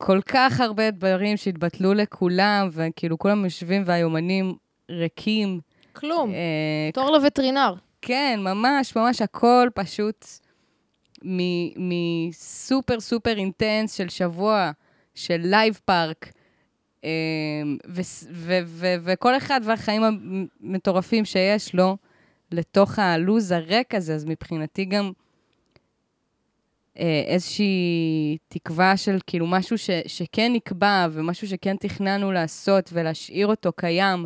וכל 0.01 0.21
כך 0.27 0.61
הרבה 0.61 0.91
דברים 0.91 1.37
שהתבטלו 1.37 1.95
לכולם, 1.95 2.69
וכאילו 2.73 3.19
כולם 3.19 3.45
יושבים 3.45 3.83
והיומנים 3.87 4.55
ריקים. 4.91 5.61
כלום. 5.93 6.31
אה, 6.31 6.91
תור 6.93 7.11
לווטרינר. 7.11 7.75
כן, 8.03 8.41
ממש, 8.43 8.97
ממש 8.97 9.23
הכל 9.23 9.69
פשוט 9.75 10.27
מ- 11.25 11.89
מסופר 12.29 13.01
סופר 13.01 13.37
intense 13.39 13.95
של 13.95 14.09
שבוע 14.09 14.71
של 15.15 15.41
לייב 15.45 15.81
פארק, 15.85 16.33
אה, 17.05 17.11
ו- 17.89 18.01
ו- 18.33 18.61
ו- 18.65 18.95
וכל 19.05 19.37
אחד 19.37 19.61
והחיים 19.65 20.03
המטורפים 20.63 21.25
שיש 21.25 21.75
לו 21.75 21.97
לתוך 22.55 22.99
הלוז 22.99 23.53
הריק 23.53 23.95
הזה, 23.95 24.15
אז 24.15 24.25
מבחינתי 24.25 24.85
גם 24.85 25.13
אה, 26.99 27.23
איזושהי 27.27 28.37
תקווה 28.49 28.97
של 28.97 29.19
כאילו 29.27 29.47
משהו 29.47 29.79
ש- 29.79 29.91
שכן 30.07 30.53
נקבע 30.53 31.07
ומשהו 31.13 31.49
שכן 31.49 31.77
תכננו 31.77 32.33
לעשות 32.33 32.91
ולהשאיר 32.93 33.47
אותו 33.47 33.73
קיים, 33.73 34.25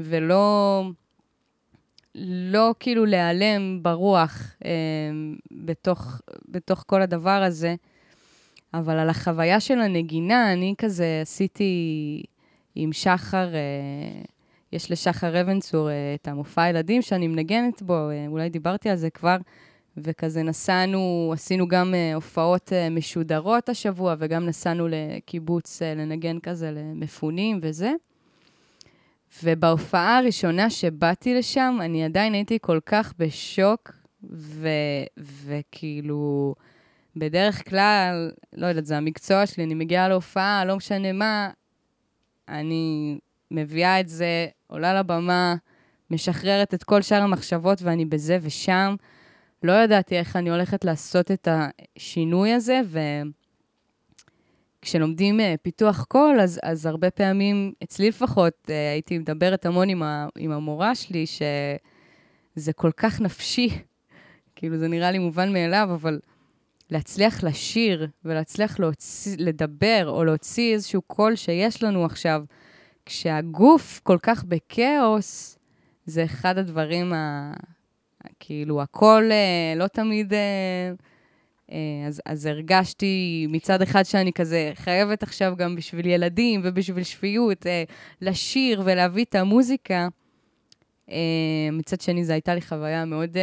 ולא... 0.00 0.82
לא 2.52 2.74
כאילו 2.80 3.04
להיעלם 3.04 3.82
ברוח 3.82 4.54
אה, 4.64 4.70
בתוך, 5.50 6.20
בתוך 6.48 6.84
כל 6.86 7.02
הדבר 7.02 7.42
הזה, 7.42 7.74
אבל 8.74 8.98
על 8.98 9.08
החוויה 9.08 9.60
של 9.60 9.80
הנגינה, 9.80 10.52
אני 10.52 10.74
כזה 10.78 11.18
עשיתי 11.22 12.22
עם 12.74 12.92
שחר, 12.92 13.54
אה, 13.54 14.22
יש 14.74 14.90
לשחר 14.90 15.40
אבנצור 15.40 15.90
אה, 15.90 15.94
את 16.14 16.28
המופע 16.28 16.62
הילדים 16.62 17.02
שאני 17.02 17.28
מנגנת 17.28 17.82
בו, 17.82 18.10
אה, 18.10 18.26
אולי 18.28 18.48
דיברתי 18.48 18.90
על 18.90 18.96
זה 18.96 19.10
כבר, 19.10 19.36
וכזה 19.96 20.42
נסענו, 20.42 21.30
עשינו 21.32 21.68
גם 21.68 21.94
אה, 21.94 22.14
הופעות 22.14 22.72
משודרות 22.90 23.68
השבוע, 23.68 24.14
וגם 24.18 24.46
נסענו 24.46 24.88
לקיבוץ 24.90 25.82
לנגן 25.82 26.38
כזה 26.38 26.70
למפונים 26.70 27.58
וזה. 27.62 27.92
ובהופעה 29.44 30.18
הראשונה 30.18 30.70
שבאתי 30.70 31.34
לשם, 31.34 31.78
אני 31.80 32.04
עדיין 32.04 32.32
הייתי 32.32 32.58
כל 32.62 32.80
כך 32.86 33.12
בשוק, 33.18 33.92
ו- 34.32 34.68
וכאילו, 35.44 36.54
בדרך 37.16 37.68
כלל, 37.68 38.30
לא 38.52 38.66
יודעת, 38.66 38.86
זה 38.86 38.96
המקצוע 38.96 39.46
שלי, 39.46 39.64
אני 39.64 39.74
מגיעה 39.74 40.08
להופעה, 40.08 40.64
לא 40.64 40.76
משנה 40.76 41.12
מה, 41.12 41.50
אני 42.48 43.18
מביאה 43.50 44.00
את 44.00 44.08
זה, 44.08 44.46
עולה 44.74 44.94
לבמה, 45.00 45.54
משחררת 46.10 46.74
את 46.74 46.84
כל 46.84 47.02
שאר 47.02 47.22
המחשבות 47.22 47.82
ואני 47.82 48.04
בזה 48.04 48.38
ושם. 48.42 48.94
לא 49.62 49.72
ידעתי 49.72 50.18
איך 50.18 50.36
אני 50.36 50.50
הולכת 50.50 50.84
לעשות 50.84 51.30
את 51.30 51.48
השינוי 51.50 52.52
הזה, 52.52 52.80
ו... 52.84 52.98
כשלומדים 54.82 55.40
uh, 55.40 55.42
פיתוח 55.62 56.04
קול, 56.04 56.40
אז, 56.40 56.60
אז 56.62 56.86
הרבה 56.86 57.10
פעמים, 57.10 57.72
אצלי 57.82 58.08
לפחות, 58.08 58.54
uh, 58.66 58.70
הייתי 58.92 59.18
מדברת 59.18 59.66
המון 59.66 59.88
עם, 59.88 60.02
ה, 60.02 60.26
עם 60.38 60.50
המורה 60.50 60.94
שלי, 60.94 61.24
שזה 61.26 62.72
כל 62.72 62.90
כך 62.96 63.20
נפשי, 63.20 63.68
כאילו 64.56 64.78
זה 64.78 64.88
נראה 64.88 65.10
לי 65.10 65.18
מובן 65.18 65.52
מאליו, 65.52 65.88
אבל 65.94 66.20
להצליח 66.90 67.44
לשיר 67.44 68.08
ולהצליח 68.24 68.80
להוציא, 68.80 69.36
לדבר 69.38 70.04
או 70.08 70.24
להוציא 70.24 70.74
איזשהו 70.74 71.02
קול 71.02 71.36
שיש 71.36 71.82
לנו 71.82 72.04
עכשיו, 72.04 72.44
כשהגוף 73.06 74.00
כל 74.02 74.18
כך 74.22 74.44
בכאוס, 74.44 75.58
זה 76.06 76.24
אחד 76.24 76.58
הדברים, 76.58 77.12
ה, 77.12 77.52
כאילו, 78.40 78.82
הקול 78.82 79.30
uh, 79.30 79.78
לא 79.78 79.86
תמיד... 79.86 80.32
Uh, 80.32 80.36
אז, 82.06 82.22
אז 82.26 82.46
הרגשתי 82.46 83.46
מצד 83.50 83.82
אחד 83.82 84.02
שאני 84.02 84.32
כזה 84.32 84.72
חייבת 84.74 85.22
עכשיו 85.22 85.54
גם 85.56 85.76
בשביל 85.76 86.06
ילדים 86.06 86.60
ובשביל 86.64 87.04
שפיות 87.04 87.66
לשיר 88.20 88.82
ולהביא 88.84 89.24
את 89.24 89.34
המוזיקה. 89.34 90.08
מצד 91.72 92.00
שני, 92.00 92.24
זו 92.24 92.32
הייתה 92.32 92.54
לי 92.54 92.60
חוויה 92.60 93.04
מאוד 93.04 93.36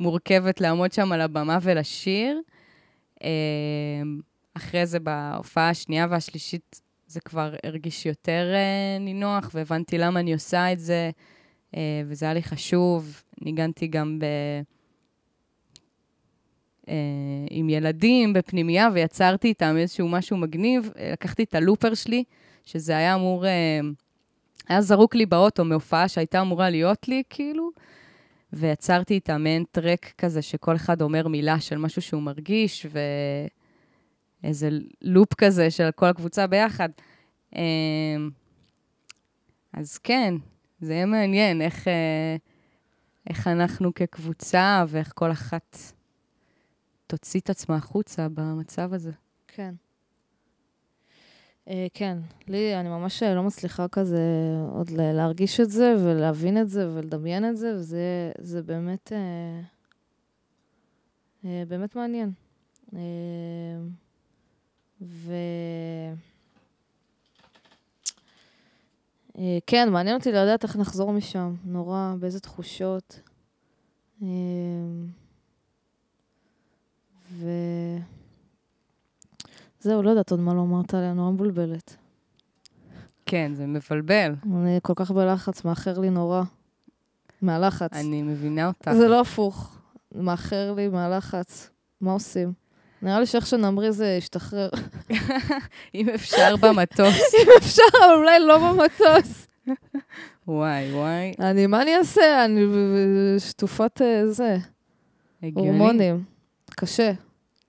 מורכבת 0.00 0.60
לעמוד 0.60 0.92
שם 0.92 1.12
על 1.12 1.20
הבמה 1.20 1.58
ולשיר. 1.62 2.40
אחרי 4.54 4.86
זה, 4.86 5.00
בהופעה 5.00 5.70
השנייה 5.70 6.06
והשלישית, 6.10 6.81
זה 7.12 7.20
כבר 7.20 7.54
הרגיש 7.64 8.06
יותר 8.06 8.54
נינוח, 9.00 9.50
והבנתי 9.54 9.98
למה 9.98 10.20
אני 10.20 10.32
עושה 10.32 10.72
את 10.72 10.80
זה, 10.80 11.10
וזה 12.06 12.26
היה 12.26 12.34
לי 12.34 12.42
חשוב. 12.42 13.22
ניגנתי 13.40 13.86
גם 13.86 14.18
ב... 14.18 14.24
אה, 16.88 16.94
עם 17.50 17.68
ילדים 17.68 18.32
בפנימייה, 18.32 18.88
ויצרתי 18.94 19.48
איתם 19.48 19.76
איזשהו 19.76 20.08
משהו 20.08 20.36
מגניב. 20.36 20.90
לקחתי 21.12 21.42
את 21.42 21.54
הלופר 21.54 21.94
שלי, 21.94 22.24
שזה 22.64 22.96
היה 22.96 23.14
אמור, 23.14 23.46
אה, 23.46 23.80
היה 24.68 24.80
זרוק 24.80 25.14
לי 25.14 25.26
באוטו 25.26 25.64
מהופעה 25.64 26.08
שהייתה 26.08 26.40
אמורה 26.40 26.70
להיות 26.70 27.08
לי, 27.08 27.22
כאילו, 27.30 27.70
ויצרתי 28.52 29.14
איתם 29.14 29.42
מעין 29.42 29.64
טרק 29.70 30.12
כזה, 30.18 30.42
שכל 30.42 30.76
אחד 30.76 31.02
אומר 31.02 31.28
מילה 31.28 31.60
של 31.60 31.78
משהו 31.78 32.02
שהוא 32.02 32.22
מרגיש, 32.22 32.86
ואיזה 34.42 34.68
לופ 35.02 35.34
כזה 35.34 35.70
של 35.70 35.90
כל 35.90 36.06
הקבוצה 36.06 36.46
ביחד. 36.46 36.88
אה, 37.56 38.16
אז 39.72 39.98
כן, 39.98 40.34
זה 40.80 40.94
יהיה 40.94 41.06
מעניין 41.06 41.62
איך, 41.62 41.88
איך 43.30 43.46
אנחנו 43.46 43.94
כקבוצה 43.94 44.84
ואיך 44.88 45.12
כל 45.14 45.32
אחת... 45.32 45.76
תוציא 47.12 47.40
את 47.40 47.50
עצמה 47.50 47.76
החוצה 47.76 48.28
במצב 48.28 48.94
הזה. 48.94 49.10
כן. 49.48 49.74
Uh, 51.68 51.70
כן, 51.94 52.18
לי, 52.48 52.76
אני 52.76 52.88
ממש 52.88 53.22
לא 53.22 53.42
מצליחה 53.42 53.88
כזה 53.88 54.20
עוד 54.72 54.90
להרגיש 54.90 55.60
את 55.60 55.70
זה 55.70 55.94
ולהבין 55.98 56.58
את 56.58 56.68
זה 56.68 56.88
ולדמיין 56.94 57.44
את 57.50 57.56
זה, 57.56 57.74
וזה 57.74 58.32
זה 58.38 58.62
באמת, 58.62 59.12
באמת 61.44 61.96
מעניין. 61.96 62.32
ו... 65.02 65.34
Uh, 69.32 69.38
כן, 69.66 69.88
מעניין 69.90 70.16
אותי 70.16 70.32
לדעת 70.32 70.62
איך 70.62 70.76
נחזור 70.76 71.12
משם, 71.12 71.54
נורא, 71.64 72.14
באיזה 72.20 72.40
תחושות. 72.40 73.20
Uh, 74.20 74.24
ו... 77.30 77.48
זהו, 79.80 80.02
לא 80.02 80.10
יודעת 80.10 80.30
עוד 80.30 80.40
מה 80.40 80.54
לומר, 80.54 80.82
טליה, 80.82 81.12
נורא 81.12 81.30
מבולבלת. 81.30 81.96
כן, 83.26 83.52
זה 83.54 83.66
מבלבל. 83.66 84.34
אני 84.52 84.78
כל 84.82 84.92
כך 84.96 85.10
בלחץ, 85.10 85.64
מאחר 85.64 85.98
לי 85.98 86.10
נורא. 86.10 86.42
מהלחץ. 87.42 87.92
אני 87.92 88.22
מבינה 88.22 88.66
אותך. 88.66 88.90
זה 88.92 89.08
לא 89.08 89.20
הפוך. 89.20 89.78
מאחר 90.14 90.72
לי 90.72 90.88
מהלחץ. 90.88 91.70
מה 92.00 92.12
עושים? 92.12 92.52
נראה 93.02 93.20
לי 93.20 93.26
שאיך 93.26 93.46
שנמרי 93.46 93.92
זה 93.92 94.06
ישתחרר. 94.18 94.68
אם 95.94 96.08
אפשר 96.08 96.56
במטוס. 96.56 97.34
אם 97.42 97.48
אפשר, 97.58 97.82
אבל 98.04 98.14
אולי 98.14 98.38
לא 98.40 98.58
במטוס. 98.58 99.46
וואי, 100.48 100.92
וואי. 100.92 101.32
אני, 101.40 101.66
מה 101.66 101.82
אני 101.82 101.96
אעשה? 101.96 102.44
אני 102.44 102.60
שטופת 103.38 104.00
זה. 104.30 104.56
הגיוני. 105.42 105.68
הורמונים. 105.68 106.24
קשה. 106.70 107.12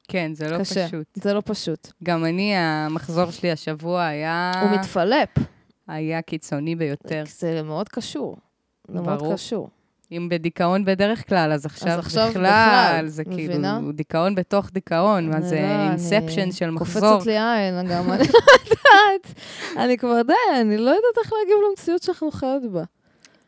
כן, 0.08 0.32
זה 0.34 0.50
לא 0.50 0.60
קשה. 0.60 0.88
פשוט. 0.88 1.08
זה 1.14 1.34
לא 1.34 1.42
פשוט. 1.46 1.92
גם 2.04 2.26
אני, 2.26 2.56
המחזור 2.56 3.32
שלי 3.32 3.52
השבוע 3.52 4.06
היה... 4.06 4.52
הוא 4.62 4.72
מתפלפ. 4.80 5.30
היה 5.88 6.22
קיצוני 6.22 6.76
ביותר. 6.76 7.24
זה 7.28 7.62
מאוד 7.64 7.90
קשור. 7.90 8.38
זה 8.88 9.02
מאוד. 9.02 9.34
קשור. 9.34 9.70
אם 10.18 10.30
בדיכאון 10.30 10.86
בדרך 10.86 11.28
כלל, 11.30 11.52
אז 11.52 11.66
עכשיו, 11.66 11.90
אז 11.90 12.00
עכשיו 12.00 12.30
בכלל, 12.30 12.44
בכלל, 12.44 13.08
זה 13.08 13.24
מבינה? 13.28 13.76
כאילו 13.80 13.92
דיכאון 13.92 14.36
בתוך 14.36 14.70
דיכאון, 14.72 15.30
מה 15.30 15.42
זה 15.42 15.56
לא, 15.62 15.90
אינספשן 15.90 16.42
אני- 16.42 16.52
של 16.52 16.70
מחזור. 16.70 17.14
קופצת 17.14 17.26
לי 17.28 17.38
עין 17.40 17.88
גם, 17.92 18.12
אני 18.12 18.24
לא 18.28 18.40
יודעת. 18.64 19.34
אני 19.78 19.98
כבר 19.98 20.22
די, 20.22 20.34
אני 20.62 20.78
לא 20.78 20.90
יודעת 20.90 21.18
איך 21.24 21.34
להגיב 21.34 21.56
למציאות 21.70 22.04
שאנחנו 22.04 22.32
חיות 22.32 22.72
בה. 22.72 22.84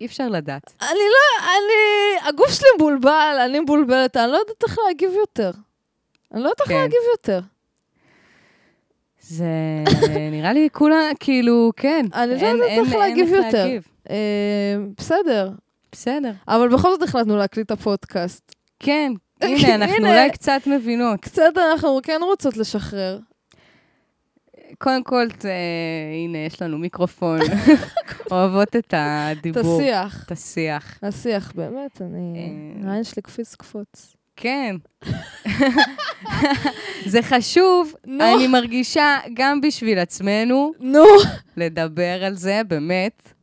אי 0.01 0.05
אפשר 0.05 0.30
לדעת. 0.30 0.74
אני 0.82 0.89
לא, 0.89 1.45
אני, 1.45 2.28
הגוף 2.30 2.49
שלי 2.51 2.68
מבולבל, 2.78 3.38
אני 3.45 3.59
מבולבלת, 3.59 4.18
אני 4.18 4.32
לא 4.32 4.38
יודעת 4.38 4.63
איך 4.63 4.78
להגיב 4.88 5.11
יותר. 5.20 5.51
אני 6.34 6.41
לא 6.43 6.49
יודעת 6.49 6.61
איך 6.61 6.68
כן. 6.68 6.76
להגיב 6.76 6.99
יותר. 7.11 7.39
זה 9.20 9.45
נראה 10.32 10.53
לי 10.53 10.68
כולה, 10.72 11.09
כאילו, 11.20 11.72
כן. 11.78 12.05
אני 12.13 12.41
לא 12.41 12.47
יודעת 12.47 12.70
איך 12.70 12.95
להגיב 12.95 13.34
יותר. 13.34 13.68
אה, 14.09 14.16
בסדר, 14.97 15.49
בסדר. 15.95 16.31
אבל 16.47 16.69
בכל 16.69 16.89
זאת 16.91 17.01
החלטנו 17.01 17.37
להקליט 17.37 17.65
את 17.65 17.71
הפודקאסט. 17.71 18.55
כן, 18.79 19.11
הנה, 19.41 19.75
אנחנו 19.75 19.95
הנה. 19.95 20.09
אולי 20.09 20.29
קצת 20.31 20.61
מבינות. 20.67 21.19
קצת 21.19 21.41
אנחנו 21.71 21.99
כן 22.03 22.19
רוצות 22.23 22.57
לשחרר. 22.57 23.19
קוין 24.79 25.01
כל, 25.03 25.27
ת- 25.37 25.45
הנה, 26.13 26.37
יש 26.37 26.61
לנו 26.61 26.77
מיקרופון. 26.77 27.39
אוהבות 28.31 28.67
את 28.69 28.75
את 28.75 28.93
הדיבור. 28.97 29.81
השיח. 29.81 30.23
את 30.25 30.31
השיח. 30.31 30.99
השיח, 31.03 31.51
באמת, 31.55 32.01
אני... 32.01 32.39
אה. 32.85 32.91
העין 32.91 33.03
שלי 33.03 33.21
קפיץ 33.21 33.55
קפוץ. 33.55 34.13
כן. 34.35 34.75
זה 37.05 37.21
חשוב, 37.21 37.93
נו. 38.07 38.35
אני 38.35 38.47
מרגישה 38.47 39.17
גם 39.33 39.61
בשביל 39.61 39.99
עצמנו, 39.99 40.71
נו! 40.79 41.05
לדבר 41.57 42.23
על 42.25 42.35
זה, 42.35 42.61
באמת. 42.67 43.33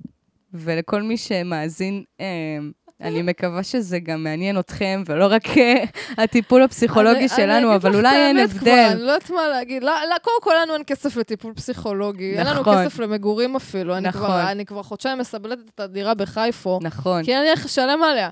ולכל 0.55 1.03
מי 1.03 1.17
שמאזין, 1.17 2.03
אה, 2.21 2.27
אני 3.01 3.23
מקווה 3.23 3.63
שזה 3.63 3.99
גם 3.99 4.25
מעניין 4.25 4.59
אתכם, 4.59 5.03
ולא 5.07 5.27
רק 5.31 5.59
אה, 5.59 5.85
הטיפול 6.19 6.63
הפסיכולוגי 6.63 7.19
אני- 7.19 7.29
שלנו, 7.29 7.69
אני 7.69 7.77
אבל 7.77 7.91
אגיד 7.91 8.05
לך 8.05 8.07
אולי 8.07 8.09
את 8.09 8.15
אין 8.29 8.37
האמת 8.37 8.51
כבר, 8.51 8.59
הבדל. 8.61 8.89
אני 8.93 9.03
לא 9.03 9.11
יודעת 9.13 9.31
מה 9.31 9.49
להגיד. 9.49 9.83
לא, 9.83 9.93
לא, 10.11 10.15
קודם 10.23 10.37
כל 10.43 10.53
לנו 10.63 10.75
אין 10.75 10.83
כסף 10.87 11.17
לטיפול 11.17 11.53
פסיכולוגי. 11.55 12.35
אין 12.39 12.47
לנו 12.47 12.61
נכון. 12.61 12.77
כסף 12.87 12.99
למגורים 12.99 13.57
אפילו. 13.57 13.97
אני 13.97 14.09
נכון. 14.09 14.21
כבר- 14.21 14.51
אני 14.51 14.65
כבר 14.67 14.83
חודשיים 14.83 15.19
מסבלטת 15.19 15.63
את 15.75 15.81
הדירה 15.81 16.15
בחיפה, 16.15 16.79
נכון. 16.83 17.25
כי 17.25 17.35
לי 17.43 17.51
איך 17.51 17.65
לשלם 17.65 18.03
עליה. 18.03 18.31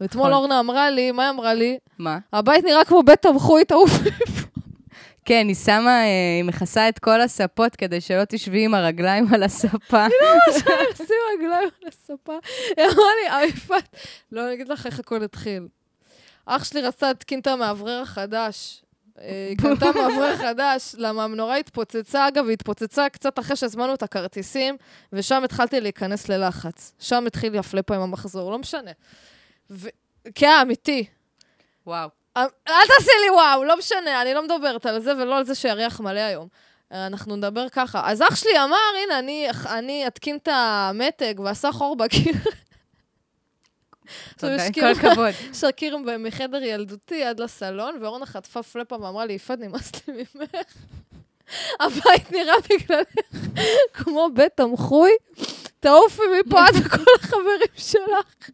ואתמול 0.00 0.24
נכון. 0.28 0.38
אורנה 0.38 0.60
אמרה 0.60 0.90
לי, 0.90 1.12
מה 1.12 1.22
היא 1.22 1.30
אמרה 1.30 1.54
לי? 1.54 1.78
מה? 1.98 2.18
הבית 2.32 2.64
נראה 2.64 2.84
כמו 2.84 3.02
בית 3.02 3.22
תמחוי, 3.22 3.64
תעוף. 3.64 3.90
כן, 5.30 5.48
היא 5.48 5.56
שמה, 5.56 6.04
אה, 6.04 6.36
היא 6.36 6.44
מכסה 6.44 6.88
את 6.88 6.98
כל 6.98 7.20
הספות 7.20 7.76
כדי 7.76 8.00
שלא 8.00 8.24
תשבי 8.28 8.64
עם 8.64 8.74
הרגליים 8.74 9.34
על 9.34 9.42
הספה. 9.42 10.06
שים 10.96 11.16
רגליים 11.34 11.68
על 11.82 11.88
הספה. 11.88 12.38
היא 12.76 12.84
אמרה 12.84 13.40
לי, 13.42 13.48
יפעת, 13.48 13.96
לא, 14.32 14.46
אני 14.46 14.54
אגיד 14.54 14.68
לך 14.68 14.86
איך 14.86 14.98
הכל 14.98 15.22
התחיל. 15.22 15.68
אח 16.46 16.64
שלי 16.64 16.82
רצה 16.82 17.08
להתקין 17.08 17.40
את 17.40 17.46
המאוורר 17.46 18.00
החדש. 18.02 18.82
אה, 19.20 19.46
היא 19.48 19.56
קנתה 19.56 19.86
מאוורר 19.94 20.36
חדש, 20.36 20.94
למה 20.98 21.24
המנורה 21.24 21.56
התפוצצה, 21.56 22.28
אגב, 22.28 22.44
היא 22.44 22.52
התפוצצה 22.52 23.08
קצת 23.08 23.38
אחרי 23.38 23.56
שהזמנו 23.56 23.94
את 23.94 24.02
הכרטיסים, 24.02 24.76
ושם 25.12 25.44
התחלתי 25.44 25.80
להיכנס 25.80 26.28
ללחץ. 26.28 26.92
שם 26.98 27.24
התחיל 27.26 27.54
יפלה 27.54 27.82
פה 27.82 27.94
עם 27.94 28.02
המחזור, 28.02 28.50
לא 28.50 28.58
משנה. 28.58 28.90
ו... 29.70 29.88
כן, 30.34 30.58
אמיתי. 30.62 31.04
וואו. 31.86 32.19
אל 32.68 32.86
תעשי 32.96 33.10
לי 33.24 33.30
וואו, 33.30 33.64
לא 33.64 33.76
משנה, 33.78 34.22
אני 34.22 34.34
לא 34.34 34.42
מדברת 34.42 34.86
על 34.86 35.00
זה 35.00 35.12
ולא 35.16 35.38
על 35.38 35.44
זה 35.44 35.54
שיריח 35.54 36.00
מלא 36.00 36.20
היום. 36.20 36.48
אה, 36.92 37.06
אנחנו 37.06 37.36
נדבר 37.36 37.68
ככה. 37.68 38.02
אז 38.10 38.22
אח 38.22 38.34
שלי 38.34 38.62
אמר, 38.64 38.76
הנה, 39.04 39.18
אני, 39.18 39.46
אני 39.66 40.06
אתקין 40.06 40.36
את 40.36 40.48
המתג 40.52 41.40
ועשה 41.40 41.72
חור 41.72 41.96
בקיר. 41.96 42.34
תודה, 44.38 44.56
כל 44.66 44.72
כאילו- 44.72 44.88
הכבוד. 44.88 45.34
יש 45.52 45.64
לה 45.64 45.72
קיר 45.72 45.96
מחדר 46.18 46.62
ילדותי 46.62 47.24
עד 47.24 47.40
לסלון, 47.40 47.98
ואורנה 48.02 48.26
חטפה 48.26 48.62
פלאפה 48.62 48.96
ואמרה 49.00 49.24
לי, 49.26 49.32
יפעת, 49.32 49.58
נמאס 49.58 49.92
לי 50.08 50.24
ממך. 50.34 50.50
הבית 51.80 52.32
נראה 52.32 52.54
בגללך 52.70 53.06
כמו 53.94 54.28
בית 54.34 54.56
תמחוי, 54.56 55.10
תעופי 55.80 56.22
מפה 56.40 56.64
את 56.68 56.74
וכל 56.86 57.02
החברים 57.20 57.74
שלך. 57.76 58.50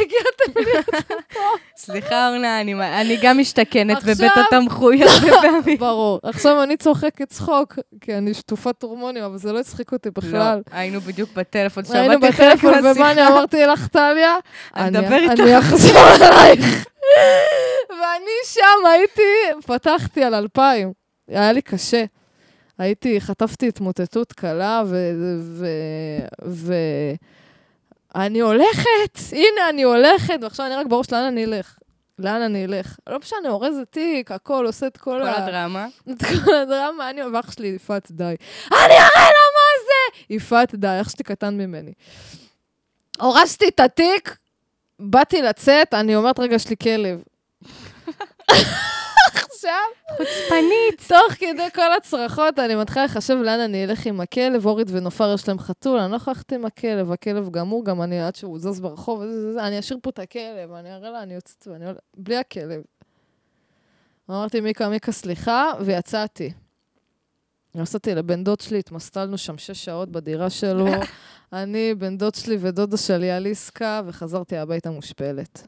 הגעתם 0.00 0.60
לי 0.60 0.96
סליחה, 1.76 2.28
אורנה, 2.28 2.60
אני- 2.60 3.18
גם 3.22 3.38
משתכנת 3.38 4.02
בבית 4.04 4.32
התמחוי 4.36 5.02
הרבה 5.04 5.28
פעמים. 5.42 5.78
ברור. 5.78 6.20
עכשיו 6.22 6.62
אני 6.62 6.76
צוחקת 6.76 7.28
צחוק, 7.28 7.78
כי 8.00 8.14
אני 8.14 8.34
שטופת 8.34 8.82
הורמונים, 8.82 9.24
אבל 9.24 9.38
זה 9.38 9.52
לא 9.52 9.58
הצחיק 9.60 9.92
אותי 9.92 10.10
בכלל. 10.10 10.56
לא, 10.56 10.76
היינו 10.76 11.00
בדיוק 11.00 11.30
בטלפון, 11.34 11.82
היינו 11.92 12.14
שמעתי 12.14 12.32
חלק 12.32 12.48
בטלפון, 12.58 12.70
ומה 12.78 12.88
אני 12.90 13.20
מהשיחה. 13.20 13.28
אמרתי 13.28 13.66
לך, 13.66 13.86
טליה? 13.86 14.34
אני 14.76 14.98
אדבר 14.98 15.16
איתך. 15.16 15.40
אני 15.40 15.58
אחזור 15.58 16.02
אלייך. 16.16 16.86
ואני 17.90 18.30
שם 18.44 18.86
הייתי, 18.92 19.22
פתחתי 19.66 20.24
על 20.24 20.34
אלפיים. 20.34 20.92
היה 21.28 21.52
לי 21.52 21.62
קשה. 21.62 22.04
הייתי, 22.78 23.20
חטפתי 23.20 23.68
התמוטטות 23.68 24.32
קלה, 24.32 24.82
ו... 24.86 26.74
אני 28.14 28.40
הולכת, 28.40 29.18
הנה 29.32 29.68
אני 29.68 29.82
הולכת, 29.82 30.38
ועכשיו 30.42 30.66
אני 30.66 30.74
רק 30.74 30.86
בראש, 30.86 31.12
לאן 31.12 31.24
אני 31.24 31.44
אלך? 31.44 31.76
לאן 32.18 32.42
אני 32.42 32.64
אלך? 32.64 32.96
לא 33.06 33.18
משנה, 33.18 33.48
אורז 33.48 33.76
תיק, 33.90 34.30
הכל, 34.32 34.66
עושה 34.66 34.86
את 34.86 34.96
כל 34.96 35.20
כל 35.22 35.28
ה... 35.28 35.44
הדרמה. 35.44 35.86
את 36.10 36.22
כל 36.44 36.54
הדרמה, 36.54 37.10
אני, 37.10 37.22
ואח 37.22 37.52
שלי, 37.52 37.68
יפעת, 37.68 38.10
די. 38.10 38.34
אני 38.72 38.94
אראה 38.94 39.30
לה 39.30 39.44
מה 39.54 39.84
זה! 39.86 40.34
יפעת, 40.34 40.74
די, 40.74 40.98
אח 41.00 41.08
שלי 41.08 41.24
קטן 41.24 41.54
ממני. 41.54 41.92
הורסתי 43.20 43.68
את 43.68 43.80
התיק, 43.80 44.36
באתי 45.00 45.42
לצאת, 45.42 45.94
אני 45.94 46.16
אומרת, 46.16 46.38
רגע, 46.38 46.54
יש 46.54 46.68
לי 46.68 46.76
כלב. 46.76 47.22
עכשיו, 49.64 50.16
חוצפנית. 50.16 51.08
תוך 51.08 51.32
כדי 51.32 51.70
כל 51.74 51.92
הצרחות, 51.96 52.58
אני 52.58 52.74
מתחילה 52.74 53.04
לחשב 53.04 53.34
לאן 53.34 53.60
אני 53.60 53.84
אלך 53.84 54.06
עם 54.06 54.20
הכלב, 54.20 54.66
אורית 54.66 54.88
ונופר 54.90 55.34
יש 55.34 55.48
להם 55.48 55.58
חתול, 55.58 55.98
אני 55.98 56.12
לא 56.12 56.16
יכולה 56.16 56.34
ללכת 56.36 56.52
עם 56.52 56.64
הכלב, 56.64 57.12
הכלב 57.12 57.50
גמור, 57.50 57.84
גם 57.84 58.02
אני, 58.02 58.22
עד 58.22 58.36
שהוא 58.36 58.58
זז 58.58 58.80
ברחוב, 58.80 59.22
אני 59.58 59.78
אשאיר 59.78 59.98
פה 60.02 60.10
את 60.10 60.18
הכלב, 60.18 60.72
אני 60.72 60.94
אראה 60.94 61.10
לה, 61.10 61.22
אני 61.22 61.34
יוצאת, 61.34 61.68
ואני 61.70 61.86
עולה, 61.86 61.98
בלי 62.16 62.36
הכלב. 62.36 62.82
אמרתי, 64.30 64.60
מיקה, 64.60 64.88
מיקה, 64.88 65.12
סליחה, 65.12 65.72
ויצאתי. 65.80 66.52
נסעתי 67.74 68.14
לבן 68.14 68.44
דוד 68.44 68.60
שלי, 68.60 68.78
התמסטלנו 68.78 69.38
שם 69.38 69.58
שש 69.58 69.84
שעות 69.84 70.08
בדירה 70.08 70.50
שלו. 70.50 70.86
אני, 71.52 71.94
בן 71.94 72.18
דוד 72.18 72.34
שלי 72.34 72.56
ודודה 72.60 72.96
שלי 72.96 73.30
על 73.30 73.46
עסקה, 73.46 74.02
וחזרתי 74.06 74.56
הביתה 74.56 74.90
מושפלת. 74.90 75.66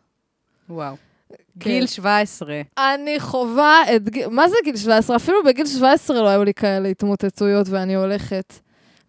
וואו. 0.69 1.14
כן. 1.61 1.70
גיל 1.70 1.87
17. 1.87 2.62
אני 2.78 3.20
חווה 3.20 3.82
את 3.97 4.09
גיל... 4.09 4.28
מה 4.28 4.49
זה 4.49 4.57
גיל 4.64 4.76
17? 4.76 5.16
אפילו 5.16 5.45
בגיל 5.45 5.66
17 5.66 6.22
לא 6.22 6.28
היו 6.28 6.45
לי 6.45 6.55
כאלה 6.55 6.89
התמוטטויות 6.89 7.68
ואני 7.68 7.95
הולכת. 7.95 8.55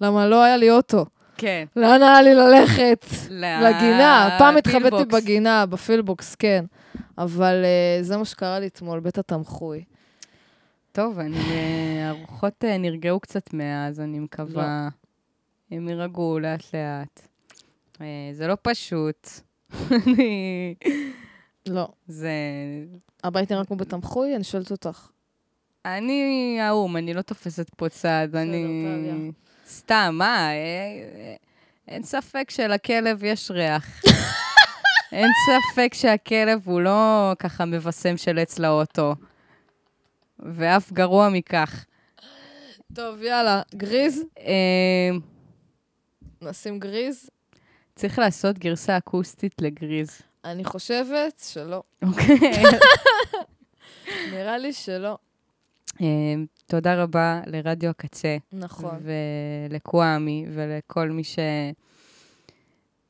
למה 0.02 0.28
לא 0.28 0.44
היה 0.44 0.58
לי 0.58 0.72
אוטו. 0.72 1.06
כן. 1.38 1.66
לאן 1.76 2.04
היה 2.04 2.22
לי 2.22 2.36
ללכת? 2.36 3.06
לגינה. 3.30 4.36
פעם 4.40 4.58
התחבאתי. 4.58 5.06
בגינה, 5.06 5.66
בפילבוקס, 5.66 6.36
כן. 6.36 6.66
אבל 7.18 7.64
uh, 7.64 8.04
זה 8.04 8.18
מה 8.18 8.26
שקרה 8.26 8.60
לי 8.60 8.68
אתמול, 8.68 9.00
בית 9.00 9.18
התמחוי. 9.18 9.84
טוב, 10.92 11.20
אני... 11.20 11.38
אה, 11.38 12.10
הרוחות 12.10 12.66
אה, 12.66 12.78
נרגעו 12.78 13.20
קצת 13.20 13.54
מאז, 13.54 14.00
אני 14.00 14.20
מקווה. 14.20 14.90
הם 15.72 15.90
יירגעו 15.90 16.40
לאט-לאט. 16.40 17.28
אה, 18.02 18.30
זה 18.34 18.48
לא 18.48 18.58
פשוט. 18.62 19.30
אני... 20.08 20.76
לא. 21.68 21.88
זה... 22.08 22.32
הבית 23.24 23.52
נראה 23.52 23.66
כמו 23.66 23.78
בית 23.78 23.90
תמחוי? 23.90 24.36
אני 24.36 24.44
שואלת 24.44 24.72
אותך. 24.72 25.10
אני 25.86 26.58
האו"ם, 26.62 26.98
אני 26.98 27.14
לא 27.14 27.22
תופסת 27.22 27.70
פה 27.70 27.90
צד, 27.90 28.28
אני... 28.34 29.32
סתם, 29.68 30.16
מה? 30.18 30.50
אה, 30.50 30.54
אה, 30.54 31.36
אין 31.88 32.04
ספק 32.04 32.50
שלכלב 32.50 33.24
יש 33.24 33.52
ריח. 33.52 34.02
אין 35.12 35.30
ספק 35.48 35.94
שהכלב 35.94 36.62
הוא 36.66 36.82
לא 36.82 37.32
ככה 37.40 37.66
מבשם 37.66 38.18
של 38.18 38.40
עץ 38.40 38.60
לאוטו. 38.60 39.16
ואף 40.40 40.92
גרוע 40.92 41.30
מכך. 41.30 41.86
טוב, 42.94 43.22
יאללה. 43.22 43.62
גריז? 43.76 44.24
אה, 44.40 45.18
נשים 46.42 46.80
גריז? 46.80 47.30
צריך 47.96 48.20
לעשות 48.20 48.60
גרסה 48.60 48.98
אקוסטית 48.98 49.62
לגריז. 49.62 50.22
אני 50.46 50.64
חושבת 50.64 51.44
שלא. 51.52 51.84
אוקיי. 52.02 52.64
נראה 54.32 54.58
לי 54.58 54.74
שלא. 54.74 55.18
אה, 56.02 56.36
תודה 56.66 57.04
רבה 57.04 57.42
לרדיו 57.46 57.90
הקצה. 57.90 58.38
נכון. 58.54 59.00
ולקוואמי 59.70 60.46
ולכל 60.50 61.10
מי 61.10 61.22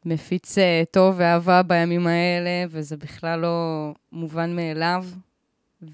שמפיץ 0.06 0.58
אה, 0.58 0.84
טוב 0.92 1.16
ואהבה 1.18 1.64
בימים 1.64 2.08
האלה, 2.08 2.66
וזה 2.70 2.98
בכלל 2.98 3.40
לא 3.40 3.92
מובן 4.12 4.56
מאליו. 4.56 5.06
לא. 5.82 5.88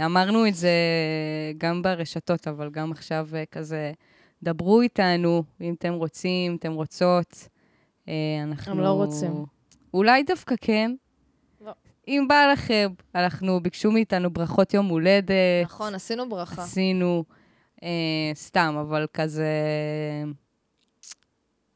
ואמרנו 0.00 0.46
את 0.46 0.54
זה 0.54 0.72
גם 1.58 1.82
ברשתות, 1.82 2.48
אבל 2.48 2.70
גם 2.70 2.92
עכשיו 2.92 3.28
אה, 3.34 3.44
כזה, 3.50 3.92
דברו 4.42 4.80
איתנו, 4.80 5.42
אם 5.60 5.74
אתם 5.78 5.92
רוצים, 5.92 6.52
אם 6.52 6.56
אתם 6.56 6.72
רוצות. 6.72 7.48
אנחנו... 8.42 8.72
הם 8.72 8.80
לא 8.80 8.92
רוצים. 8.92 9.44
אולי 9.94 10.22
דווקא 10.22 10.54
כן. 10.60 10.94
לא. 11.60 11.72
אם 12.08 12.26
בא 12.28 12.46
לכם, 12.52 12.92
אנחנו, 13.14 13.60
ביקשו 13.60 13.90
מאיתנו 13.90 14.30
ברכות 14.30 14.74
יום 14.74 14.86
הולדת. 14.86 15.34
נכון, 15.64 15.94
עשינו 15.94 16.28
ברכה. 16.28 16.62
עשינו, 16.62 17.24
אה, 17.82 18.30
סתם, 18.34 18.76
אבל 18.80 19.06
כזה... 19.14 19.48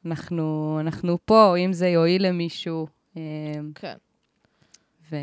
אנחנו, 0.07 0.77
אנחנו 0.81 1.19
פה, 1.25 1.57
אם 1.57 1.73
זה 1.73 1.89
יועיל 1.89 2.27
למישהו. 2.27 2.87
אה, 3.17 3.23
כן. 3.75 3.97
ו... 5.11 5.17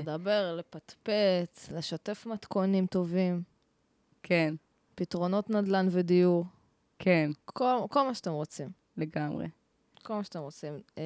לדבר, 0.00 0.56
לפטפט, 0.58 1.72
לשתף 1.76 2.26
מתכונים 2.26 2.86
טובים, 2.86 3.42
כן, 4.22 4.54
פתרונות 4.94 5.50
נדל"ן 5.50 5.88
ודיור, 5.90 6.44
כן, 6.98 7.30
כל, 7.44 7.76
כל 7.90 8.02
מה 8.02 8.14
שאתם 8.14 8.30
רוצים. 8.30 8.68
לגמרי. 8.96 9.46
כל 10.08 10.14
מה 10.14 10.24
שאתם 10.24 10.38
רוצים. 10.38 10.72
אה, 10.98 11.02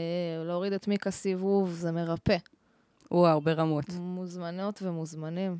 להוריד 0.46 0.72
את 0.72 0.88
מיקה 0.88 1.10
סיבוב, 1.10 1.70
זה 1.72 1.92
מרפא. 1.92 2.36
וואו, 3.10 3.40
ברמות. 3.40 3.84
מוזמנות 3.98 4.82
ומוזמנים. 4.82 5.56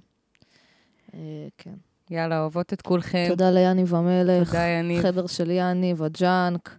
אה, 1.15 1.19
כן. 1.59 1.75
יאללה, 2.11 2.41
אוהבות 2.41 2.73
את 2.73 2.83
כולכם. 2.83 3.25
תודה 3.29 3.51
ליאניב 3.51 3.95
המלך. 3.95 4.47
תודה, 4.49 4.63
יניב. 4.65 5.03
חדר 5.03 5.27
של 5.27 5.51
יאניב, 5.51 6.03
הג'אנק. 6.03 6.79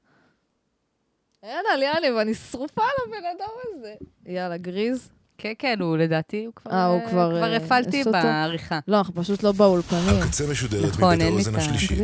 אין 1.44 1.66
על 1.74 1.82
יאניב, 1.82 2.16
אני 2.16 2.34
שרופה 2.34 2.82
על 2.82 2.90
הבן 3.08 3.26
אדם 3.38 3.50
הזה. 3.80 3.94
יאללה, 4.26 4.58
גריז. 4.58 5.10
כן, 5.38 5.54
כן, 5.60 5.78
הוא 5.82 5.98
לדעתי, 5.98 6.46
הוא 6.46 6.54
כבר... 6.56 6.72
אה, 6.72 6.86
הוא 6.86 7.02
כבר, 7.10 7.30
כבר 7.38 7.52
אה, 7.52 7.58
הפעלתי? 7.58 8.04
בעריכה. 8.04 8.80
לא, 8.88 8.98
אנחנו 8.98 9.14
פשוט 9.16 9.44
לא 9.44 9.52
באולפנים. 9.52 10.22
הקצה 10.24 10.44
משודרת 10.52 10.86
נכון, 10.92 11.04
מבית 11.16 11.22
אין 11.22 11.28
לי 11.30 11.36
האוזן 11.36 11.52
את 11.52 11.56
ה- 11.56 11.60
השלישית. 11.60 12.00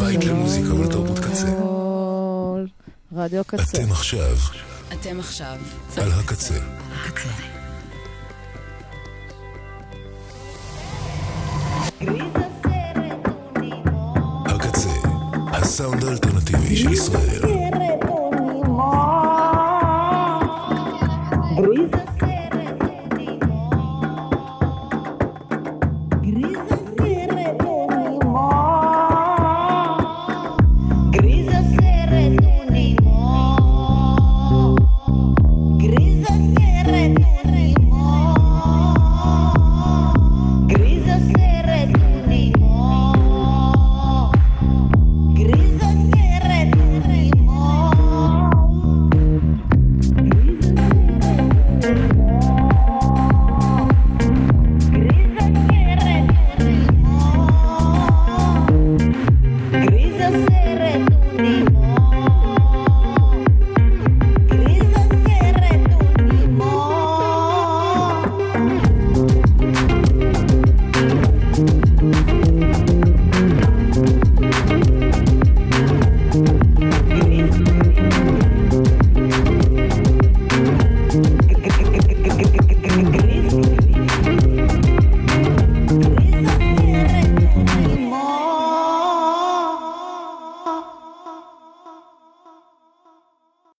בית 0.00 0.24
למוזיקה 0.24 0.74
ולתרבות 0.74 1.18
קצה. 1.18 1.73
רדיו 3.16 3.44
קצה. 3.44 3.62
אתם 3.62 3.92
עכשיו 3.92 4.36
אתם 4.92 5.20
עכשיו 5.20 5.56
על 5.96 6.12
הקצה. 6.12 6.54
הקצה. 7.06 7.28
הקצה, 14.46 14.90
הסאונד 15.52 16.04
האלטרנטיבי 16.04 16.76
של 16.76 16.92
ישראל. 16.92 17.53